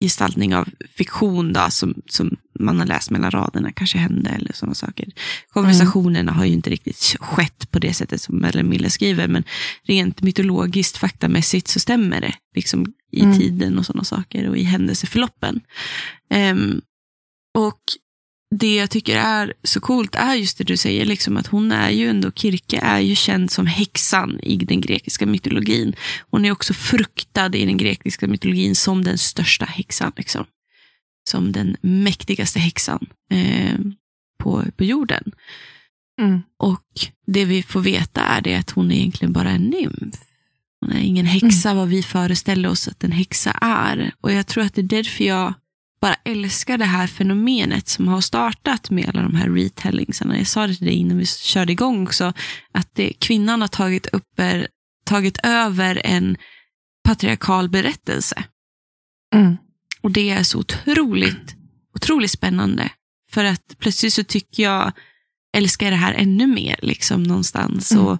gestaltning 0.00 0.54
av 0.54 0.68
fiktion 0.96 1.52
då, 1.52 1.66
som, 1.70 1.94
som 2.06 2.36
man 2.60 2.78
har 2.78 2.86
läst 2.86 3.10
mellan 3.10 3.30
raderna 3.30 3.72
kanske 3.72 3.98
hände 3.98 4.30
eller 4.30 4.52
sådana 4.52 4.74
saker. 4.74 5.08
Konversationerna 5.52 6.32
har 6.32 6.44
ju 6.44 6.52
inte 6.52 6.70
riktigt 6.70 7.16
skett 7.20 7.70
på 7.70 7.78
det 7.78 7.94
sättet 7.94 8.20
som 8.20 8.40
Madeleine 8.40 8.68
Miller 8.68 8.88
skriver, 8.88 9.28
men 9.28 9.44
rent 9.84 10.22
mytologiskt, 10.22 10.96
faktamässigt 10.96 11.68
så 11.68 11.80
stämmer 11.80 12.20
det. 12.20 12.34
Liksom 12.54 12.92
i 13.12 13.22
Mm. 13.22 13.38
tiden 13.38 13.78
och 13.78 13.86
sådana 13.86 14.04
saker 14.04 14.48
och 14.48 14.56
i 14.56 14.62
händelseförloppen. 14.62 15.60
Ehm, 16.30 16.80
och 17.58 17.80
det 18.50 18.74
jag 18.74 18.90
tycker 18.90 19.18
är 19.18 19.54
så 19.62 19.80
coolt 19.80 20.14
är 20.14 20.34
just 20.34 20.58
det 20.58 20.64
du 20.64 20.76
säger, 20.76 21.04
liksom 21.04 21.36
att 21.36 21.46
hon 21.46 21.72
är 21.72 21.90
ju 21.90 22.08
ändå, 22.08 22.30
Kirke 22.30 22.78
är 22.78 23.00
ju 23.00 23.14
känd 23.14 23.50
som 23.50 23.66
häxan 23.66 24.40
i 24.42 24.56
den 24.56 24.80
grekiska 24.80 25.26
mytologin. 25.26 25.94
Hon 26.30 26.44
är 26.44 26.52
också 26.52 26.74
fruktad 26.74 27.56
i 27.56 27.64
den 27.64 27.76
grekiska 27.76 28.26
mytologin 28.26 28.76
som 28.76 29.04
den 29.04 29.18
största 29.18 29.64
häxan. 29.64 30.12
Liksom. 30.16 30.44
Som 31.30 31.52
den 31.52 31.76
mäktigaste 31.80 32.58
häxan 32.58 33.06
eh, 33.30 33.78
på, 34.38 34.64
på 34.76 34.84
jorden. 34.84 35.32
Mm. 36.20 36.42
Och 36.56 36.86
det 37.26 37.44
vi 37.44 37.62
får 37.62 37.80
veta 37.80 38.20
är 38.20 38.40
det 38.40 38.54
att 38.54 38.70
hon 38.70 38.92
är 38.92 38.96
egentligen 38.96 39.32
bara 39.32 39.50
en 39.50 39.64
nymf. 39.64 40.14
Hon 40.80 40.92
är 40.92 41.00
ingen 41.00 41.26
häxa 41.26 41.74
vad 41.74 41.88
vi 41.88 42.02
föreställer 42.02 42.68
oss 42.68 42.88
att 42.88 43.04
en 43.04 43.12
häxa 43.12 43.50
är. 43.60 44.12
Och 44.20 44.32
jag 44.32 44.46
tror 44.46 44.64
att 44.64 44.74
det 44.74 44.80
är 44.80 44.82
därför 44.82 45.24
jag 45.24 45.54
bara 46.00 46.14
älskar 46.24 46.78
det 46.78 46.84
här 46.84 47.06
fenomenet 47.06 47.88
som 47.88 48.08
har 48.08 48.20
startat 48.20 48.90
med 48.90 49.08
alla 49.08 49.22
de 49.22 49.34
här 49.34 49.50
retellingsarna. 49.50 50.38
Jag 50.38 50.46
sa 50.46 50.66
det 50.66 50.74
till 50.74 50.86
dig 50.86 50.94
innan 50.94 51.18
vi 51.18 51.26
körde 51.26 51.72
igång 51.72 52.02
också, 52.02 52.32
att 52.72 52.94
det, 52.94 53.12
kvinnan 53.12 53.60
har 53.60 53.68
tagit, 53.68 54.06
upp, 54.06 54.38
er- 54.38 54.68
tagit 55.04 55.38
över 55.42 56.02
en 56.04 56.36
patriarkal 57.04 57.68
berättelse. 57.68 58.44
Mm. 59.34 59.56
Och 60.00 60.10
det 60.10 60.30
är 60.30 60.42
så 60.42 60.58
otroligt, 60.58 61.56
otroligt 61.94 62.30
spännande. 62.30 62.90
För 63.30 63.44
att 63.44 63.78
plötsligt 63.78 64.12
så 64.12 64.24
tycker 64.24 64.62
jag, 64.62 64.92
älskar 65.56 65.90
det 65.90 65.96
här 65.96 66.14
ännu 66.14 66.46
mer 66.46 66.76
liksom 66.82 67.22
någonstans. 67.22 67.92
Mm. 67.92 68.06
Och 68.06 68.18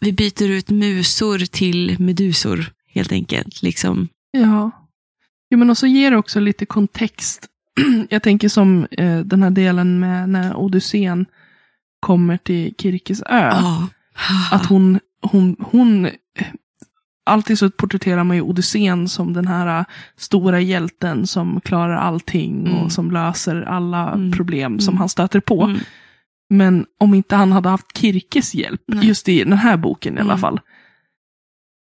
vi 0.00 0.12
byter 0.12 0.50
ut 0.50 0.70
musor 0.70 1.38
till 1.38 1.96
medusor 1.98 2.72
helt 2.94 3.12
enkelt. 3.12 3.62
Liksom. 3.62 4.08
Ja. 4.30 4.77
Jo, 5.50 5.58
men 5.58 5.70
och 5.70 5.78
så 5.78 5.86
ger 5.86 6.10
det 6.10 6.16
också 6.16 6.40
lite 6.40 6.66
kontext. 6.66 7.46
Jag 8.10 8.22
tänker 8.22 8.48
som 8.48 8.86
eh, 8.90 9.18
den 9.18 9.42
här 9.42 9.50
delen 9.50 10.00
med 10.00 10.28
när 10.28 10.56
Odysseen 10.56 11.26
kommer 12.00 12.36
till 12.36 12.74
Kirkes 12.78 13.22
ö. 13.22 13.48
Ja. 13.52 13.88
Att 14.52 14.66
hon, 14.66 15.00
hon, 15.22 15.56
hon 15.60 16.08
Alltid 17.26 17.58
så 17.58 17.70
porträtterar 17.70 18.24
man 18.24 18.36
ju 18.36 18.42
Odysseen 18.42 19.08
som 19.08 19.32
den 19.32 19.46
här 19.46 19.78
äh, 19.80 19.84
stora 20.16 20.60
hjälten 20.60 21.26
som 21.26 21.60
klarar 21.60 21.96
allting 21.96 22.66
Mm. 22.66 22.74
och 22.78 22.92
som 22.92 23.10
löser 23.10 23.62
alla 23.62 24.12
Mm. 24.12 24.32
problem 24.32 24.80
som 24.80 24.92
Mm. 24.92 24.98
han 24.98 25.08
stöter 25.08 25.40
på. 25.40 25.62
Mm. 25.62 25.78
Men 26.50 26.86
om 27.00 27.14
inte 27.14 27.36
han 27.36 27.52
hade 27.52 27.68
haft 27.68 27.96
Kirkes 27.98 28.54
hjälp, 28.54 28.80
Nej. 28.86 29.06
just 29.06 29.28
i 29.28 29.44
den 29.44 29.52
här 29.58 29.76
boken 29.76 30.16
i 30.18 30.20
alla 30.20 30.32
Mm. 30.32 30.40
fall. 30.40 30.60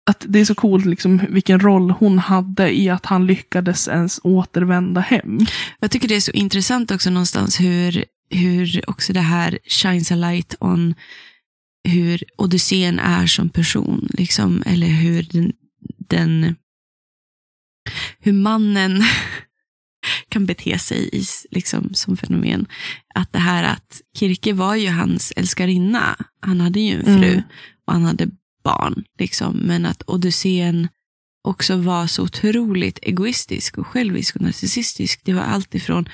Att 0.07 0.25
det 0.27 0.39
är 0.39 0.45
så 0.45 0.55
coolt 0.55 0.85
liksom, 0.85 1.21
vilken 1.29 1.59
roll 1.59 1.91
hon 1.91 2.19
hade 2.19 2.79
i 2.79 2.89
att 2.89 3.05
han 3.05 3.27
lyckades 3.27 3.87
ens 3.87 4.19
återvända 4.23 5.01
hem. 5.01 5.39
Jag 5.79 5.91
tycker 5.91 6.07
det 6.07 6.15
är 6.15 6.19
så 6.21 6.31
intressant 6.31 6.91
också 6.91 7.09
någonstans 7.09 7.59
hur, 7.59 8.05
hur 8.29 8.89
också 8.89 9.13
det 9.13 9.19
här 9.19 9.59
shines 9.63 10.11
a 10.11 10.15
light 10.15 10.55
on 10.59 10.95
hur 11.83 12.23
Odysseen 12.37 12.99
är 12.99 13.25
som 13.27 13.49
person. 13.49 14.09
Liksom, 14.13 14.63
eller 14.65 14.87
hur 14.87 15.23
den, 15.23 15.53
den 16.09 16.55
hur 18.19 18.33
mannen 18.33 19.03
kan 20.29 20.45
bete 20.45 20.79
sig 20.79 21.09
i, 21.13 21.23
liksom, 21.51 21.93
som 21.93 22.17
fenomen. 22.17 22.67
Att 23.15 23.33
det 23.33 23.39
här 23.39 23.63
att 23.63 24.01
Kirke 24.17 24.53
var 24.53 24.75
ju 24.75 24.89
hans 24.89 25.33
älskarinna. 25.35 26.25
Han 26.39 26.61
hade 26.61 26.79
ju 26.79 26.93
en 26.95 27.05
fru 27.05 27.31
Mm. 27.33 27.43
och 27.87 27.93
han 27.93 28.05
hade 28.05 28.29
barn. 28.67 29.03
Liksom. 29.19 29.53
Men 29.55 29.85
att 29.85 30.03
Odysseen 30.07 30.87
också 31.43 31.77
var 31.77 32.07
så 32.07 32.23
otroligt 32.23 32.99
egoistisk 33.01 33.77
och 33.77 33.87
självisk 33.87 34.35
och 34.35 34.41
narcissistisk. 34.41 35.21
Det 35.23 35.33
var 35.33 35.41
allt 35.41 35.75
ifrån 35.75 36.09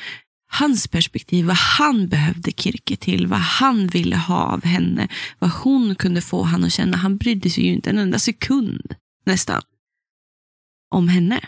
hans 0.51 0.87
perspektiv, 0.87 1.45
vad 1.45 1.55
han 1.55 2.07
behövde 2.07 2.51
Kirke 2.51 2.95
till, 2.95 3.27
vad 3.27 3.39
han 3.39 3.87
ville 3.87 4.15
ha 4.15 4.43
av 4.43 4.65
henne, 4.65 5.07
vad 5.39 5.49
hon 5.49 5.95
kunde 5.95 6.21
få 6.21 6.43
han 6.43 6.63
att 6.63 6.73
känna. 6.73 6.97
Han 6.97 7.17
brydde 7.17 7.49
sig 7.49 7.65
ju 7.65 7.73
inte 7.73 7.89
en 7.89 7.97
enda 7.97 8.19
sekund 8.19 8.95
nästan 9.25 9.61
om 10.95 11.07
henne. 11.07 11.39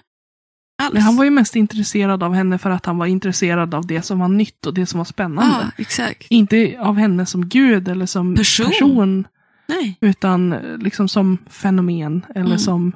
Alls. 0.84 0.94
Men 0.94 1.02
han 1.02 1.16
var 1.16 1.24
ju 1.24 1.30
mest 1.30 1.56
intresserad 1.56 2.24
av 2.24 2.34
henne 2.34 2.58
för 2.58 2.70
att 2.70 2.86
han 2.86 2.98
var 2.98 3.06
intresserad 3.06 3.74
av 3.74 3.88
det 3.88 4.02
som 4.02 4.20
var 4.20 4.28
nytt 4.28 4.66
och 4.66 4.74
det 4.74 4.86
som 4.86 4.98
var 4.98 5.06
spännande. 5.06 5.72
Ja, 5.78 5.84
exakt. 5.84 6.28
Inte 6.30 6.78
av 6.80 6.98
henne 6.98 7.26
som 7.26 7.50
gud 7.50 7.88
eller 7.88 8.06
som 8.06 8.36
Person. 8.36 8.66
person, 8.66 9.28
Nej, 9.68 9.98
utan 10.02 10.54
eh, 10.54 10.78
liksom 10.78 11.08
som 11.10 11.38
fenomen 11.50 12.26
eller 12.36 12.46
Mm. 12.46 12.60
som 12.60 12.92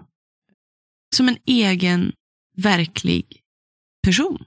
som 1.16 1.30
en 1.30 1.38
egen 1.46 2.12
verklig 2.58 3.26
person. 4.04 4.44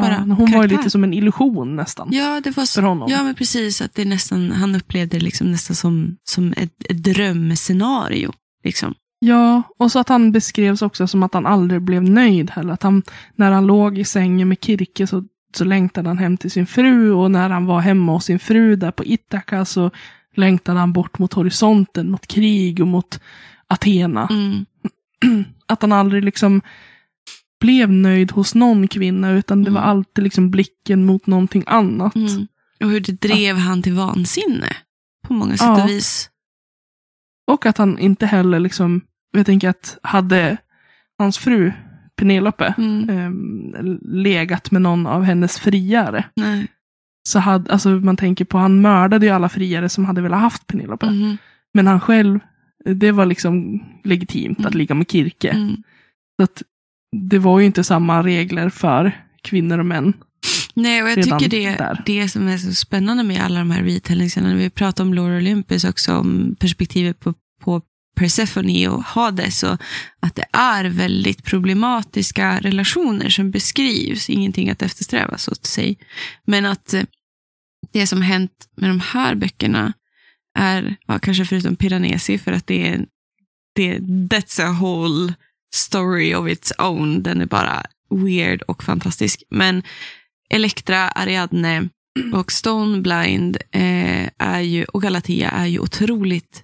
Bara 0.00 0.16
hon 0.18 0.28
var 0.28 0.46
ju 0.46 0.52
karaktär. 0.52 0.76
lite 0.76 0.90
som 0.90 1.04
en 1.04 1.14
illusion 1.14 1.76
nästan. 1.76 2.08
Ja, 2.12 2.40
det 2.40 2.50
var 2.50 2.62
För 2.62 2.66
så, 2.66 2.80
honom. 2.80 3.08
ja 3.10 3.22
men 3.22 3.34
precis. 3.34 3.80
Att 3.82 3.94
det 3.94 4.04
nästan, 4.04 4.50
han 4.52 4.74
upplevde 4.74 5.18
det 5.18 5.24
liksom 5.24 5.50
nästan 5.50 5.76
som, 5.76 6.16
som 6.24 6.54
ett, 6.56 6.84
ett 6.90 7.02
drömscenario. 7.04 8.32
Liksom. 8.64 8.94
Ja, 9.18 9.62
och 9.78 9.92
så 9.92 9.98
att 9.98 10.08
han 10.08 10.32
beskrevs 10.32 10.82
också 10.82 11.06
som 11.06 11.22
att 11.22 11.34
han 11.34 11.46
aldrig 11.46 11.82
blev 11.82 12.02
nöjd 12.02 12.50
heller. 12.50 12.72
Att 12.72 12.82
han, 12.82 13.02
när 13.34 13.50
han 13.50 13.66
låg 13.66 13.98
i 13.98 14.04
sängen 14.04 14.48
med 14.48 14.58
Kirke 14.64 15.06
så, 15.06 15.24
så 15.56 15.64
längtade 15.64 16.08
han 16.08 16.18
hem 16.18 16.36
till 16.36 16.50
sin 16.50 16.66
fru 16.66 17.12
och 17.12 17.30
när 17.30 17.50
han 17.50 17.66
var 17.66 17.80
hemma 17.80 18.12
hos 18.12 18.24
sin 18.24 18.38
fru 18.38 18.76
där 18.76 18.90
på 18.90 19.04
Ithaka 19.04 19.64
så 19.64 19.90
längtade 20.34 20.78
han 20.78 20.92
bort 20.92 21.18
mot 21.18 21.32
horisonten, 21.32 22.10
mot 22.10 22.26
krig 22.26 22.80
och 22.80 22.86
mot 22.86 23.20
Athena. 23.66 24.28
Mm. 24.30 24.64
Att 25.66 25.82
han 25.82 25.92
aldrig 25.92 26.24
liksom 26.24 26.60
blev 27.60 27.92
nöjd 27.92 28.30
hos 28.32 28.54
någon 28.54 28.88
kvinna 28.88 29.30
utan 29.30 29.64
det 29.64 29.70
var 29.70 29.80
Mm. 29.80 29.90
alltid 29.90 30.24
liksom 30.24 30.50
blicken 30.50 31.04
mot 31.06 31.26
någonting 31.26 31.64
annat. 31.66 32.14
Mm. 32.14 32.46
Och 32.84 32.90
hur 32.90 33.00
det 33.00 33.20
drev 33.20 33.56
han 33.56 33.82
till 33.82 33.92
vansinne. 33.92 34.76
På 35.26 35.32
många 35.32 35.56
sätt 35.56 35.60
Ja. 35.66 35.82
och 35.84 35.88
vis. 35.88 36.30
Och 37.50 37.66
att 37.66 37.78
han 37.78 37.98
inte 37.98 38.26
heller 38.26 38.58
liksom, 38.58 39.00
jag 39.32 39.46
tänker 39.46 39.68
att 39.68 39.98
hade 40.02 40.56
hans 41.18 41.38
fru 41.38 41.72
Penelope 42.16 42.74
Mm. 42.78 43.08
ehm, 43.10 43.98
legat 44.02 44.70
med 44.70 44.82
någon 44.82 45.06
av 45.06 45.22
hennes 45.22 45.58
friare. 45.58 46.24
Nej. 46.36 46.66
Så 47.28 47.38
hade, 47.38 47.72
alltså 47.72 47.88
man 47.88 48.16
tänker 48.16 48.44
på, 48.44 48.58
han 48.58 48.80
mördade 48.80 49.26
ju 49.26 49.32
alla 49.32 49.48
friare 49.48 49.88
som 49.88 50.04
hade 50.04 50.20
velat 50.22 50.40
haft 50.40 50.66
Penelope. 50.66 51.06
Mhm. 51.06 51.36
Men 51.74 51.86
han 51.86 52.00
själv, 52.00 52.38
det 52.84 53.12
var 53.12 53.26
liksom 53.26 53.82
legitimt 54.04 54.58
att 54.58 54.64
Mm. 54.66 54.78
ligga 54.78 54.94
med 54.94 55.10
Kirke. 55.10 55.50
Mm. 55.50 55.76
Så 56.36 56.42
att 56.44 56.62
det 57.28 57.38
var 57.38 57.60
ju 57.60 57.66
inte 57.66 57.84
samma 57.84 58.22
regler 58.22 58.68
för 58.68 59.24
kvinnor 59.42 59.78
och 59.78 59.86
män. 59.86 60.12
Nej, 60.74 61.02
och 61.02 61.08
jag 61.08 61.22
tycker 61.22 61.48
det, 61.48 61.76
där. 61.76 62.02
det 62.06 62.28
som 62.28 62.48
är 62.48 62.58
så 62.58 62.72
spännande 62.74 63.22
med 63.22 63.40
alla 63.44 63.58
de 63.58 63.70
här 63.70 63.82
retellingsen, 63.82 64.44
när 64.44 64.54
vi 64.56 64.70
pratar 64.70 65.04
om 65.04 65.14
Laura 65.14 65.36
Olympus 65.36 65.84
också, 65.84 66.16
om 66.18 66.56
perspektivet 66.60 67.20
på, 67.20 67.34
på 67.60 67.80
Persephone 68.14 68.88
och 68.88 69.04
Hades, 69.04 69.62
och 69.62 69.82
att 70.20 70.34
det 70.34 70.46
är 70.52 70.84
väldigt 70.84 71.44
problematiska 71.44 72.58
relationer 72.60 73.28
som 73.28 73.50
beskrivs, 73.50 74.30
ingenting 74.30 74.70
att 74.70 74.82
eftersträva 74.82 75.38
så 75.38 75.52
att 75.52 75.66
säga. 75.66 75.94
Men 76.46 76.66
att 76.66 76.94
eh, 76.94 77.02
det 77.92 78.06
som 78.06 78.22
hänt 78.22 78.68
med 78.76 78.90
de 78.90 79.00
här 79.00 79.34
böckerna 79.34 79.92
är, 80.58 80.96
ja, 81.06 81.18
kanske 81.18 81.44
förutom 81.44 81.76
Piranesi, 81.76 82.38
för 82.38 82.52
att 82.52 82.66
det 82.66 82.88
är, 82.88 83.06
det, 83.74 83.98
that's 83.98 84.62
a 84.62 84.76
whole 84.80 85.34
story 85.74 86.34
of 86.34 86.48
its 86.48 86.72
own. 86.78 87.22
Den 87.22 87.40
är 87.40 87.46
bara 87.46 87.82
weird 88.10 88.62
och 88.62 88.84
fantastisk. 88.84 89.42
Men 89.50 89.82
Elektra, 90.50 91.08
Ariadne 91.08 91.88
och 92.32 92.52
Stoneblind 92.52 93.56
eh, 93.56 94.28
är 94.38 94.60
ju, 94.60 94.84
och 94.84 95.02
Galatea 95.02 95.50
är 95.50 95.66
ju 95.66 95.78
otroligt, 95.78 96.62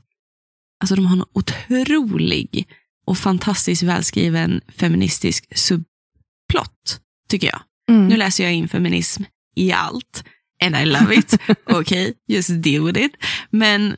alltså 0.81 0.95
de 0.95 1.07
har 1.07 1.16
en 1.16 1.24
otrolig 1.33 2.68
och 3.07 3.18
fantastiskt 3.18 3.83
välskriven 3.83 4.61
feministisk 4.68 5.59
subplott, 5.59 7.01
tycker 7.28 7.47
jag. 7.47 7.62
Mm. 7.91 8.07
Nu 8.09 8.16
läser 8.16 8.45
jag 8.45 8.53
in 8.53 8.68
feminism 8.68 9.22
i 9.57 9.72
allt. 9.72 10.24
And 10.64 10.76
I 10.76 10.85
love 10.85 11.14
it. 11.14 11.35
Okej, 11.49 11.76
okay, 11.78 12.14
just 12.28 12.51
deal 12.62 12.85
with 12.87 13.01
it. 13.01 13.12
Men 13.51 13.97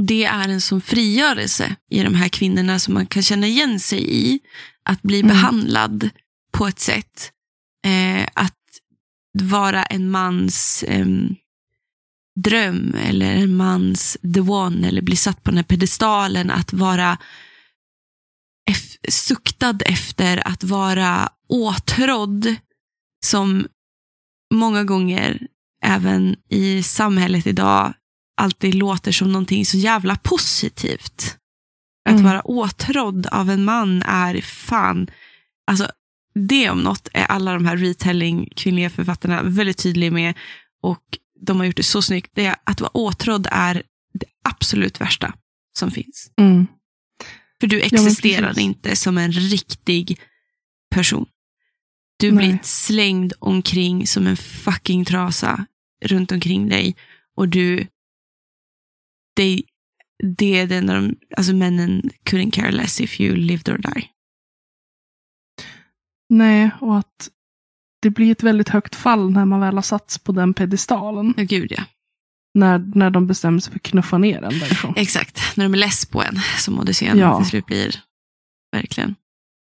det 0.00 0.24
är 0.24 0.48
en 0.48 0.60
sån 0.60 0.80
frigörelse 0.80 1.76
i 1.90 2.02
de 2.02 2.14
här 2.14 2.28
kvinnorna 2.28 2.78
som 2.78 2.94
man 2.94 3.06
kan 3.06 3.22
känna 3.22 3.46
igen 3.46 3.80
sig 3.80 4.14
i. 4.14 4.40
Att 4.84 5.02
bli 5.02 5.20
Mm. 5.20 5.28
behandlad 5.28 6.10
på 6.52 6.66
ett 6.66 6.80
sätt. 6.80 7.32
Eh, 7.86 8.26
att 8.34 8.58
vara 9.38 9.82
en 9.82 10.10
mans 10.10 10.84
ehm, 10.88 11.34
dröm 12.40 12.94
eller 12.94 13.32
en 13.34 13.56
mans 13.56 14.16
the 14.34 14.40
one 14.40 14.88
eller 14.88 15.02
bli 15.02 15.16
satt 15.16 15.42
på 15.42 15.50
den 15.50 15.56
här 15.58 15.64
pedestalen. 15.64 16.50
Att 16.50 16.72
vara 16.72 17.18
eff- 18.70 19.10
suktad 19.10 19.78
efter 19.86 20.48
att 20.48 20.64
vara 20.64 21.30
åtrådd 21.48 22.56
som 23.24 23.66
många 24.54 24.84
gånger 24.84 25.46
även 25.84 26.36
i 26.48 26.82
samhället 26.82 27.46
idag 27.46 27.94
alltid 28.40 28.74
låter 28.74 29.12
som 29.12 29.32
någonting 29.32 29.66
så 29.66 29.76
jävla 29.76 30.16
positivt. 30.16 31.36
Att 32.08 32.12
Mm. 32.12 32.24
vara 32.24 32.42
åtrådd 32.42 33.26
av 33.26 33.50
en 33.50 33.64
man 33.64 34.02
är 34.02 34.40
fan, 34.40 35.10
alltså 35.66 35.88
det 36.34 36.70
om 36.70 36.80
något 36.80 37.08
är 37.12 37.24
alla 37.24 37.52
de 37.54 37.66
här 37.66 37.76
retelling 37.76 38.52
kvinnliga 38.56 38.90
författarna 38.90 39.42
väldigt 39.42 39.78
tydliga 39.78 40.10
med 40.10 40.34
och 40.82 41.02
de 41.46 41.58
har 41.58 41.66
gjort 41.66 41.76
det 41.76 41.82
så 41.82 42.02
snyggt. 42.02 42.30
Det 42.34 42.46
är 42.46 42.56
att 42.64 42.80
vara 42.80 42.90
åtrådd 42.96 43.46
är 43.50 43.82
det 44.14 44.26
absolut 44.44 45.00
värsta 45.00 45.34
som 45.78 45.90
finns. 45.90 46.32
Mm. 46.36 46.66
För 47.60 47.66
du 47.66 47.80
existerar 47.80 48.48
precis. 48.48 48.62
inte 48.62 48.96
som 48.96 49.18
en 49.18 49.32
riktig 49.32 50.20
person. 50.90 51.26
Du 52.16 52.32
Nej. 52.32 52.48
blir 52.48 52.58
slängd 52.62 53.32
omkring 53.38 54.06
som 54.06 54.26
en 54.26 54.36
fucking 54.36 55.04
trasa 55.04 55.66
runt 56.04 56.32
omkring 56.32 56.68
dig. 56.68 56.96
Och 57.36 57.48
du, 57.48 57.86
det, 59.36 59.62
det 60.36 60.58
är 60.58 60.66
den 60.66 60.86
de, 60.86 61.16
alltså 61.36 61.52
männen 61.52 62.10
couldn't 62.24 62.50
care 62.50 62.72
less 62.72 63.00
if 63.00 63.20
you 63.20 63.36
lived 63.36 63.68
or 63.68 63.78
die. 63.78 64.08
Nej, 66.28 66.70
och 66.80 66.98
att 66.98 67.30
det 68.02 68.10
blir 68.10 68.32
ett 68.32 68.42
väldigt 68.42 68.68
högt 68.68 68.94
fall 68.94 69.30
när 69.30 69.44
man 69.44 69.60
väl 69.60 69.74
har 69.74 69.82
satts 69.82 70.18
på 70.18 70.32
den 70.32 70.54
pedestalen. 70.54 71.34
Ja, 71.36 71.42
gud 71.42 71.72
ja. 71.72 71.84
När, 72.54 72.78
när 72.94 73.10
de 73.10 73.26
bestämmer 73.26 73.60
sig 73.60 73.72
för 73.72 73.78
att 73.78 73.82
knuffa 73.82 74.18
ner 74.18 74.40
den 74.40 74.58
därifrån. 74.58 74.94
Exakt, 74.96 75.56
när 75.56 75.64
de 75.64 75.74
är 75.74 75.78
less 75.78 76.06
på 76.06 76.22
en, 76.22 76.38
som 76.58 76.78
Odysseen 76.80 77.18
Ja. 77.18 77.38
till 77.38 77.46
slut 77.50 77.66
blir. 77.66 78.00
Verkligen. 78.76 79.14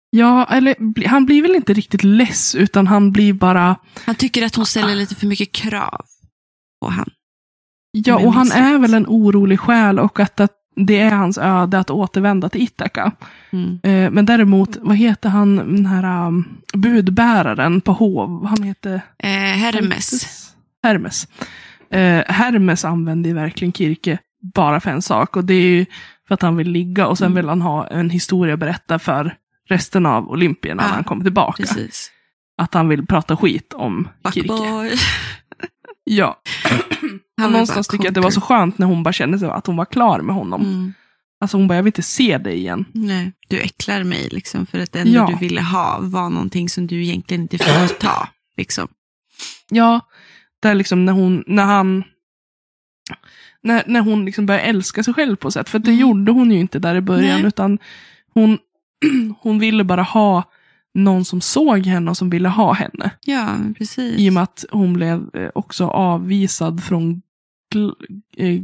Ja, 0.09 0.45
eller 0.45 1.07
han 1.07 1.25
blir 1.25 1.41
väl 1.41 1.55
inte 1.55 1.73
riktigt 1.73 2.03
less, 2.03 2.55
utan 2.55 2.87
han 2.87 3.11
blir 3.11 3.33
bara... 3.33 3.75
Han 4.05 4.15
tycker 4.15 4.45
att 4.45 4.55
hon 4.55 4.65
ställer 4.65 4.95
lite 4.95 5.15
för 5.15 5.27
mycket 5.27 5.51
krav 5.51 6.05
på 6.81 6.89
han. 6.89 7.09
Ja, 7.91 8.15
och 8.25 8.33
han 8.33 8.51
är 8.51 8.77
väl 8.77 8.93
en 8.93 9.05
orolig 9.07 9.59
själ 9.59 9.99
och 9.99 10.19
att, 10.19 10.39
att 10.39 10.51
det 10.77 10.99
är 10.99 11.11
hans 11.11 11.37
öde 11.37 11.79
att 11.79 11.89
återvända 11.89 12.49
till 12.49 12.61
Ithaka. 12.61 13.11
Mm. 13.51 13.79
Eh, 13.83 14.11
men 14.11 14.25
däremot, 14.25 14.77
vad 14.81 14.97
heter 14.97 15.29
han, 15.29 15.55
den 15.55 15.85
här 15.85 16.27
um, 16.27 16.45
budbäraren 16.73 17.81
på 17.81 17.91
hov? 17.93 18.45
Han 18.45 18.63
heter... 18.63 19.01
Eh, 19.19 19.29
Hermes. 19.29 20.43
Hermes. 20.83 21.27
Eh, 21.91 22.23
Hermes 22.27 22.85
använder 22.85 23.29
ju 23.29 23.33
verkligen 23.35 23.71
Kirke 23.73 24.17
bara 24.53 24.79
för 24.79 24.91
en 24.91 25.01
sak. 25.01 25.35
Och 25.37 25.45
det 25.45 25.53
är 25.53 25.61
ju 25.61 25.85
för 26.27 26.33
att 26.33 26.41
han 26.41 26.55
vill 26.55 26.69
ligga 26.71 27.07
och 27.07 27.17
sen 27.17 27.25
Mm. 27.25 27.35
vill 27.35 27.49
han 27.49 27.61
ha 27.61 27.87
en 27.87 28.09
historia 28.09 28.53
att 28.53 28.59
berätta 28.59 28.99
för 28.99 29.35
resten 29.69 30.05
av 30.05 30.29
Olympierna 30.29 30.83
Ja, 30.83 30.87
när 30.87 30.95
han 30.95 31.03
kommer 31.03 31.23
tillbaka. 31.23 31.63
Precis. 31.63 32.11
Att 32.57 32.73
han 32.73 32.87
vill 32.89 33.05
prata 33.07 33.37
skit 33.37 33.73
om 33.73 34.07
Kirke. 34.33 34.53
Ja. 36.09 36.41
Han 37.41 37.51
någonstans 37.51 37.87
tycker 37.87 38.03
jag 38.05 38.09
att 38.11 38.15
det 38.15 38.21
var 38.21 38.31
så 38.31 38.41
skönt 38.41 38.77
när 38.77 38.87
hon 38.87 39.03
bara 39.03 39.13
kände 39.13 39.39
sig 39.39 39.49
att 39.49 39.67
hon 39.67 39.77
var 39.77 39.85
klar 39.85 40.21
med 40.21 40.35
honom. 40.35 40.61
Mm. 40.61 40.93
Alltså 41.41 41.57
hon 41.57 41.67
bara, 41.67 41.75
jag 41.75 41.83
vill 41.83 41.89
inte 41.89 42.01
se 42.01 42.37
dig 42.37 42.57
igen. 42.57 42.85
Nej, 42.91 43.31
du 43.47 43.59
äcklar 43.59 44.03
mig 44.03 44.29
liksom 44.31 44.65
för 44.65 44.79
att 44.79 44.91
det 44.91 44.99
enda 44.99 45.11
Ja. 45.13 45.27
du 45.31 45.35
ville 45.47 45.61
ha 45.61 45.99
var 46.01 46.29
någonting 46.29 46.69
som 46.69 46.87
du 46.87 47.03
egentligen 47.03 47.41
inte 47.41 47.57
fick 47.57 47.99
ta. 47.99 48.27
Liksom. 48.57 48.87
Ja, 49.69 49.99
där 50.61 50.75
liksom 50.75 51.05
när 51.05 51.13
hon, 51.13 51.43
när 51.47 51.63
han, 51.65 52.03
när, 53.63 53.83
när 53.87 53.99
hon 54.01 54.25
liksom 54.25 54.45
börjar 54.45 54.61
älska 54.61 55.03
sig 55.03 55.13
själv 55.13 55.35
på 55.35 55.51
sätt. 55.51 55.69
För 55.69 55.79
det 55.79 55.91
Mm. 55.91 55.99
gjorde 56.01 56.31
hon 56.31 56.51
ju 56.51 56.59
inte 56.59 56.79
där 56.79 56.95
i 56.95 57.01
början, 57.01 57.39
Nej. 57.39 57.47
utan 57.47 57.79
hon, 58.33 58.57
hon 59.39 59.59
ville 59.59 59.83
bara 59.83 60.03
ha 60.03 60.43
någon 60.97 61.25
som 61.25 61.41
såg 61.41 61.85
henne 61.85 62.11
och 62.11 62.17
som 62.17 62.29
ville 62.29 62.49
ha 62.49 62.73
henne. 62.73 63.11
Ja, 63.25 63.57
precis. 63.77 64.19
I 64.19 64.29
och 64.29 64.33
med 64.33 64.43
att 64.43 64.65
hon 64.71 64.93
blev 64.93 65.29
eh, 65.35 65.49
också 65.55 65.87
avvisad 65.87 66.83
från 66.83 67.21
gl, 67.73 67.89
eh, 68.37 68.61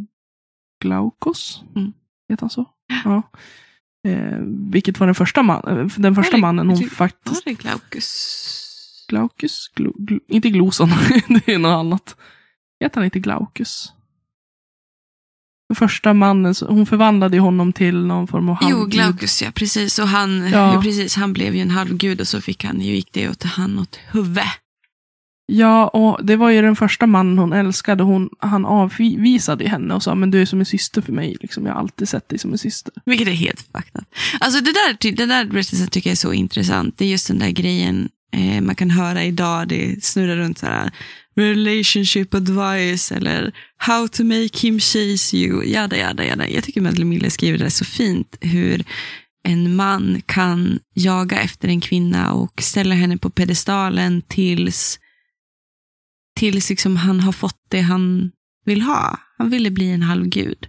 Glaukos. 0.84 1.64
Mm. 1.76 1.94
Heter 2.30 2.42
han 2.42 2.50
så? 2.50 2.66
Ja. 3.04 3.22
Eh, 4.08 4.38
vilket 4.72 5.00
var 5.00 5.08
den 5.08 5.16
första, 5.16 5.44
man, 5.44 5.68
eh, 5.68 5.86
den 5.98 6.16
första 6.16 6.36
det- 6.38 6.42
mannen 6.42 6.70
hon 6.70 6.80
det- 6.80 6.90
faktiskt 6.90 7.46
Var 7.46 7.52
det 7.54 7.60
Glaucus? 7.62 9.06
Glaucus? 9.08 9.68
Glo, 9.76 9.94
glo, 9.98 10.20
inte 10.28 10.50
Gloson, 10.50 10.90
det 11.28 11.48
är 11.54 11.60
något 11.60 11.80
annat. 11.80 12.16
Heter 12.80 12.96
han 12.96 13.06
inte 13.06 13.20
Glaucus? 13.20 13.94
Den 15.74 15.90
första 15.90 16.14
mannen, 16.14 16.56
hon 16.68 16.86
förvandlade 16.86 17.40
honom 17.40 17.74
till 17.74 17.96
någon 17.96 18.28
form 18.28 18.50
av 18.50 18.58
Jo, 18.62 18.68
halvgud. 18.68 18.92
Glaucus 18.92 19.42
ja, 19.42 19.52
precis. 19.52 20.00
Och 20.00 20.08
han, 20.08 20.50
Ja. 20.52 20.74
ja. 20.74 20.82
precis, 20.82 21.16
han 21.16 21.34
blev 21.34 21.56
ju 21.56 21.62
en 21.62 21.72
halvgud 21.72 22.22
och 22.22 22.28
så 22.28 22.42
fick 22.42 22.64
han 22.64 22.82
ju, 22.82 22.96
gick 22.96 23.10
det 23.14 23.30
åt 23.30 23.44
han 23.44 23.80
åt 23.80 24.00
huvudet. 24.12 24.44
Ja, 25.46 25.88
och 25.88 26.26
det 26.26 26.36
var 26.36 26.50
ju 26.50 26.62
den 26.62 26.76
första 26.76 27.08
mannen 27.08 27.38
hon 27.38 27.54
älskade. 27.54 28.04
Hon, 28.04 28.30
han 28.40 28.66
avvisade 28.66 29.68
henne 29.68 29.94
och 29.94 30.04
sa, 30.04 30.16
men 30.16 30.32
du 30.32 30.42
är 30.42 30.46
som 30.46 30.60
en 30.60 30.66
syster 30.66 31.02
för 31.02 31.14
mig. 31.14 31.38
Liksom. 31.42 31.66
Jag 31.66 31.74
har 31.74 31.80
alltid 31.80 32.10
sett 32.10 32.30
dig 32.30 32.40
som 32.40 32.52
en 32.52 32.58
syster. 32.58 32.94
Vilket 33.06 33.28
är 33.28 33.32
helt 33.32 33.60
up. 33.74 34.04
Alltså 34.40 34.60
det 34.60 34.72
där, 34.72 35.16
den 35.16 35.30
där 35.30 35.46
berättelsen 35.46 35.88
tycker 35.88 36.10
jag 36.10 36.12
är 36.12 36.18
så 36.18 36.34
intressant. 36.34 36.98
Det 36.98 37.06
är 37.06 37.10
just 37.10 37.28
den 37.28 37.40
där 37.40 37.50
grejen 37.50 38.10
eh, 38.34 38.62
man 38.62 38.76
kan 38.76 38.90
höra 38.90 39.24
idag, 39.24 39.68
det 39.68 40.04
snurrar 40.04 40.36
runt 40.36 40.58
så 40.58 40.66
här, 40.66 40.92
relationship 41.36 42.34
advice 42.34 43.16
eller 43.16 43.54
how 43.78 44.08
to 44.08 44.24
make 44.24 44.58
him 44.62 44.80
chase 44.80 45.38
you, 45.38 45.64
jada, 45.64 45.98
jada, 45.98 46.26
jada. 46.26 46.50
Jag 46.50 46.64
tycker 46.64 46.82
Madeleine 46.82 47.10
Miller 47.10 47.30
skriver 47.30 47.58
det 47.58 47.72
så 47.72 47.86
fint, 47.86 48.38
hur 48.42 48.84
en 49.44 49.76
man 49.76 50.22
kan 50.26 50.80
jaga 50.94 51.42
efter 51.42 51.68
en 51.68 51.82
kvinna 51.82 52.34
och 52.34 52.62
ställa 52.62 52.96
henne 52.96 53.18
på 53.18 53.30
pedestalen 53.30 54.22
tills, 54.22 55.00
tills 56.36 56.70
liksom 56.70 56.96
han 56.96 57.20
har 57.20 57.32
fått 57.32 57.62
det 57.70 57.82
han 57.82 58.32
vill 58.66 58.82
ha. 58.82 59.20
Han 59.38 59.50
ville 59.50 59.72
bli 59.72 59.92
en 59.92 60.02
halvgud. 60.02 60.68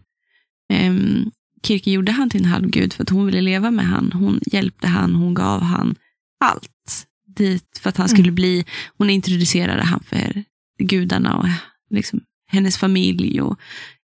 Um, 0.72 1.30
Kirke 1.62 1.90
gjorde 1.90 2.12
han 2.12 2.30
till 2.30 2.40
en 2.40 2.50
halvgud 2.50 2.92
för 2.92 3.02
att 3.02 3.10
hon 3.10 3.26
ville 3.26 3.40
leva 3.40 3.70
med 3.70 3.86
han. 3.86 4.12
Hon 4.12 4.40
hjälpte 4.46 4.86
han, 4.86 5.14
hon 5.14 5.34
gav 5.34 5.62
han 5.62 5.94
allt 6.40 7.06
dit 7.36 7.78
för 7.80 7.88
att 7.88 7.96
han 7.96 8.08
skulle 8.08 8.22
mm. 8.22 8.34
bli, 8.34 8.64
hon 8.98 9.10
introducerade 9.10 9.82
han 9.82 10.00
för 10.00 10.44
gudarna 10.78 11.36
och 11.36 11.46
liksom 11.90 12.20
hennes 12.46 12.78
familj 12.78 13.40
och 13.40 13.58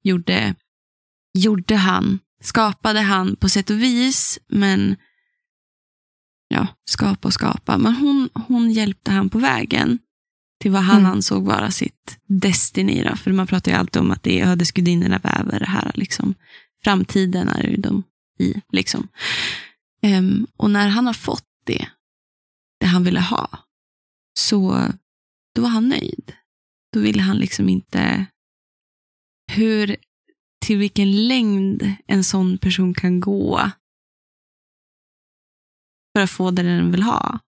gjorde, 0.02 0.54
gjorde 1.34 1.76
han, 1.76 2.18
skapade 2.40 3.00
han 3.00 3.36
på 3.36 3.48
sätt 3.48 3.70
och 3.70 3.82
vis, 3.82 4.38
men 4.48 4.96
ja, 6.48 6.66
skapa 6.84 7.28
och 7.28 7.34
skapa. 7.34 7.78
Men 7.78 7.94
hon, 7.94 8.28
hon 8.34 8.70
hjälpte 8.70 9.10
han 9.10 9.30
på 9.30 9.38
vägen 9.38 9.98
till 10.60 10.70
vad 10.70 10.82
han 10.82 11.00
mm. 11.00 11.12
ansåg 11.12 11.44
vara 11.44 11.70
sitt 11.70 12.18
destiny. 12.26 13.02
Då. 13.02 13.16
För 13.16 13.32
man 13.32 13.46
pratar 13.46 13.72
ju 13.72 13.78
alltid 13.78 14.02
om 14.02 14.10
att 14.10 14.22
det 14.22 14.40
är 14.40 14.46
ödesgudinnorna 14.46 15.18
väver 15.18 15.58
det 15.58 15.68
här. 15.68 15.92
Liksom. 15.94 16.34
Framtiden 16.84 17.48
är 17.48 17.68
ju 17.68 17.76
de 17.76 18.02
i. 18.38 18.54
Liksom. 18.72 19.08
Um, 20.02 20.46
och 20.56 20.70
när 20.70 20.88
han 20.88 21.06
har 21.06 21.14
fått 21.14 21.48
det, 21.64 21.88
det 22.80 22.86
han 22.86 23.04
ville 23.04 23.20
ha, 23.20 23.58
så 24.38 24.88
då 25.54 25.62
var 25.62 25.68
han 25.68 25.88
nöjd. 25.88 26.32
Då 26.92 27.00
ville 27.00 27.22
han 27.22 27.36
liksom 27.36 27.68
inte 27.68 28.26
hur, 29.52 29.96
till 30.64 30.78
vilken 30.78 31.28
längd 31.28 31.94
en 32.06 32.24
sån 32.24 32.58
person 32.58 32.94
kan 32.94 33.20
gå 33.20 33.70
för 36.16 36.22
att 36.22 36.30
få 36.30 36.50
det 36.50 36.62
den 36.62 36.90
vill 36.90 37.02
ha. 37.02 37.38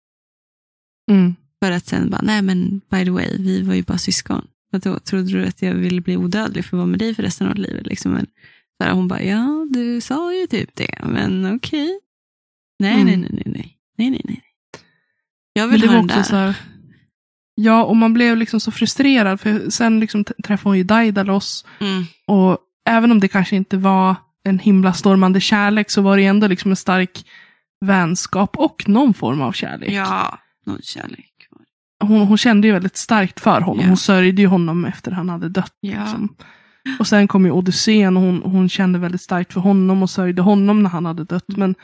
Mm. 1.11 1.35
För 1.65 1.73
att 1.73 1.87
sen 1.87 2.11
bara, 2.11 2.23
nej 2.23 2.43
men 2.43 2.81
by 2.91 3.05
the 3.05 3.11
way, 3.11 3.37
vi 3.39 3.63
var 3.63 3.75
ju 3.75 3.83
bara 3.83 3.99
syskon. 3.99 4.49
För 4.71 4.79
då 4.79 4.99
trodde 4.99 5.33
du 5.33 5.47
att 5.47 5.63
jag 5.63 5.75
ville 5.75 6.01
bli 6.01 6.17
odödlig 6.17 6.65
för 6.65 6.77
att 6.77 6.79
vara 6.79 6.87
med 6.87 6.99
dig 6.99 7.15
för 7.15 7.23
resten 7.23 7.47
av 7.47 7.55
livet? 7.55 7.87
Liksom. 7.87 8.13
Men, 8.13 8.27
så 8.79 8.85
här, 8.85 8.93
hon 8.93 9.09
bara, 9.09 9.23
ja 9.23 9.67
du 9.71 10.01
sa 10.01 10.35
ju 10.35 10.47
typ 10.47 10.71
det, 10.75 10.99
men 11.03 11.57
okej. 11.57 11.85
Okay. 11.85 12.01
Nej, 12.79 13.01
mm. 13.01 13.07
nej, 13.07 13.17
nej, 13.17 13.31
nej, 13.33 13.53
nej, 13.55 13.79
nej, 13.97 14.11
nej, 14.11 14.21
nej. 14.25 14.43
Jag 15.53 15.69
vill 15.69 15.89
ha 15.89 15.95
den 15.95 16.07
där. 16.07 16.23
Så 16.23 16.37
här, 16.37 16.57
ja, 17.59 17.85
och 17.85 17.97
man 17.97 18.15
blev 18.15 18.37
liksom 18.37 18.61
så 18.61 18.71
frustrerad, 18.71 19.41
för 19.41 19.71
sen 19.71 20.01
liksom 20.01 20.25
träffade 20.25 20.69
hon 20.69 20.79
ju 20.79 20.85
Daidalos. 20.85 21.67
Mm. 21.81 22.05
Och 22.27 22.59
även 22.89 23.13
om 23.13 23.21
det 23.21 23.29
kanske 23.29 23.57
inte 23.57 23.77
var 23.77 24.17
en 24.45 24.59
himla 24.59 24.93
stormande 24.93 25.41
kärlek 25.41 25.91
så 25.91 26.03
var 26.03 26.17
det 26.17 26.25
ändå 26.25 26.47
liksom 26.47 26.71
en 26.71 26.77
stark 26.77 27.25
vänskap 27.81 28.57
och 28.57 28.89
någon 28.89 29.15
form 29.15 29.41
av 29.41 29.53
kärlek. 29.53 29.93
Ja, 29.93 30.39
någon 30.67 30.83
kärlek 30.83 31.29
hon, 32.01 32.27
hon 32.27 32.39
kände 32.39 32.67
ju 32.67 32.73
väldigt 32.73 32.97
starkt 32.97 33.41
för 33.41 33.61
honom. 33.61 33.79
Yeah. 33.79 33.89
Hon 33.89 33.97
sörjde 33.97 34.43
ju 34.43 34.49
honom 34.49 34.85
efter 34.85 35.11
han 35.11 35.29
hade 35.29 35.49
dött. 35.49 35.73
Yeah. 35.83 36.03
Liksom. 36.03 36.37
Och 36.99 37.07
sen 37.07 37.29
kom 37.29 37.45
ju 37.45 37.51
Odysseen 37.51 38.17
och 38.17 38.23
hon, 38.23 38.43
hon 38.43 38.69
kände 38.69 38.99
väldigt 38.99 39.21
starkt 39.21 39.53
för 39.53 39.61
honom 39.61 40.03
och 40.03 40.11
sörjde 40.11 40.43
honom 40.43 40.83
när 40.83 40.91
han 40.91 41.07
hade 41.07 41.25
dött. 41.25 41.49
Men 41.49 41.75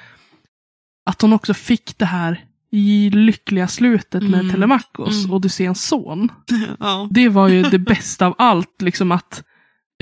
att 1.07 1.23
hon 1.23 1.33
också 1.33 1.55
fick 1.55 1.99
det 1.99 2.05
här 2.05 2.45
i 2.77 3.11
lyckliga 3.11 3.69
slutet 3.69 4.23
med 4.23 4.41
mm. 4.41 4.53
Telemachos, 4.53 5.25
mm. 5.25 5.35
Odysseens 5.37 5.87
son. 5.87 6.29
ja. 6.81 7.09
Det 7.11 7.29
var 7.29 7.49
ju 7.49 7.63
det 7.63 7.79
bästa 7.79 8.27
av 8.27 8.35
allt. 8.39 8.83
Liksom 8.83 9.13
att, 9.13 9.45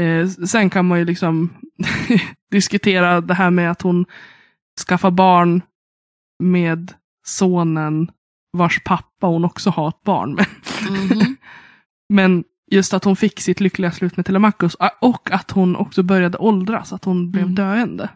eh, 0.00 0.28
sen 0.28 0.70
kan 0.70 0.86
man 0.86 0.98
ju 0.98 1.04
liksom 1.04 1.52
diskutera 2.50 3.20
det 3.20 3.34
här 3.34 3.50
med 3.50 3.70
att 3.70 3.82
hon 3.82 4.04
skaffar 4.88 5.10
barn 5.10 5.62
med 6.42 6.92
sonen 7.26 8.10
vars 8.52 8.80
pappa 8.84 9.26
hon 9.26 9.44
också 9.44 9.70
har 9.70 9.88
ett 9.88 10.02
barn 10.04 10.34
med. 10.34 10.46
Mm. 10.88 11.36
Men 12.08 12.44
just 12.70 12.94
att 12.94 13.04
hon 13.04 13.16
fick 13.16 13.40
sitt 13.40 13.60
lyckliga 13.60 13.92
slut 13.92 14.16
med 14.16 14.26
Telemachus 14.26 14.76
och 15.00 15.30
att 15.30 15.50
hon 15.50 15.76
också 15.76 16.02
började 16.02 16.38
åldras, 16.38 16.92
att 16.92 17.04
hon 17.04 17.30
blev 17.30 17.44
mm. 17.44 17.54
döende. 17.54 18.08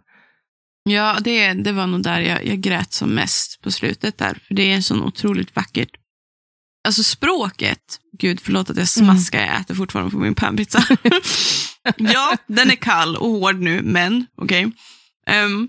Ja, 0.89 1.19
det, 1.21 1.53
det 1.53 1.73
var 1.73 1.87
nog 1.87 2.03
där 2.03 2.21
jag, 2.21 2.47
jag 2.47 2.59
grät 2.59 2.93
som 2.93 3.15
mest 3.15 3.61
på 3.63 3.71
slutet 3.71 4.19
där. 4.19 4.39
För 4.47 4.55
det 4.55 4.73
är 4.73 4.81
sån 4.81 5.03
otroligt 5.03 5.57
vackert 5.57 5.91
Alltså 6.87 7.03
språket, 7.03 8.01
gud 8.19 8.41
förlåt 8.41 8.71
att 8.71 8.77
jag 8.77 8.89
smaskar, 8.89 9.39
mm. 9.39 9.51
jag 9.51 9.61
äter 9.61 9.75
fortfarande 9.75 10.11
på 10.11 10.19
min 10.19 10.35
panpizza. 10.35 10.85
ja, 11.97 12.37
den 12.47 12.71
är 12.71 12.77
kall 12.77 13.17
och 13.17 13.31
hård 13.31 13.61
nu, 13.61 13.83
men 13.83 14.27
okej. 14.37 14.67
Okay. 14.67 15.45
Um, 15.45 15.53
ehm, 15.53 15.69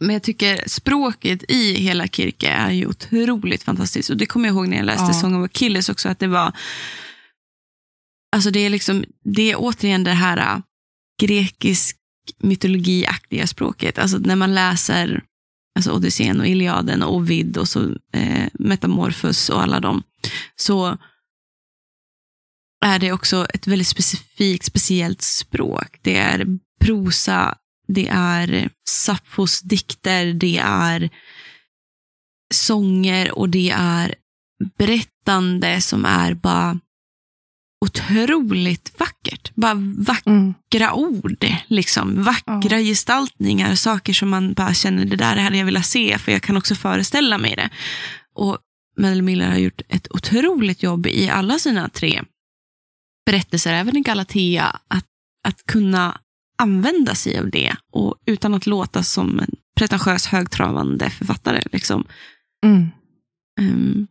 men 0.00 0.10
jag 0.10 0.22
tycker 0.22 0.68
språket 0.68 1.44
i 1.48 1.74
hela 1.74 2.08
Kirke 2.08 2.48
är 2.48 2.70
ju 2.70 2.86
otroligt 2.86 3.62
fantastiskt. 3.62 4.10
Och 4.10 4.16
det 4.16 4.26
kommer 4.26 4.48
jag 4.48 4.54
ihåg 4.54 4.68
när 4.68 4.76
jag 4.76 4.86
läste 4.86 5.04
ja. 5.06 5.12
Song 5.12 5.34
of 5.34 5.50
Achilles 5.50 5.88
också, 5.88 6.08
att 6.08 6.18
det 6.18 6.26
var 6.26 6.56
Alltså 8.36 8.50
det 8.50 8.60
är 8.60 8.70
liksom, 8.70 9.04
det 9.24 9.52
är 9.52 9.56
återigen 9.58 10.04
det 10.04 10.10
här 10.10 10.36
äh, 10.36 10.60
grekisk 11.20 11.96
mytologiaktiga 12.38 13.46
språket. 13.46 13.98
Alltså 13.98 14.18
när 14.18 14.36
man 14.36 14.54
läser 14.54 15.22
alltså 15.76 15.92
Odysseen 15.92 16.40
och 16.40 16.46
Iliaden 16.46 17.02
och 17.02 17.14
Ovid 17.14 17.56
och 17.56 17.68
så 17.68 17.96
eh, 18.12 18.48
Metamorfos 18.52 19.48
och 19.48 19.62
alla 19.62 19.80
dem, 19.80 20.02
så 20.56 20.98
är 22.84 22.98
det 22.98 23.12
också 23.12 23.46
ett 23.54 23.66
väldigt 23.66 23.88
specifikt, 23.88 24.64
speciellt 24.64 25.22
språk. 25.22 25.98
Det 26.02 26.16
är 26.16 26.46
prosa, 26.80 27.58
det 27.88 28.08
är 28.08 28.70
Sapfos 28.88 29.60
dikter, 29.60 30.32
det 30.32 30.58
är 30.64 31.10
sånger 32.54 33.38
och 33.38 33.48
det 33.48 33.70
är 33.70 34.14
berättande 34.78 35.80
som 35.80 36.04
är 36.04 36.34
bara 36.34 36.78
otroligt 37.82 39.00
vackert. 39.00 39.54
Bara 39.54 39.74
vackra 39.96 40.88
mm. 40.88 40.94
ord, 40.94 41.46
liksom. 41.66 42.22
vackra 42.22 42.80
ja. 42.80 42.86
gestaltningar, 42.86 43.74
saker 43.74 44.12
som 44.12 44.28
man 44.28 44.52
bara 44.52 44.74
känner, 44.74 45.04
det 45.04 45.16
där 45.16 45.36
hade 45.36 45.56
jag 45.58 45.64
velat 45.64 45.86
se, 45.86 46.18
för 46.18 46.32
jag 46.32 46.42
kan 46.42 46.56
också 46.56 46.74
föreställa 46.74 47.38
mig 47.38 47.54
det. 47.56 47.70
Och 48.34 48.58
Mel 48.96 49.22
Miller 49.22 49.48
har 49.48 49.58
gjort 49.58 49.82
ett 49.88 50.06
otroligt 50.10 50.82
jobb 50.82 51.06
i 51.06 51.28
alla 51.28 51.58
sina 51.58 51.88
tre 51.88 52.22
berättelser, 53.26 53.72
även 53.72 53.96
i 53.96 54.00
Galatea, 54.00 54.80
att, 54.88 55.06
att 55.48 55.66
kunna 55.66 56.20
använda 56.58 57.14
sig 57.14 57.38
av 57.38 57.50
det 57.50 57.76
och 57.92 58.14
utan 58.26 58.54
att 58.54 58.66
låta 58.66 59.02
som 59.02 59.40
en 59.40 59.50
pretentiös 59.76 60.26
högtravande 60.26 61.10
författare. 61.10 61.62
Liksom. 61.72 62.04
Mm. 62.66 62.90
Um, 63.60 64.06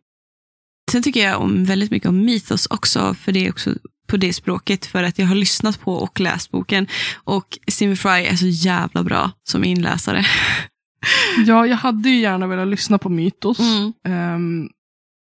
sen 0.92 1.04
tycker 1.04 1.24
jag 1.24 1.42
om, 1.42 1.66
väldigt 1.66 1.92
mycket 1.92 2.10
om 2.10 2.26
mythos 2.26 2.66
också, 2.66 3.14
för 3.14 3.32
det 3.32 3.46
är 3.46 3.50
också 3.50 3.74
på 4.08 4.18
det 4.18 4.34
språket, 4.34 4.86
för 4.86 5.04
att 5.04 5.20
jag 5.20 5.26
har 5.26 5.36
lyssnat 5.36 5.82
på 5.82 5.94
och 5.94 6.20
läst 6.20 6.52
boken. 6.52 6.88
Och 7.14 7.58
Stephen 7.68 7.98
Fry 7.98 8.26
är 8.26 8.36
så 8.36 8.48
jävla 8.48 9.04
bra 9.04 9.32
som 9.44 9.64
inläsare. 9.64 10.26
ja, 11.48 11.68
jag 11.68 11.78
hade 11.78 12.10
ju 12.10 12.20
gärna 12.20 12.48
velat 12.48 12.68
lyssna 12.68 12.98
på 12.98 13.10
Mythos. 13.10 13.60
Mm. 13.60 14.36
Um, 14.36 14.70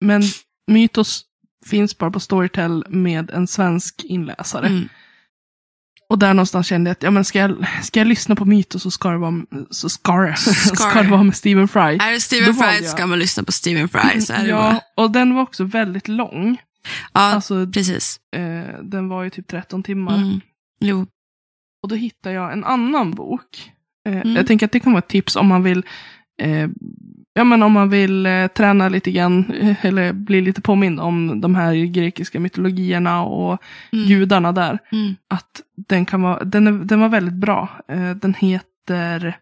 men 0.05 0.23
Mythos 0.71 1.25
finns 1.65 1.97
bara 1.97 2.11
på 2.11 2.19
Storytel 2.19 2.85
med 2.89 3.31
en 3.31 3.47
svensk 3.47 4.03
inläsare. 4.03 4.67
Mm. 4.67 4.89
Och 6.09 6.19
där 6.19 6.33
någonstans 6.33 6.67
kände 6.67 6.89
jag 6.89 6.91
att 6.91 7.03
ja, 7.03 7.11
men 7.11 7.25
ska, 7.25 7.39
jag, 7.39 7.67
ska 7.83 7.99
jag 7.99 8.07
lyssna 8.07 8.35
på 8.35 8.45
Mythos 8.45 8.83
så 8.83 8.91
ska 8.91 9.09
det 9.09 9.17
vara, 9.17 9.43
så 9.69 9.89
ska 9.89 10.21
det, 10.21 10.35
ska 10.35 11.01
det 11.01 11.09
vara 11.09 11.23
med 11.23 11.35
Stephen 11.35 11.67
Fry. 11.67 11.81
Är 11.81 12.11
det 12.11 12.19
Stephen 12.19 12.53
Fry 12.53 12.75
jag... 12.81 12.85
ska 12.85 13.07
man 13.07 13.19
lyssna 13.19 13.43
på 13.43 13.51
Stephen 13.51 13.89
Fry. 13.89 14.21
Så 14.21 14.33
är 14.33 14.47
ja, 14.47 14.55
bara... 14.55 15.05
och 15.05 15.11
den 15.11 15.35
var 15.35 15.41
också 15.41 15.63
väldigt 15.63 16.07
lång. 16.07 16.57
Ja, 17.13 17.21
alltså, 17.21 17.67
precis. 17.67 18.19
Eh, 18.35 18.83
den 18.83 19.09
var 19.09 19.23
ju 19.23 19.29
typ 19.29 19.47
13 19.47 19.83
timmar. 19.83 20.17
Mm. 20.17 20.41
Jo. 20.79 21.07
Och 21.83 21.89
då 21.89 21.95
hittade 21.95 22.35
jag 22.35 22.53
en 22.53 22.63
annan 22.63 23.11
bok. 23.11 23.71
Eh, 24.07 24.17
mm. 24.17 24.35
Jag 24.35 24.47
tänker 24.47 24.65
att 24.65 24.71
det 24.71 24.79
kan 24.79 24.93
vara 24.93 24.99
ett 24.99 25.09
tips 25.09 25.35
om 25.35 25.47
man 25.47 25.63
vill 25.63 25.85
eh, 26.41 26.69
ja, 27.35 27.43
men 27.43 27.63
om 27.63 27.71
man 27.71 27.89
vill 27.89 28.25
eh, 28.25 28.47
träna 28.47 28.89
lite 28.89 29.11
grann, 29.11 29.53
eh, 29.53 29.85
eller 29.85 30.13
bli 30.13 30.41
lite 30.41 30.61
påmind 30.61 30.99
om 30.99 31.41
de 31.41 31.55
här 31.55 31.75
grekiska 31.75 32.39
mytologierna 32.39 33.23
och 33.23 33.63
mm. 33.91 34.07
gudarna 34.07 34.51
där. 34.51 34.79
Mm. 34.91 35.15
Att 35.27 35.61
den, 35.75 36.05
kan 36.05 36.21
vara, 36.21 36.43
den, 36.43 36.67
är, 36.67 36.71
den 36.71 36.99
var 36.99 37.09
väldigt 37.09 37.33
bra. 37.33 37.69
Eh, 37.87 38.11
den 38.11 38.33
heter 38.33 39.37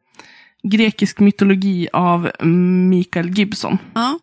Grekisk 0.63 1.19
mytologi 1.19 1.87
av 1.93 2.31
Mikael 2.89 3.29
Gibson. 3.29 3.77
Ja. 3.93 4.19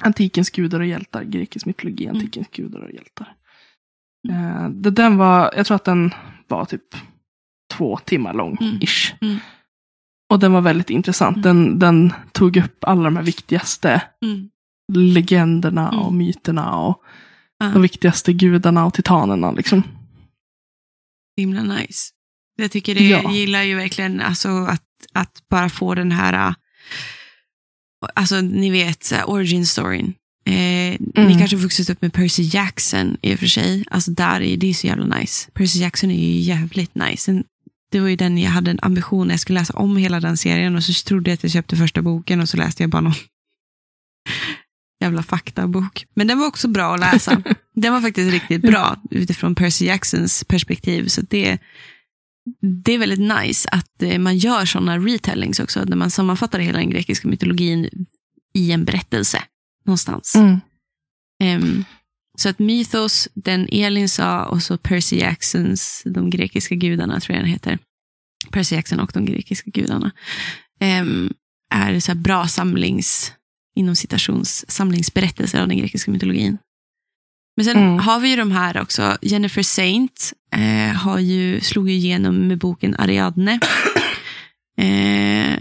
Antikens 0.00 0.50
gudar 0.50 0.80
och 0.80 0.86
hjältar, 0.86 1.22
grekisk 1.22 1.66
mytologi, 1.66 2.04
mm. 2.04 2.16
antikens 2.16 2.48
mm. 2.58 2.70
gudar 2.70 2.84
och 2.86 2.92
hjältar. 2.92 3.34
Eh, 4.28 4.68
den 4.70 5.16
var, 5.16 5.52
jag 5.56 5.66
tror 5.66 5.74
att 5.74 5.84
den 5.84 6.14
var 6.48 6.64
typ 6.64 6.94
två 7.72 7.96
timmar 7.96 8.34
lång, 8.34 8.56
mm. 8.60 8.78
ish. 8.80 9.14
Mm. 10.30 10.34
Och 10.34 10.38
den 10.38 10.52
var 10.52 10.60
väldigt 10.60 10.90
intressant. 10.90 11.42
Den, 11.42 11.78
den 11.78 12.12
tog 12.32 12.56
upp 12.56 12.84
alla 12.84 13.02
de 13.04 13.16
här 13.16 13.22
viktigaste 13.22 14.02
Mm. 14.24 14.48
legenderna 14.92 15.88
Mm. 15.88 16.00
och 16.00 16.12
myterna 16.12 16.76
och 16.76 17.02
Ja. 17.60 17.66
de 17.66 17.82
viktigaste 17.82 18.32
gudarna 18.32 18.86
och 18.86 18.94
titanerna. 18.94 19.52
Liksom. 19.52 19.82
himla 21.36 21.62
nice. 21.62 22.10
Jag 22.56 22.70
tycker 22.70 22.94
det, 22.94 23.08
Ja. 23.08 23.20
jag 23.22 23.32
gillar 23.32 23.62
ju 23.62 23.74
verkligen 23.74 24.20
alltså 24.20 24.48
att, 24.48 24.82
att 25.12 25.42
bara 25.50 25.68
få 25.68 25.94
den 25.94 26.12
här, 26.12 26.32
äh, 26.48 26.54
alltså 28.14 28.40
ni 28.40 28.70
vet, 28.70 29.12
origin 29.26 29.66
storyn. 29.66 30.14
Eh, 30.46 30.52
Ni 30.54 30.98
Mm. 31.16 31.38
kanske 31.38 31.56
har 31.56 31.62
vuxit 31.62 31.90
upp 31.90 32.02
med 32.02 32.12
Percy 32.12 32.42
Jackson 32.42 33.16
i 33.22 33.34
och 33.34 33.38
för 33.38 33.46
sig. 33.46 33.84
Alltså 33.90 34.10
där 34.10 34.40
är 34.42 34.56
det 34.56 34.66
är 34.70 34.74
så 34.74 34.86
jävla 34.86 35.16
nice. 35.18 35.50
Percy 35.50 35.78
Jackson 35.80 36.10
är 36.10 36.28
ju 36.32 36.38
jävligt 36.40 36.94
nice. 36.94 37.22
Sen, 37.22 37.44
det 37.90 38.00
var 38.00 38.08
ju 38.08 38.16
den 38.16 38.38
jag 38.38 38.50
hade 38.50 38.70
en 38.70 38.78
ambition, 38.82 39.30
jag 39.30 39.40
skulle 39.40 39.60
läsa 39.60 39.74
om 39.74 39.96
hela 39.96 40.20
den 40.20 40.36
serien 40.36 40.76
och 40.76 40.84
så 40.84 41.08
trodde 41.08 41.30
jag 41.30 41.34
att 41.34 41.42
jag 41.42 41.52
köpte 41.52 41.76
första 41.76 42.02
boken 42.02 42.40
och 42.40 42.48
så 42.48 42.56
läste 42.56 42.82
jag 42.82 42.90
bara 42.90 43.02
någon 43.02 43.14
jävla 45.00 45.22
faktabok. 45.22 46.06
Men 46.14 46.26
den 46.26 46.38
var 46.38 46.46
också 46.46 46.68
bra 46.68 46.94
att 46.94 47.00
läsa. 47.00 47.42
den 47.74 47.92
var 47.92 48.00
faktiskt 48.00 48.32
riktigt 48.32 48.62
bra 48.62 48.96
utifrån 49.10 49.54
Percy 49.54 49.86
Jacksons 49.86 50.44
perspektiv. 50.44 51.06
Så 51.06 51.20
det, 51.20 51.58
det 52.84 52.92
är 52.92 52.98
väldigt 52.98 53.36
nice 53.40 53.68
att 53.68 54.02
eh, 54.02 54.18
man 54.18 54.38
gör 54.38 54.64
sådana 54.64 54.98
retellings 54.98 55.60
också, 55.60 55.84
när 55.84 55.96
man 55.96 56.10
sammanfattar 56.10 56.58
hela 56.58 56.78
den 56.78 56.90
grekiska 56.90 57.28
mytologin 57.28 58.06
i 58.54 58.72
en 58.72 58.84
berättelse 58.84 59.42
någonstans. 59.84 60.34
Mm. 60.34 60.60
Ehm, 61.42 61.84
så 62.38 62.48
att 62.48 62.58
Mythos, 62.58 63.28
den 63.34 63.68
Elin 63.72 64.08
sa, 64.08 64.44
och 64.44 64.62
så 64.62 64.78
Percy 64.78 65.16
Jacksons, 65.18 66.02
de 66.04 66.30
grekiska 66.30 66.74
gudarna 66.74 67.20
tror 67.20 67.36
jag 67.36 67.44
den 67.44 67.52
heter. 67.52 67.78
Percy 68.50 68.74
Jackson 68.76 69.00
och 69.00 69.10
de 69.14 69.24
grekiska 69.26 69.70
gudarna. 69.70 70.10
ehm, 70.80 71.32
är 71.74 72.00
så 72.00 72.14
bra 72.14 72.48
samlings, 72.48 73.32
inom 73.76 73.96
citations, 73.96 74.70
samlingsberättelser 74.70 75.62
av 75.62 75.68
den 75.68 75.78
grekiska 75.78 76.10
mytologin. 76.10 76.58
Men 77.56 77.64
sen 77.64 77.76
Mm. 77.76 77.98
har 77.98 78.20
vi 78.20 78.28
ju 78.30 78.36
de 78.36 78.52
här 78.52 78.80
också. 78.82 79.16
Jennifer 79.22 79.62
Saint 79.62 80.32
eh, 80.54 80.96
har 80.96 81.18
ju, 81.18 81.60
slog 81.60 81.90
ju 81.90 81.94
igenom 81.96 82.48
med 82.48 82.58
boken 82.58 82.94
Ariadne. 82.98 83.60
Eh, 84.80 85.58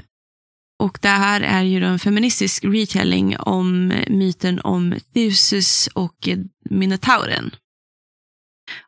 och 0.87 0.99
det 1.01 1.07
här 1.07 1.41
är 1.41 1.63
ju 1.63 1.83
en 1.83 1.99
feministisk 1.99 2.63
retelling 2.63 3.37
om 3.37 3.93
myten 4.07 4.59
om 4.59 4.95
Theusus 5.13 5.87
och 5.87 6.27
eh, 6.27 6.37
Minotauren. 6.69 7.55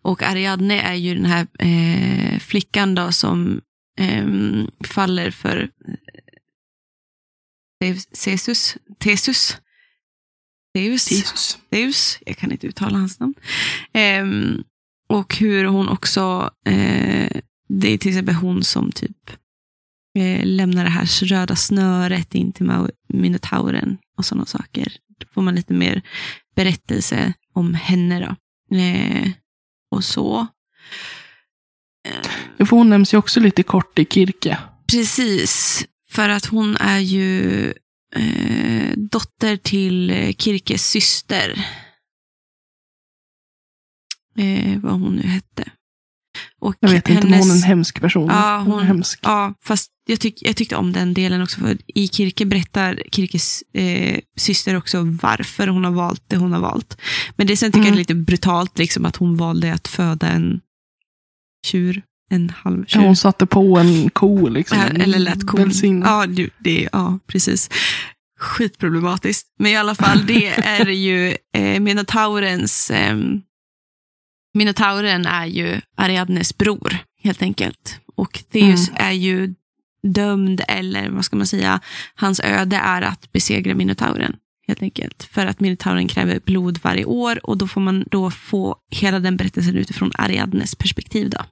Och 0.02 0.24
Ariadne 0.24 0.82
är 0.82 0.94
ju 0.94 1.16
den 1.16 1.26
här 1.26 1.48
eh, 1.60 2.40
flickan 2.40 2.96
då 2.96 3.12
som 3.12 3.62
ehm, 4.00 4.68
faller 4.84 5.32
för 5.32 5.70
eh, 7.84 7.98
Thesus, 9.00 9.58
Theus, 10.74 11.12
Jesus. 11.12 11.58
Zeus, 11.70 12.20
jag 12.26 12.38
kan 12.38 12.52
inte 12.52 12.68
uttala 12.68 12.98
hans 12.98 13.20
namn. 13.20 13.34
Ehm, 13.94 14.64
och 15.10 15.36
hur 15.36 15.66
hon 15.66 15.90
också, 15.90 16.52
eh, 16.66 17.42
det 17.70 17.94
är 17.94 17.98
till 17.98 18.10
exempel 18.10 18.36
hon 18.36 18.64
som 18.64 18.92
typ 18.92 19.32
eh, 20.18 20.46
lämnar 20.46 20.84
det 20.84 20.90
här 20.90 21.26
röda 21.26 21.56
snöret 21.56 22.36
in 22.36 22.54
till 22.54 22.72
Minotauren 23.14 23.98
och 24.18 24.26
sådana 24.26 24.46
saker. 24.46 24.94
Då 25.20 25.28
får 25.34 25.42
man 25.42 25.56
lite 25.56 25.74
mer 25.74 26.02
berättelse 26.56 27.34
om 27.54 27.74
henne 27.74 28.20
då. 28.20 28.36
Eh, 28.78 29.32
och 29.92 30.04
så. 30.04 30.48
Eh, 32.08 32.66
för 32.66 32.76
hon 32.76 32.90
nämns 32.90 33.14
ju 33.14 33.18
också 33.18 33.40
lite 33.40 33.64
kort 33.64 34.00
i 34.00 34.06
Kirke. 34.06 34.58
Precis, 34.92 35.86
för 36.10 36.30
att 36.30 36.46
hon 36.46 36.78
är 36.78 37.00
ju 37.00 37.66
eh, 38.16 38.94
dotter 38.96 39.58
till 39.58 40.34
Kirkes 40.38 40.90
syster. 40.90 41.66
Eh, 44.38 44.80
vad 44.80 44.94
hon 44.94 45.16
nu 45.16 45.28
hette. 45.28 45.72
Och 46.62 46.76
Jag 46.80 46.90
vet 46.90 47.10
inte 47.10 47.28
om 47.28 47.34
hon 47.34 47.50
är 47.52 47.56
en 47.56 47.64
hemsk 47.64 48.02
person. 48.02 48.28
Ja, 48.30 48.58
Hon 48.58 48.74
är 48.74 48.78
hon- 48.78 48.88
hemsk. 48.88 49.20
Ja, 49.24 49.54
fast 49.66 49.92
jag, 50.08 50.20
tyck, 50.20 50.38
jag 50.42 50.56
tyckte 50.56 50.76
om 50.76 50.94
den 50.94 51.14
delen 51.14 51.42
också. 51.42 51.60
För 51.60 51.78
I 51.88 52.08
Kirke 52.08 52.46
berättar 52.46 53.02
Kirkes 53.12 53.64
eh, 53.74 54.20
syster 54.38 54.76
också 54.78 55.02
varför 55.22 55.68
hon 55.68 55.84
har 55.84 55.92
valt 55.92 56.24
det 56.28 56.38
hon 56.38 56.54
har 56.54 56.60
valt. 56.60 56.98
Men 57.36 57.48
det 57.48 57.58
sen 57.58 57.72
tycker 57.72 57.80
jag 57.80 57.88
Mm. 57.88 57.94
är 57.94 57.98
lite 58.00 58.16
brutalt 58.16 58.78
liksom, 58.78 59.06
att 59.06 59.16
hon 59.16 59.38
valde 59.38 59.74
att 59.74 59.88
föda 59.88 60.28
en 60.28 60.60
tjur. 61.68 62.02
En 62.32 62.50
halv 62.50 62.80
Ja, 62.80 62.86
tjur. 62.88 63.00
hon 63.02 63.16
satte 63.16 63.46
på 63.46 63.78
en 63.78 64.10
ko 64.10 64.48
liksom. 64.48 64.78
Ja, 64.78 65.04
Eller 65.04 65.20
lät 65.20 65.48
kon. 65.48 65.72
Ja, 66.04 66.26
det, 66.60 66.90
ja, 66.92 67.20
precis. 67.28 67.70
Skitproblematiskt. 68.40 69.48
Men 69.60 69.72
i 69.72 69.76
alla 69.78 69.96
fall, 69.96 70.26
det 70.26 70.48
är 70.58 70.90
ju 70.90 71.36
eh, 71.58 71.80
Minotaurens... 71.80 72.92
Eh, 72.92 73.18
Minotauren 74.54 75.26
är 75.26 75.46
ju 75.46 75.82
Ariadnes 75.98 76.58
bror, 76.58 76.98
helt 77.24 77.42
enkelt. 77.42 78.00
Och 78.16 78.44
Theus 78.52 78.90
är 78.96 79.12
ju 79.12 79.54
dömd, 80.04 80.62
eller 80.68 81.10
vad 81.10 81.26
ska 81.26 81.36
man 81.36 81.48
säga, 81.48 81.80
hans 82.16 82.40
öde 82.40 82.76
är 82.76 83.02
att 83.02 83.32
besegra 83.32 83.76
Minotauren. 83.76 84.36
Helt 84.68 84.82
enkelt. 84.82 85.24
För 85.32 85.46
att 85.46 85.60
Minotauren 85.60 86.08
kräver 86.08 86.40
blod 86.46 86.80
varje 86.84 87.06
år 87.06 87.50
och 87.50 87.58
då 87.58 87.68
får 87.68 87.82
man 87.82 88.06
då 88.12 88.32
få 88.32 88.76
hela 88.92 89.20
den 89.20 89.38
berättelsen 89.38 89.76
utifrån 89.76 90.12
Ariadnes 90.14 90.76
perspektiv. 90.76 91.30
Då 91.30 91.46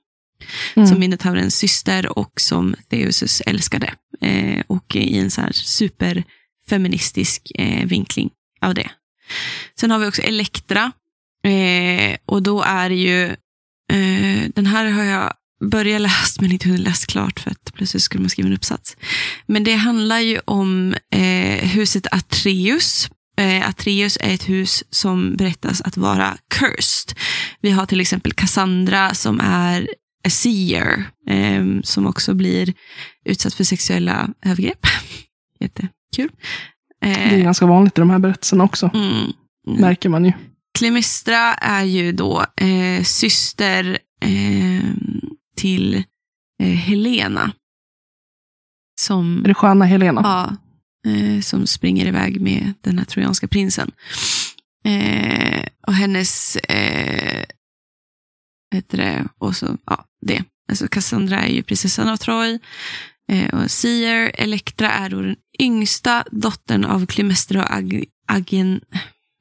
Mm. 0.75 0.87
som 0.87 0.99
Minotaurens 0.99 1.55
syster 1.55 2.17
och 2.19 2.41
som 2.41 2.75
Theus 2.89 3.41
älskade. 3.41 3.93
Eh, 4.21 4.63
och 4.67 4.95
i 4.95 5.17
en 5.17 5.31
så 5.31 5.41
här 5.41 5.51
superfeministisk 5.51 7.51
eh, 7.55 7.85
vinkling 7.85 8.29
av 8.61 8.73
det. 8.73 8.89
Sen 9.79 9.91
har 9.91 9.99
vi 9.99 10.07
också 10.07 10.21
Elektra. 10.21 10.91
Eh, 11.47 12.17
och 12.25 12.43
då 12.43 12.61
är 12.61 12.89
det 12.89 12.95
ju, 12.95 13.23
eh, 13.93 14.49
den 14.55 14.65
här 14.65 14.85
har 14.85 15.03
jag 15.03 15.33
börjat 15.71 16.01
läst 16.01 16.41
men 16.41 16.51
inte 16.51 16.67
hunnit 16.69 16.81
läst 16.87 17.07
klart 17.07 17.39
för 17.39 17.51
att 17.51 17.73
plötsligt 17.73 18.03
skulle 18.03 18.21
man 18.21 18.29
skriva 18.29 18.47
en 18.47 18.55
uppsats. 18.55 18.97
Men 19.45 19.63
det 19.63 19.75
handlar 19.75 20.19
ju 20.19 20.39
om 20.45 20.95
eh, 21.13 21.67
huset 21.69 22.07
Atreus. 22.11 23.09
Eh, 23.39 23.69
Atreus 23.69 24.17
är 24.21 24.33
ett 24.33 24.49
hus 24.49 24.83
som 24.89 25.35
berättas 25.35 25.81
att 25.81 25.97
vara 25.97 26.37
cursed. 26.49 27.17
Vi 27.61 27.71
har 27.71 27.85
till 27.85 28.01
exempel 28.01 28.33
Cassandra 28.33 29.13
som 29.13 29.39
är 29.39 29.87
a 30.27 30.29
seer, 30.29 31.03
eh, 31.29 31.65
som 31.83 32.07
också 32.07 32.33
blir 32.33 32.73
utsatt 33.25 33.53
för 33.53 33.63
sexuella 33.63 34.29
övergrepp. 34.45 34.85
Jättekul. 35.59 36.31
Det 37.01 37.07
är 37.07 37.33
Eh, 37.37 37.43
ganska 37.43 37.65
vanligt 37.65 37.97
i 37.97 38.01
de 38.01 38.09
här 38.09 38.19
berättelserna 38.19 38.63
också. 38.63 38.91
mm. 38.93 39.31
Märker 39.67 40.09
man 40.09 40.25
ju. 40.25 40.31
Klemestra 40.77 41.53
är 41.53 41.83
ju 41.83 42.11
då 42.11 42.45
eh, 42.55 43.03
syster 43.03 43.97
eh, 44.21 44.91
till 45.55 46.03
eh, 46.63 46.67
Helena. 46.67 47.51
Som, 48.99 49.43
Är 49.43 49.47
det 49.47 49.53
sköna 49.53 49.85
Helena? 49.85 50.21
ja, 50.23 50.57
eh, 51.11 51.41
som 51.41 51.67
springer 51.67 52.05
iväg 52.05 52.41
med 52.41 52.73
den 52.81 52.97
här 52.97 53.05
trojanska 53.05 53.47
prinsen. 53.47 53.91
Eh, 54.85 55.67
och 55.87 55.93
hennes, 55.93 56.55
eh, 56.55 57.45
heter 58.75 58.97
det, 58.97 59.27
och 59.37 59.55
så, 59.55 59.77
ja, 59.85 60.05
det. 60.21 60.43
Alltså 60.69 60.87
Cassandra 60.87 61.39
är 61.39 61.53
ju 61.53 61.63
prinsessan 61.63 62.09
av 62.09 62.17
Troy. 62.17 62.59
Eh, 63.31 63.53
och 63.53 63.71
Seer, 63.71 64.31
Elektra 64.33 64.91
är 64.91 65.09
då 65.09 65.21
den 65.21 65.35
yngsta 65.59 66.23
dottern 66.31 66.85
av 66.85 67.05
Klemestra 67.05 67.63
och 67.63 67.71
Ag 67.71 68.03
Agen, 68.27 68.81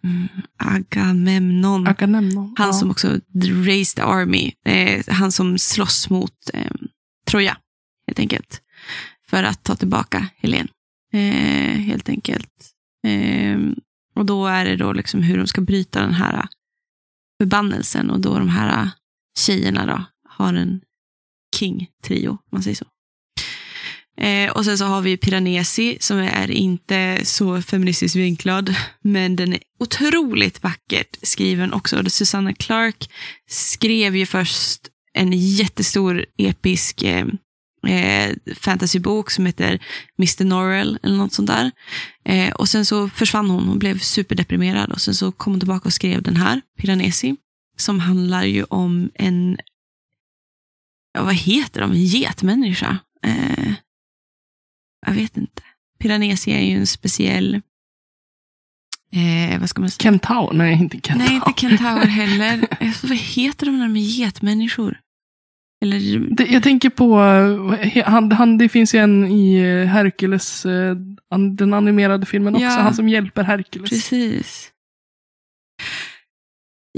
mm, 0.04 0.28
Agamemnon. 0.56 1.86
Agamemnon. 1.86 2.54
Han 2.58 2.66
ja. 2.66 2.72
som 2.72 2.90
också 2.90 3.20
raised 3.66 4.04
army. 4.04 4.52
Eh, 4.64 5.04
han 5.08 5.32
som 5.32 5.58
slåss 5.58 6.10
mot 6.10 6.50
eh, 6.54 6.72
Troja, 7.26 7.56
helt 8.06 8.18
enkelt. 8.18 8.62
För 9.28 9.42
att 9.42 9.64
ta 9.64 9.76
tillbaka 9.76 10.28
Helen. 10.36 10.68
Eh, 11.12 11.78
helt 11.78 12.08
enkelt. 12.08 12.72
Eh, 13.06 13.58
och 14.14 14.26
då 14.26 14.46
är 14.46 14.64
det 14.64 14.76
då 14.76 14.92
liksom 14.92 15.22
hur 15.22 15.38
de 15.38 15.46
ska 15.46 15.60
bryta 15.60 16.00
den 16.00 16.14
här 16.14 16.48
förbannelsen. 17.42 18.10
Och 18.10 18.20
då 18.20 18.38
de 18.38 18.48
här 18.48 18.90
tjejerna 19.38 19.86
då 19.86 20.04
har 20.28 20.54
en 20.54 20.80
king-trio, 21.56 22.30
om 22.30 22.38
man 22.52 22.62
säger 22.62 22.76
så. 22.76 22.86
Eh, 24.16 24.50
och 24.50 24.64
sen 24.64 24.78
så 24.78 24.84
har 24.84 25.00
vi 25.00 25.16
Piranesi 25.16 25.96
som 26.00 26.18
är 26.18 26.50
inte 26.50 27.20
så 27.24 27.62
feministiskt 27.62 28.16
vinklad, 28.16 28.74
men 29.02 29.36
den 29.36 29.52
är 29.52 29.60
otroligt 29.80 30.62
vackert 30.62 31.16
skriven 31.22 31.72
också. 31.72 32.00
Och 32.00 32.12
Susanna 32.12 32.54
Clark 32.54 33.10
skrev 33.48 34.16
ju 34.16 34.26
först 34.26 34.80
en 35.14 35.32
jättestor 35.32 36.26
episk 36.36 37.02
eh, 37.02 37.26
eh, 37.86 38.36
fantasybok 38.56 39.30
som 39.30 39.46
heter 39.46 39.82
Mr. 40.18 40.44
Norrell 40.44 40.98
eller 41.02 41.16
något 41.16 41.32
sånt 41.32 41.48
där. 41.48 41.70
Eh, 42.24 42.52
och 42.54 42.68
sen 42.68 42.86
så 42.86 43.08
försvann 43.08 43.50
hon, 43.50 43.68
hon 43.68 43.78
blev 43.78 43.98
superdeprimerad 43.98 44.92
och 44.92 45.00
sen 45.00 45.14
så 45.14 45.32
kom 45.32 45.52
hon 45.52 45.60
tillbaka 45.60 45.88
och 45.88 45.92
skrev 45.92 46.22
den 46.22 46.36
här, 46.36 46.60
Piranesi, 46.78 47.36
som 47.76 48.00
handlar 48.00 48.44
ju 48.44 48.64
om 48.64 49.10
en, 49.14 49.58
ja 51.12 51.24
vad 51.24 51.34
heter 51.34 51.80
de, 51.80 51.92
en 51.92 52.04
getmänniska. 52.04 52.98
Eh, 53.22 53.72
jag 55.06 55.12
vet 55.12 55.36
inte. 55.36 55.62
Piranesi 55.98 56.52
är 56.52 56.60
ju 56.60 56.76
en 56.76 56.86
speciell, 56.86 57.54
eh, 59.12 59.60
vad 59.60 59.68
ska 59.70 59.80
man 59.80 59.90
säga? 59.90 60.02
Kentaur? 60.02 60.52
Nej, 60.52 60.72
inte 60.72 61.00
kentaur. 61.00 61.26
Nej, 61.28 61.34
inte 61.46 61.60
kentaur 61.60 62.06
heller. 62.06 62.66
Eh, 62.80 62.90
Vad 63.02 63.16
heter 63.18 63.66
de 63.66 63.78
där 63.78 63.88
med 63.88 64.02
getmänniskor? 64.02 65.00
Eller, 65.82 66.18
Det, 66.36 66.46
jag 66.46 66.62
tänker 66.62 66.90
på, 66.90 67.20
eh, 67.82 68.04
han, 68.08 68.32
han, 68.32 68.58
det 68.58 68.68
finns 68.68 68.94
ju 68.94 68.98
en 68.98 69.26
i 69.26 69.56
eh, 69.56 69.86
Hercules, 69.86 70.66
eh, 70.66 70.96
den 71.56 71.74
animerade 71.74 72.26
filmen 72.26 72.54
också, 72.54 72.64
Ja. 72.64 72.70
han 72.70 72.94
som 72.94 73.08
hjälper 73.08 73.42
Hercules. 73.44 73.90
precis. 73.90 74.72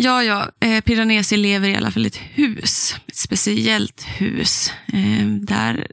Ja, 0.01 0.23
ja, 0.23 0.51
eh, 0.61 0.81
Piranesi 0.81 1.37
lever 1.37 1.69
i 1.69 1.77
alla 1.77 1.91
fall 1.91 2.05
i 2.05 2.09
ett 2.09 2.17
hus. 2.17 2.97
Ett 3.07 3.17
speciellt 3.17 4.03
hus. 4.21 4.73
Eh, 4.93 5.27
där 5.27 5.87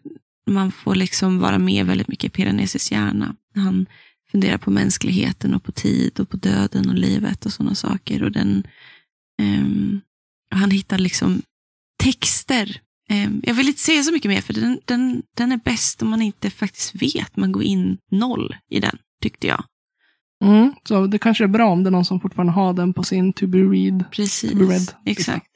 man 0.47 0.71
får 0.71 0.95
liksom 0.95 1.39
vara 1.39 1.57
med 1.59 1.85
väldigt 1.85 2.07
mycket 2.07 2.25
i 2.25 2.29
Piranesis 2.29 2.91
hjärna. 2.91 3.35
Han 3.55 3.85
funderar 4.31 4.57
på 4.57 4.71
mänskligheten 4.71 5.53
och 5.53 5.63
på 5.63 5.71
tid 5.71 6.19
och 6.19 6.29
på 6.29 6.37
döden 6.37 6.89
och 6.89 6.95
livet 6.95 7.45
och 7.45 7.53
sådana 7.53 7.75
saker. 7.75 8.23
Och 8.23 8.31
den, 8.31 8.63
ehm, 9.41 10.01
han 10.49 10.71
hittar 10.71 10.97
liksom 10.97 11.41
texter. 12.03 12.81
Ehm, 13.09 13.41
jag 13.43 13.53
vill 13.53 13.67
inte 13.67 13.81
säga 13.81 14.03
så 14.03 14.11
mycket 14.11 14.29
mer 14.31 14.41
för 14.41 14.53
den, 14.53 14.79
den, 14.85 15.23
den 15.37 15.51
är 15.51 15.57
bäst 15.65 16.01
om 16.01 16.09
man 16.09 16.21
inte 16.21 16.49
faktiskt 16.49 16.95
vet. 16.95 17.37
Man 17.37 17.51
går 17.51 17.63
in 17.63 17.97
noll 18.11 18.55
i 18.69 18.79
den, 18.79 18.97
tyckte 19.21 19.47
jag. 19.47 19.63
Mm, 20.43 20.73
så 20.87 21.07
det 21.07 21.17
kanske 21.19 21.43
är 21.43 21.47
bra 21.47 21.65
om 21.69 21.83
det 21.83 21.89
är 21.89 21.91
någon 21.91 22.05
som 22.05 22.19
fortfarande 22.19 22.53
har 22.53 22.73
den 22.73 22.93
på 22.93 23.03
sin 23.03 23.33
to 23.33 23.47
be 23.47 23.57
read. 23.57 24.03
Precis, 24.11 24.51
To 24.51 24.57
be 24.57 24.63
read. 24.65 24.91
exakt. 25.05 25.47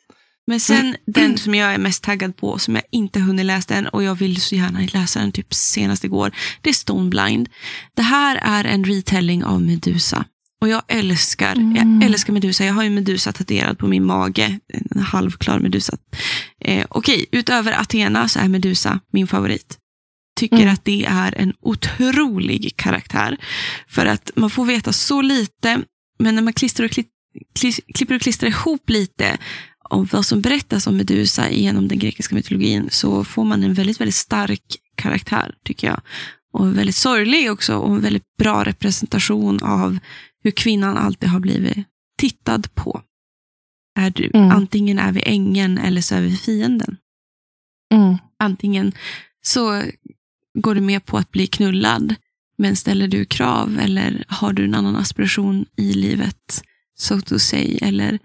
Men 0.49 0.59
sen 0.59 0.95
den 1.05 1.37
som 1.37 1.55
jag 1.55 1.73
är 1.73 1.77
mest 1.77 2.03
taggad 2.03 2.37
på, 2.37 2.57
som 2.59 2.75
jag 2.75 2.83
inte 2.91 3.19
hunnit 3.19 3.45
läsa 3.45 3.75
än 3.75 3.87
och 3.87 4.03
jag 4.03 4.15
vill 4.15 4.41
så 4.41 4.55
gärna 4.55 4.79
läsa 4.93 5.19
den 5.19 5.31
typ 5.31 5.53
senast 5.53 6.03
igår, 6.03 6.31
det 6.61 6.69
är 6.69 6.73
Stone 6.73 7.09
Blind. 7.09 7.49
Det 7.95 8.01
här 8.01 8.39
är 8.43 8.63
en 8.63 8.83
retelling 8.85 9.43
av 9.43 9.61
Medusa. 9.61 10.25
Och 10.61 10.69
jag 10.69 10.81
älskar, 10.87 11.55
Mm. 11.55 12.01
jag 12.01 12.09
älskar 12.11 12.33
Medusa. 12.33 12.65
Jag 12.65 12.73
har 12.73 12.83
ju 12.83 12.89
Medusa 12.89 13.31
tatuerad 13.31 13.77
på 13.77 13.87
min 13.87 14.05
mage. 14.05 14.59
En 14.93 14.99
halvklar 15.03 15.59
Medusa. 15.59 15.97
Eh, 16.61 16.85
Okej, 16.89 17.25
utöver 17.31 17.79
Athena 17.81 18.27
så 18.27 18.39
är 18.39 18.47
Medusa 18.47 18.99
min 19.13 19.27
favorit. 19.27 19.77
Tycker 20.39 20.55
Mm. 20.57 20.73
att 20.73 20.85
det 20.85 21.05
är 21.05 21.35
en 21.37 21.53
otrolig 21.61 22.73
karaktär. 22.75 23.37
För 23.87 24.05
att 24.05 24.31
man 24.35 24.49
får 24.49 24.65
veta 24.65 24.93
så 24.93 25.21
lite, 25.21 25.81
men 26.19 26.35
när 26.35 26.41
man 26.41 26.53
klistrar 26.53 26.85
och 26.85 26.91
kli- 26.91 27.81
klipper 27.95 28.15
och 28.15 28.21
klistrar 28.21 28.49
ihop 28.49 28.89
lite 28.89 29.37
om 29.89 30.05
vad 30.11 30.25
som 30.25 30.41
berättas 30.41 30.87
om 30.87 30.97
Medusa 30.97 31.49
genom 31.51 31.87
den 31.87 31.99
grekiska 31.99 32.35
mytologin 32.35 32.87
så 32.91 33.23
får 33.23 33.43
man 33.43 33.63
en 33.63 33.73
väldigt, 33.73 34.01
väldigt 34.01 34.15
stark 34.15 34.63
karaktär, 34.95 35.55
tycker 35.63 35.87
jag. 35.87 36.01
Och 36.53 36.77
väldigt 36.77 36.95
sorglig 36.95 37.51
också 37.51 37.75
och 37.75 37.95
en 37.95 38.01
väldigt 38.01 38.37
bra 38.37 38.63
representation 38.63 39.63
av 39.63 39.97
hur 40.43 40.51
kvinnan 40.51 40.97
alltid 40.97 41.29
har 41.29 41.39
blivit 41.39 41.77
tittad 42.17 42.75
på. 42.75 43.01
Är 43.99 44.09
du, 44.09 44.31
Mm. 44.33 44.51
Antingen 44.51 44.99
är 44.99 45.11
vi 45.11 45.21
ängeln 45.25 45.77
eller 45.77 46.01
så 46.01 46.15
är 46.15 46.21
vi 46.21 46.37
fienden. 46.37 46.97
Mm. 47.93 48.17
Antingen 48.39 48.91
så 49.41 49.83
går 50.53 50.75
du 50.75 50.81
med 50.81 51.05
på 51.05 51.17
att 51.17 51.31
bli 51.31 51.47
knullad, 51.47 52.15
men 52.57 52.75
ställer 52.75 53.07
du 53.07 53.25
krav 53.25 53.79
eller 53.79 54.23
har 54.27 54.53
du 54.53 54.63
en 54.63 54.75
annan 54.75 54.95
aspiration 54.95 55.65
i 55.75 55.93
livet, 55.93 56.63
so 56.97 57.21
to 57.21 57.39
say, 57.39 57.77
eller 57.81 58.19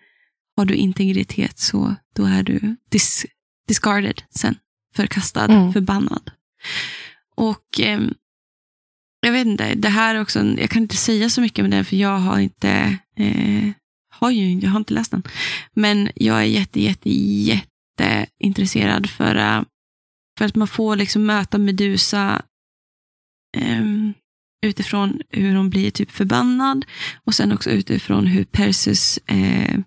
har 0.56 0.64
du 0.64 0.74
integritet 0.74 1.58
så 1.58 1.94
då 2.16 2.24
är 2.24 2.42
du 2.42 2.76
dis 2.90 3.26
discarded 3.68 4.22
sen, 4.30 4.54
förkastad, 4.96 5.44
Mm. 5.44 5.72
förbannad. 5.72 6.30
Och 7.36 7.80
ehm, 7.80 8.14
jag 9.20 9.32
vet 9.32 9.46
inte, 9.46 9.74
det 9.74 9.88
här 9.88 10.14
är 10.14 10.20
också, 10.20 10.44
jag 10.44 10.70
kan 10.70 10.82
inte 10.82 10.96
säga 10.96 11.30
så 11.30 11.40
mycket 11.40 11.64
om 11.64 11.70
den 11.70 11.84
för 11.84 11.96
jag 11.96 12.18
har 12.18 12.38
inte, 12.38 12.98
eh, 13.16 13.70
har 14.10 14.30
ju, 14.30 14.58
jag 14.58 14.70
har 14.70 14.78
inte 14.78 14.94
läst 14.94 15.10
den. 15.10 15.22
Men 15.74 16.10
jag 16.14 16.38
är 16.40 16.44
jätte, 16.44 16.80
jätte, 16.80 17.10
jätte 17.10 18.26
intresserad 18.38 19.10
för, 19.10 19.36
eh, 19.36 19.62
för 20.38 20.44
att 20.44 20.54
man 20.54 20.68
får 20.68 20.96
liksom 20.96 21.26
möta 21.26 21.58
Medusa 21.58 22.42
ehm, 23.56 24.14
utifrån 24.66 25.20
hur 25.30 25.54
hon 25.54 25.70
blir 25.70 25.90
typ 25.90 26.10
förbannad 26.10 26.84
och 27.24 27.34
sen 27.34 27.52
också 27.52 27.70
utifrån 27.70 28.26
hur 28.26 28.44
Perseus 28.44 29.18
eh, 29.26 29.78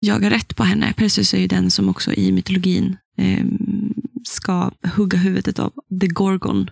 jagar 0.00 0.30
rätt 0.30 0.56
på 0.56 0.64
henne. 0.64 0.92
Perseus 0.96 1.34
är 1.34 1.38
ju 1.38 1.46
den 1.46 1.70
som 1.70 1.88
också 1.88 2.12
i 2.12 2.32
mytologin 2.32 2.96
ehm, 3.16 3.94
ska 4.24 4.70
hugga 4.96 5.18
huvudet 5.18 5.58
av 5.58 5.72
The 6.00 6.06
Gorgon. 6.06 6.70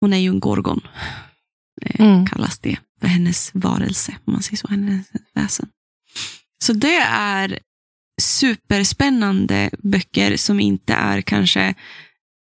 Hon 0.00 0.12
är 0.12 0.18
ju 0.18 0.28
en 0.28 0.40
gorgon, 0.40 0.80
eh, 1.82 2.00
Mm. 2.06 2.26
kallas 2.26 2.58
det, 2.58 2.78
för 3.00 3.06
hennes 3.08 3.50
varelse, 3.54 4.16
om 4.24 4.32
man 4.32 4.42
säger 4.42 4.56
så, 4.56 4.68
hennes 4.68 5.06
väsen. 5.34 5.68
Så 6.64 6.72
det 6.72 6.96
är 7.12 7.58
superspännande 8.20 9.70
böcker 9.78 10.36
som 10.36 10.60
inte 10.60 10.94
är 10.94 11.20
kanske 11.20 11.74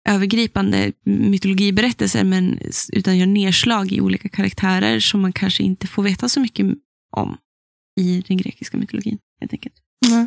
övergripande 0.08 0.92
mytologiberättelser, 1.04 2.24
men, 2.24 2.58
utan 2.92 3.18
gör 3.18 3.26
nedslag 3.26 3.92
i 3.92 4.00
olika 4.00 4.28
karaktärer 4.28 5.00
som 5.00 5.20
man 5.20 5.32
kanske 5.32 5.62
inte 5.62 5.86
får 5.86 6.02
veta 6.02 6.28
så 6.28 6.40
mycket 6.40 6.66
om 7.16 7.36
i 8.00 8.24
den 8.28 8.36
grekiska 8.36 8.76
mytologin. 8.76 9.18
Helt 9.40 9.52
enkelt. 9.52 9.74
Nej. 10.06 10.26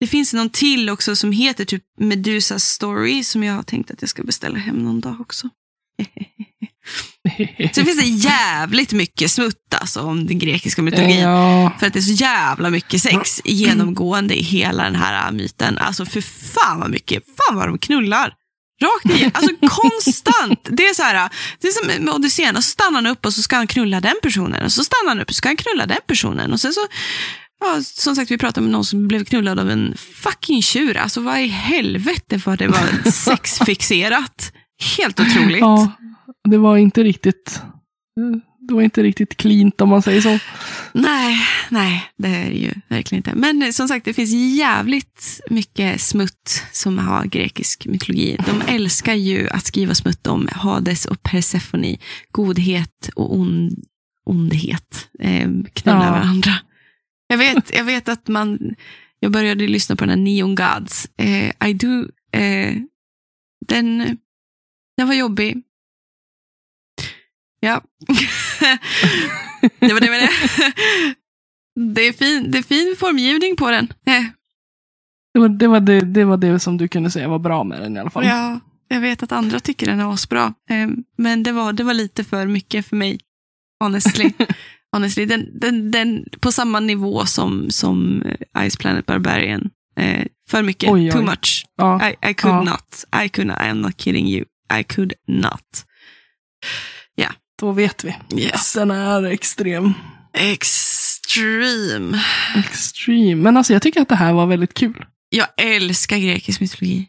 Det 0.00 0.06
finns 0.06 0.34
någon 0.34 0.50
till 0.50 0.90
också 0.90 1.16
som 1.16 1.32
heter 1.32 1.64
typ 1.64 1.82
Medusa 1.98 2.58
Story 2.58 3.24
som 3.24 3.42
jag 3.42 3.54
har 3.54 3.62
tänkt 3.62 3.90
att 3.90 4.02
jag 4.02 4.08
ska 4.08 4.22
beställa 4.22 4.58
hem 4.58 4.76
någon 4.76 5.00
dag 5.00 5.20
också. 5.20 5.48
Sen 7.74 7.84
finns 7.84 8.00
det 8.00 8.06
jävligt 8.06 8.92
mycket 8.92 9.30
smutt 9.30 9.74
alltså, 9.74 10.00
om 10.00 10.26
den 10.26 10.38
grekiska 10.38 10.82
mytologin. 10.82 11.20
ja. 11.20 11.72
För 11.80 11.86
att 11.86 11.92
det 11.92 11.98
är 11.98 12.02
så 12.02 12.12
jävla 12.12 12.70
mycket 12.70 13.02
sex 13.02 13.40
genomgående 13.44 14.40
i 14.40 14.42
hela 14.42 14.84
den 14.84 14.96
här 14.96 15.32
myten. 15.32 15.78
Alltså 15.78 16.04
för 16.06 16.20
fan 16.20 16.80
vad 16.80 16.90
mycket, 16.90 17.22
fan 17.26 17.56
vad 17.56 17.68
de 17.68 17.78
knullar. 17.78 18.34
Rakt 18.82 19.20
i, 19.20 19.24
alltså 19.34 19.56
konstant. 19.60 20.68
Det 20.70 20.86
är 20.86 20.94
så 20.94 21.02
här, 21.02 21.30
det 21.60 21.68
är 21.68 21.72
som 21.72 22.04
med 22.04 22.14
Odysseen, 22.14 22.56
och 22.56 22.64
så 22.64 22.70
stannar 22.70 22.94
han 22.94 23.06
upp 23.06 23.26
och 23.26 23.34
så 23.34 23.42
ska 23.42 23.56
han 23.56 23.66
knulla 23.66 24.00
den 24.00 24.14
personen. 24.22 24.64
Och 24.64 24.72
så 24.72 24.84
stannar 24.84 25.08
han 25.08 25.20
upp 25.20 25.28
och 25.28 25.34
så 25.34 25.38
ska 25.38 25.48
han 25.48 25.56
knulla 25.56 25.86
den 25.86 26.00
personen. 26.06 26.52
Och 26.52 26.60
sen 26.60 26.72
så, 26.72 26.80
ja, 27.60 27.82
som 27.82 28.16
sagt 28.16 28.30
vi 28.30 28.38
pratade 28.38 28.60
med 28.60 28.72
någon 28.72 28.84
som 28.84 29.08
blev 29.08 29.24
knullad 29.24 29.58
av 29.58 29.70
en 29.70 29.96
fucking 29.96 30.62
tjur. 30.62 30.96
Alltså 30.96 31.20
vad 31.20 31.40
i 31.40 31.46
helvete 31.46 32.40
vad 32.46 32.58
det 32.58 32.68
var 32.68 33.10
sexfixerat. 33.10 34.52
Helt 34.98 35.20
otroligt. 35.20 35.60
ja, 35.60 35.92
det 36.48 36.58
var 36.58 36.76
inte 36.76 37.02
riktigt 37.02 37.60
det 38.70 38.74
var 38.74 38.82
inte 38.82 39.02
riktigt 39.02 39.36
cleant 39.36 39.80
om 39.80 39.88
man 39.88 40.02
säger 40.02 40.20
så. 40.20 40.38
Nej, 40.92 41.36
nej, 41.70 42.10
det 42.16 42.28
är 42.28 42.50
det 42.50 42.56
ju 42.56 42.72
verkligen 42.88 43.18
inte. 43.18 43.34
Men 43.34 43.62
eh, 43.62 43.70
som 43.70 43.88
sagt, 43.88 44.04
det 44.04 44.14
finns 44.14 44.30
jävligt 44.58 45.40
mycket 45.50 46.00
smutt 46.00 46.64
som 46.72 46.98
har 46.98 47.24
grekisk 47.24 47.86
mytologi. 47.86 48.36
De 48.46 48.62
älskar 48.74 49.14
ju 49.14 49.48
att 49.48 49.66
skriva 49.66 49.94
smutt 49.94 50.26
om 50.26 50.48
Hades 50.52 51.06
och 51.06 51.22
Persephone, 51.22 51.96
godhet 52.30 53.10
och 53.14 53.34
on, 53.36 53.70
ondhet, 54.26 55.08
eh, 55.20 55.48
knulla 55.72 56.04
Ja. 56.04 56.10
varandra. 56.10 56.52
Jag 57.26 57.38
vet, 57.38 57.74
jag 57.74 57.84
vet 57.84 58.08
att 58.08 58.28
man, 58.28 58.74
jag 59.20 59.32
började 59.32 59.66
lyssna 59.66 59.96
på 59.96 60.04
den 60.04 60.10
här 60.10 60.16
Neon 60.24 60.54
Gods. 60.54 61.08
Eh, 61.16 61.68
I 61.68 61.72
do, 61.74 62.08
eh, 62.32 62.74
den, 63.66 64.18
den 64.96 65.06
var 65.08 65.14
jobbig. 65.14 65.62
Ja. 67.60 67.82
det 69.80 69.92
var 69.92 70.00
det 70.00 70.06
jag 70.06 70.10
menade. 70.12 70.30
Det 71.94 72.06
är 72.08 72.12
fin, 72.12 72.50
det 72.50 72.58
är 72.58 72.62
fin 72.62 72.96
formgivning 72.98 73.56
på 73.56 73.70
den. 73.70 73.92
Eh, 74.06 74.24
Det 75.34 75.40
var 75.40 75.48
det, 75.48 75.66
var 75.68 75.80
det, 75.80 76.00
det 76.00 76.24
var 76.24 76.36
det 76.36 76.60
som 76.60 76.76
du 76.76 76.88
kunde 76.88 77.10
säga 77.10 77.28
var 77.28 77.38
bra 77.38 77.64
med 77.64 77.80
den 77.82 77.96
i 77.96 78.00
alla 78.00 78.10
fall. 78.10 78.26
Ja, 78.26 78.60
jag 78.88 79.00
vet 79.00 79.22
att 79.22 79.32
andra 79.32 79.60
tycker 79.60 79.86
den 79.86 80.00
är 80.00 80.12
asbra. 80.14 80.54
Eh, 80.70 80.88
men 81.18 81.42
det 81.42 81.52
var, 81.52 81.72
det 81.72 81.84
var 81.84 81.94
lite 81.94 82.24
för 82.24 82.46
mycket 82.46 82.86
för 82.86 82.96
mig. 82.96 83.20
Honestly. 83.80 84.32
Honestly 84.92 85.24
den, 85.26 85.58
den, 85.60 85.90
den, 85.90 86.24
på 86.40 86.52
samma 86.52 86.80
nivå 86.80 87.26
som, 87.26 87.70
som 87.70 88.22
eh, 88.22 88.68
Ice 88.70 88.76
Planet 88.76 89.06
Barbarian. 89.06 89.70
För 90.48 90.62
mycket, 90.62 90.90
Oj, 90.90 91.04
oj. 91.06 91.10
too 91.12 91.22
much. 91.22 91.66
Ja. 91.76 92.08
I, 92.10 92.30
I 92.30 92.34
could 92.34 92.54
Ja. 92.54 92.62
not. 92.62 93.04
I 93.24 93.28
could 93.28 93.46
not. 93.48 93.58
I 93.62 93.68
am 93.68 93.80
not 93.80 93.96
kidding 94.00 94.28
you. 94.28 94.44
I 94.80 94.84
could 94.84 95.12
not. 95.28 95.84
Då 97.60 97.72
vet 97.72 98.04
vi 98.04 98.16
Yes. 98.36 98.72
den 98.72 98.90
är 98.90 99.24
extrem. 99.24 99.92
Extreme. 100.32 102.22
Extreme. 102.56 103.42
Men 103.42 103.56
alltså 103.56 103.72
jag 103.72 103.82
tycker 103.82 104.00
att 104.00 104.08
det 104.08 104.14
här 104.14 104.32
var 104.32 104.46
väldigt 104.46 104.74
kul. 104.74 105.04
Jag 105.28 105.46
älskar 105.56 106.18
grekisk 106.18 106.60
mytologi. 106.60 107.08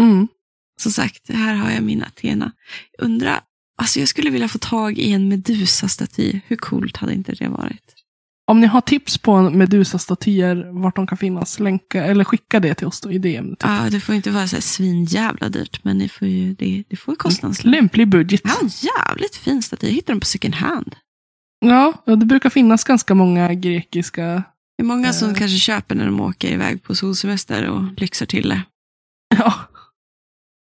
Mm. 0.00 0.28
Som 0.80 0.92
sagt, 0.92 1.28
här 1.28 1.54
har 1.54 1.70
jag 1.70 1.82
min 1.82 2.02
Athena. 2.02 2.52
Undra, 2.98 3.40
alltså 3.78 3.98
jag 3.98 4.08
skulle 4.08 4.30
vilja 4.30 4.48
få 4.48 4.58
tag 4.58 4.98
i 4.98 5.12
en 5.12 5.28
Medusa-staty. 5.28 6.40
Hur 6.46 6.56
coolt 6.56 6.96
hade 6.96 7.14
inte 7.14 7.32
det 7.32 7.48
varit? 7.48 7.94
Om 8.48 8.60
ni 8.60 8.66
har 8.66 8.80
tips 8.80 9.18
på 9.18 9.50
Medusa-statyer, 9.50 10.80
vart 10.82 10.96
de 10.96 11.06
kan 11.06 11.18
finnas, 11.18 11.60
länka, 11.60 12.04
eller 12.04 12.24
skicka 12.24 12.60
det 12.60 12.74
till 12.74 12.86
oss 12.86 13.00
då 13.00 13.12
i 13.12 13.18
DM. 13.18 13.48
Typ. 13.50 13.56
Ja, 13.62 13.88
det 13.90 14.00
får 14.00 14.14
inte 14.14 14.30
vara 14.30 14.48
så 14.48 14.56
här 14.56 14.60
svinjävla 14.60 15.48
dyrt, 15.48 15.84
men 15.84 15.98
ni 15.98 16.08
får 16.08 16.28
ju, 16.28 16.54
det, 16.54 16.84
det 16.88 16.96
får 16.96 17.12
ju 17.12 17.16
kosta 17.16 17.46
en 17.46 17.54
slant. 17.54 17.76
Lämplig 17.76 18.08
budget. 18.08 18.40
Ja, 18.44 18.56
jävligt 19.06 19.36
fin 19.36 19.62
staty. 19.62 19.86
Jag 19.86 19.94
hittade 19.94 20.12
den 20.12 20.20
på 20.20 20.26
second 20.26 20.54
hand. 20.54 20.96
Ja, 21.60 21.92
det 22.04 22.16
brukar 22.16 22.50
finnas 22.50 22.84
ganska 22.84 23.14
många 23.14 23.54
grekiska. 23.54 24.24
Det 24.78 24.82
är 24.82 24.86
många 24.86 25.12
som 25.12 25.28
Eh. 25.28 25.34
kanske 25.34 25.58
köper 25.58 25.94
när 25.94 26.06
de 26.06 26.20
åker 26.20 26.48
iväg 26.52 26.82
på 26.82 26.94
solsemester 26.94 27.66
och 27.68 27.82
lyxar 28.00 28.26
till 28.26 28.48
det. 28.48 28.62
Ja. 29.38 29.54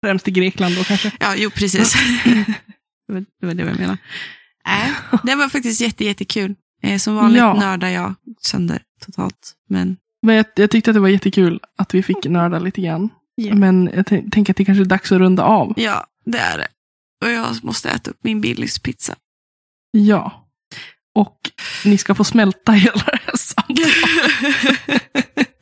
Främst 0.06 0.28
i 0.28 0.30
Grekland 0.30 0.76
då 0.76 0.84
kanske. 0.84 1.12
Ja, 1.20 1.34
jo 1.36 1.50
precis. 1.50 1.92
det, 2.24 3.16
var, 3.46 3.54
det 3.54 3.62
jag 3.62 3.76
menade. 3.80 3.98
Nej, 4.66 4.92
det 5.24 5.34
var 5.34 5.48
faktiskt 5.48 5.80
jätte, 5.80 6.04
jättekul. 6.04 6.54
Eh, 6.84 6.98
Som 6.98 7.14
vanligt 7.14 7.38
Ja. 7.38 7.54
nördar 7.54 7.88
jag 7.88 8.14
sönder 8.40 8.82
totalt. 9.06 9.52
Men 9.68 9.96
Men 10.22 10.34
jag, 10.36 10.46
jag 10.56 10.70
tyckte 10.70 10.90
att 10.90 10.94
det 10.94 11.00
var 11.00 11.08
jättekul 11.08 11.60
att 11.78 11.94
vi 11.94 12.02
fick 12.02 12.24
nörda 12.24 12.58
lite 12.58 12.80
grann. 12.80 13.08
Ja. 13.34 13.54
Men 13.54 13.90
jag 13.94 14.06
tänker 14.06 14.50
att 14.52 14.56
det 14.56 14.64
kanske 14.64 14.82
är 14.82 14.86
dags 14.86 15.12
att 15.12 15.18
runda 15.18 15.42
av. 15.42 15.72
ja, 15.76 16.06
det 16.24 16.38
är 16.38 16.58
det. 16.58 16.68
Och 17.24 17.30
jag 17.30 17.64
måste 17.64 17.90
äta 17.90 18.10
upp 18.10 18.18
min 18.22 18.40
Billys 18.40 18.78
pizza. 18.78 19.14
Ja. 19.90 20.46
Och 21.14 21.38
ni 21.84 21.98
ska 21.98 22.14
få 22.14 22.24
smälta 22.24 22.72
hela 22.72 23.02
det 23.06 23.18
här 23.26 23.36
samtalet. 23.36 23.88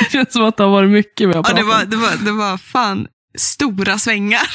Det 0.00 0.10
känns 0.12 0.32
som 0.32 0.44
att 0.44 0.56
det 0.56 0.62
har 0.62 0.70
varit 0.70 0.90
mycket 0.90 1.28
vi 1.28 1.32
har 1.32 1.34
ja, 1.34 1.42
pratat 1.42 1.56
det, 1.56 1.62
var, 1.64 1.84
det, 1.84 1.96
var, 1.96 2.24
det 2.24 2.32
var 2.32 2.58
fan 2.58 3.06
stora 3.38 3.98
svängar. 3.98 4.42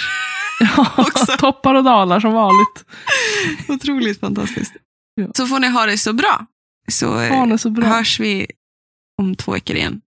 Ja, 0.60 1.06
toppar 1.38 1.74
och 1.76 1.84
dalar 1.84 2.20
som 2.20 2.34
vanligt. 2.34 2.86
Otroligt 3.68 4.20
fantastiskt. 4.20 4.74
Ja. 5.20 5.28
Så 5.38 5.48
får 5.48 5.60
ni 5.60 5.68
ha 5.68 5.86
det 5.86 5.98
så 5.98 6.14
bra. 6.14 6.46
Så 6.92 7.20
eh, 7.22 7.30
Ha 7.38 7.46
det 7.46 7.58
så 7.58 7.70
bra. 7.70 7.86
hörs 7.88 8.20
vi 8.20 8.48
om 9.22 9.36
två 9.36 9.52
veckor 9.52 9.76
igen. 9.76 10.02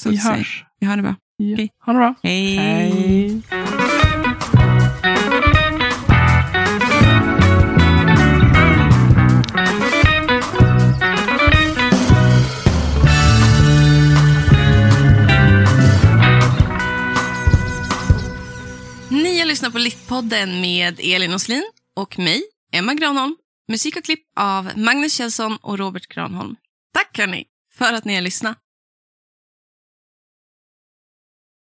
Så 0.00 0.10
vi 0.10 0.16
hörs. 0.16 0.64
Vi 0.80 0.86
har 0.86 0.96
det 0.96 1.02
bra. 1.02 1.14
Ja. 1.36 1.56
Hej. 1.56 1.70
Ha 1.86 1.92
det 1.92 1.98
bra. 1.98 2.14
Hej. 2.22 2.56
Hej. 2.56 3.42
Ni 19.10 19.38
har 19.38 19.46
lyssnat 19.46 19.72
på 19.72 19.78
Littpodden 19.78 20.60
med 20.60 21.00
Elin 21.02 21.34
Oslin 21.34 21.64
och 21.96 22.18
mig, 22.18 22.42
Emma 22.72 22.94
Granholm. 22.94 23.36
Musik 23.72 23.96
och 23.96 24.04
klipp 24.04 24.24
av 24.36 24.70
Magnus 24.76 25.14
Kjellson 25.14 25.58
och 25.62 25.78
Robert 25.78 26.06
Granholm. 26.06 26.56
Tack 26.94 27.18
hörni 27.18 27.44
för 27.78 27.92
att 27.92 28.04
ni 28.04 28.14
har 28.14 28.22
lyssnat. 28.22 28.58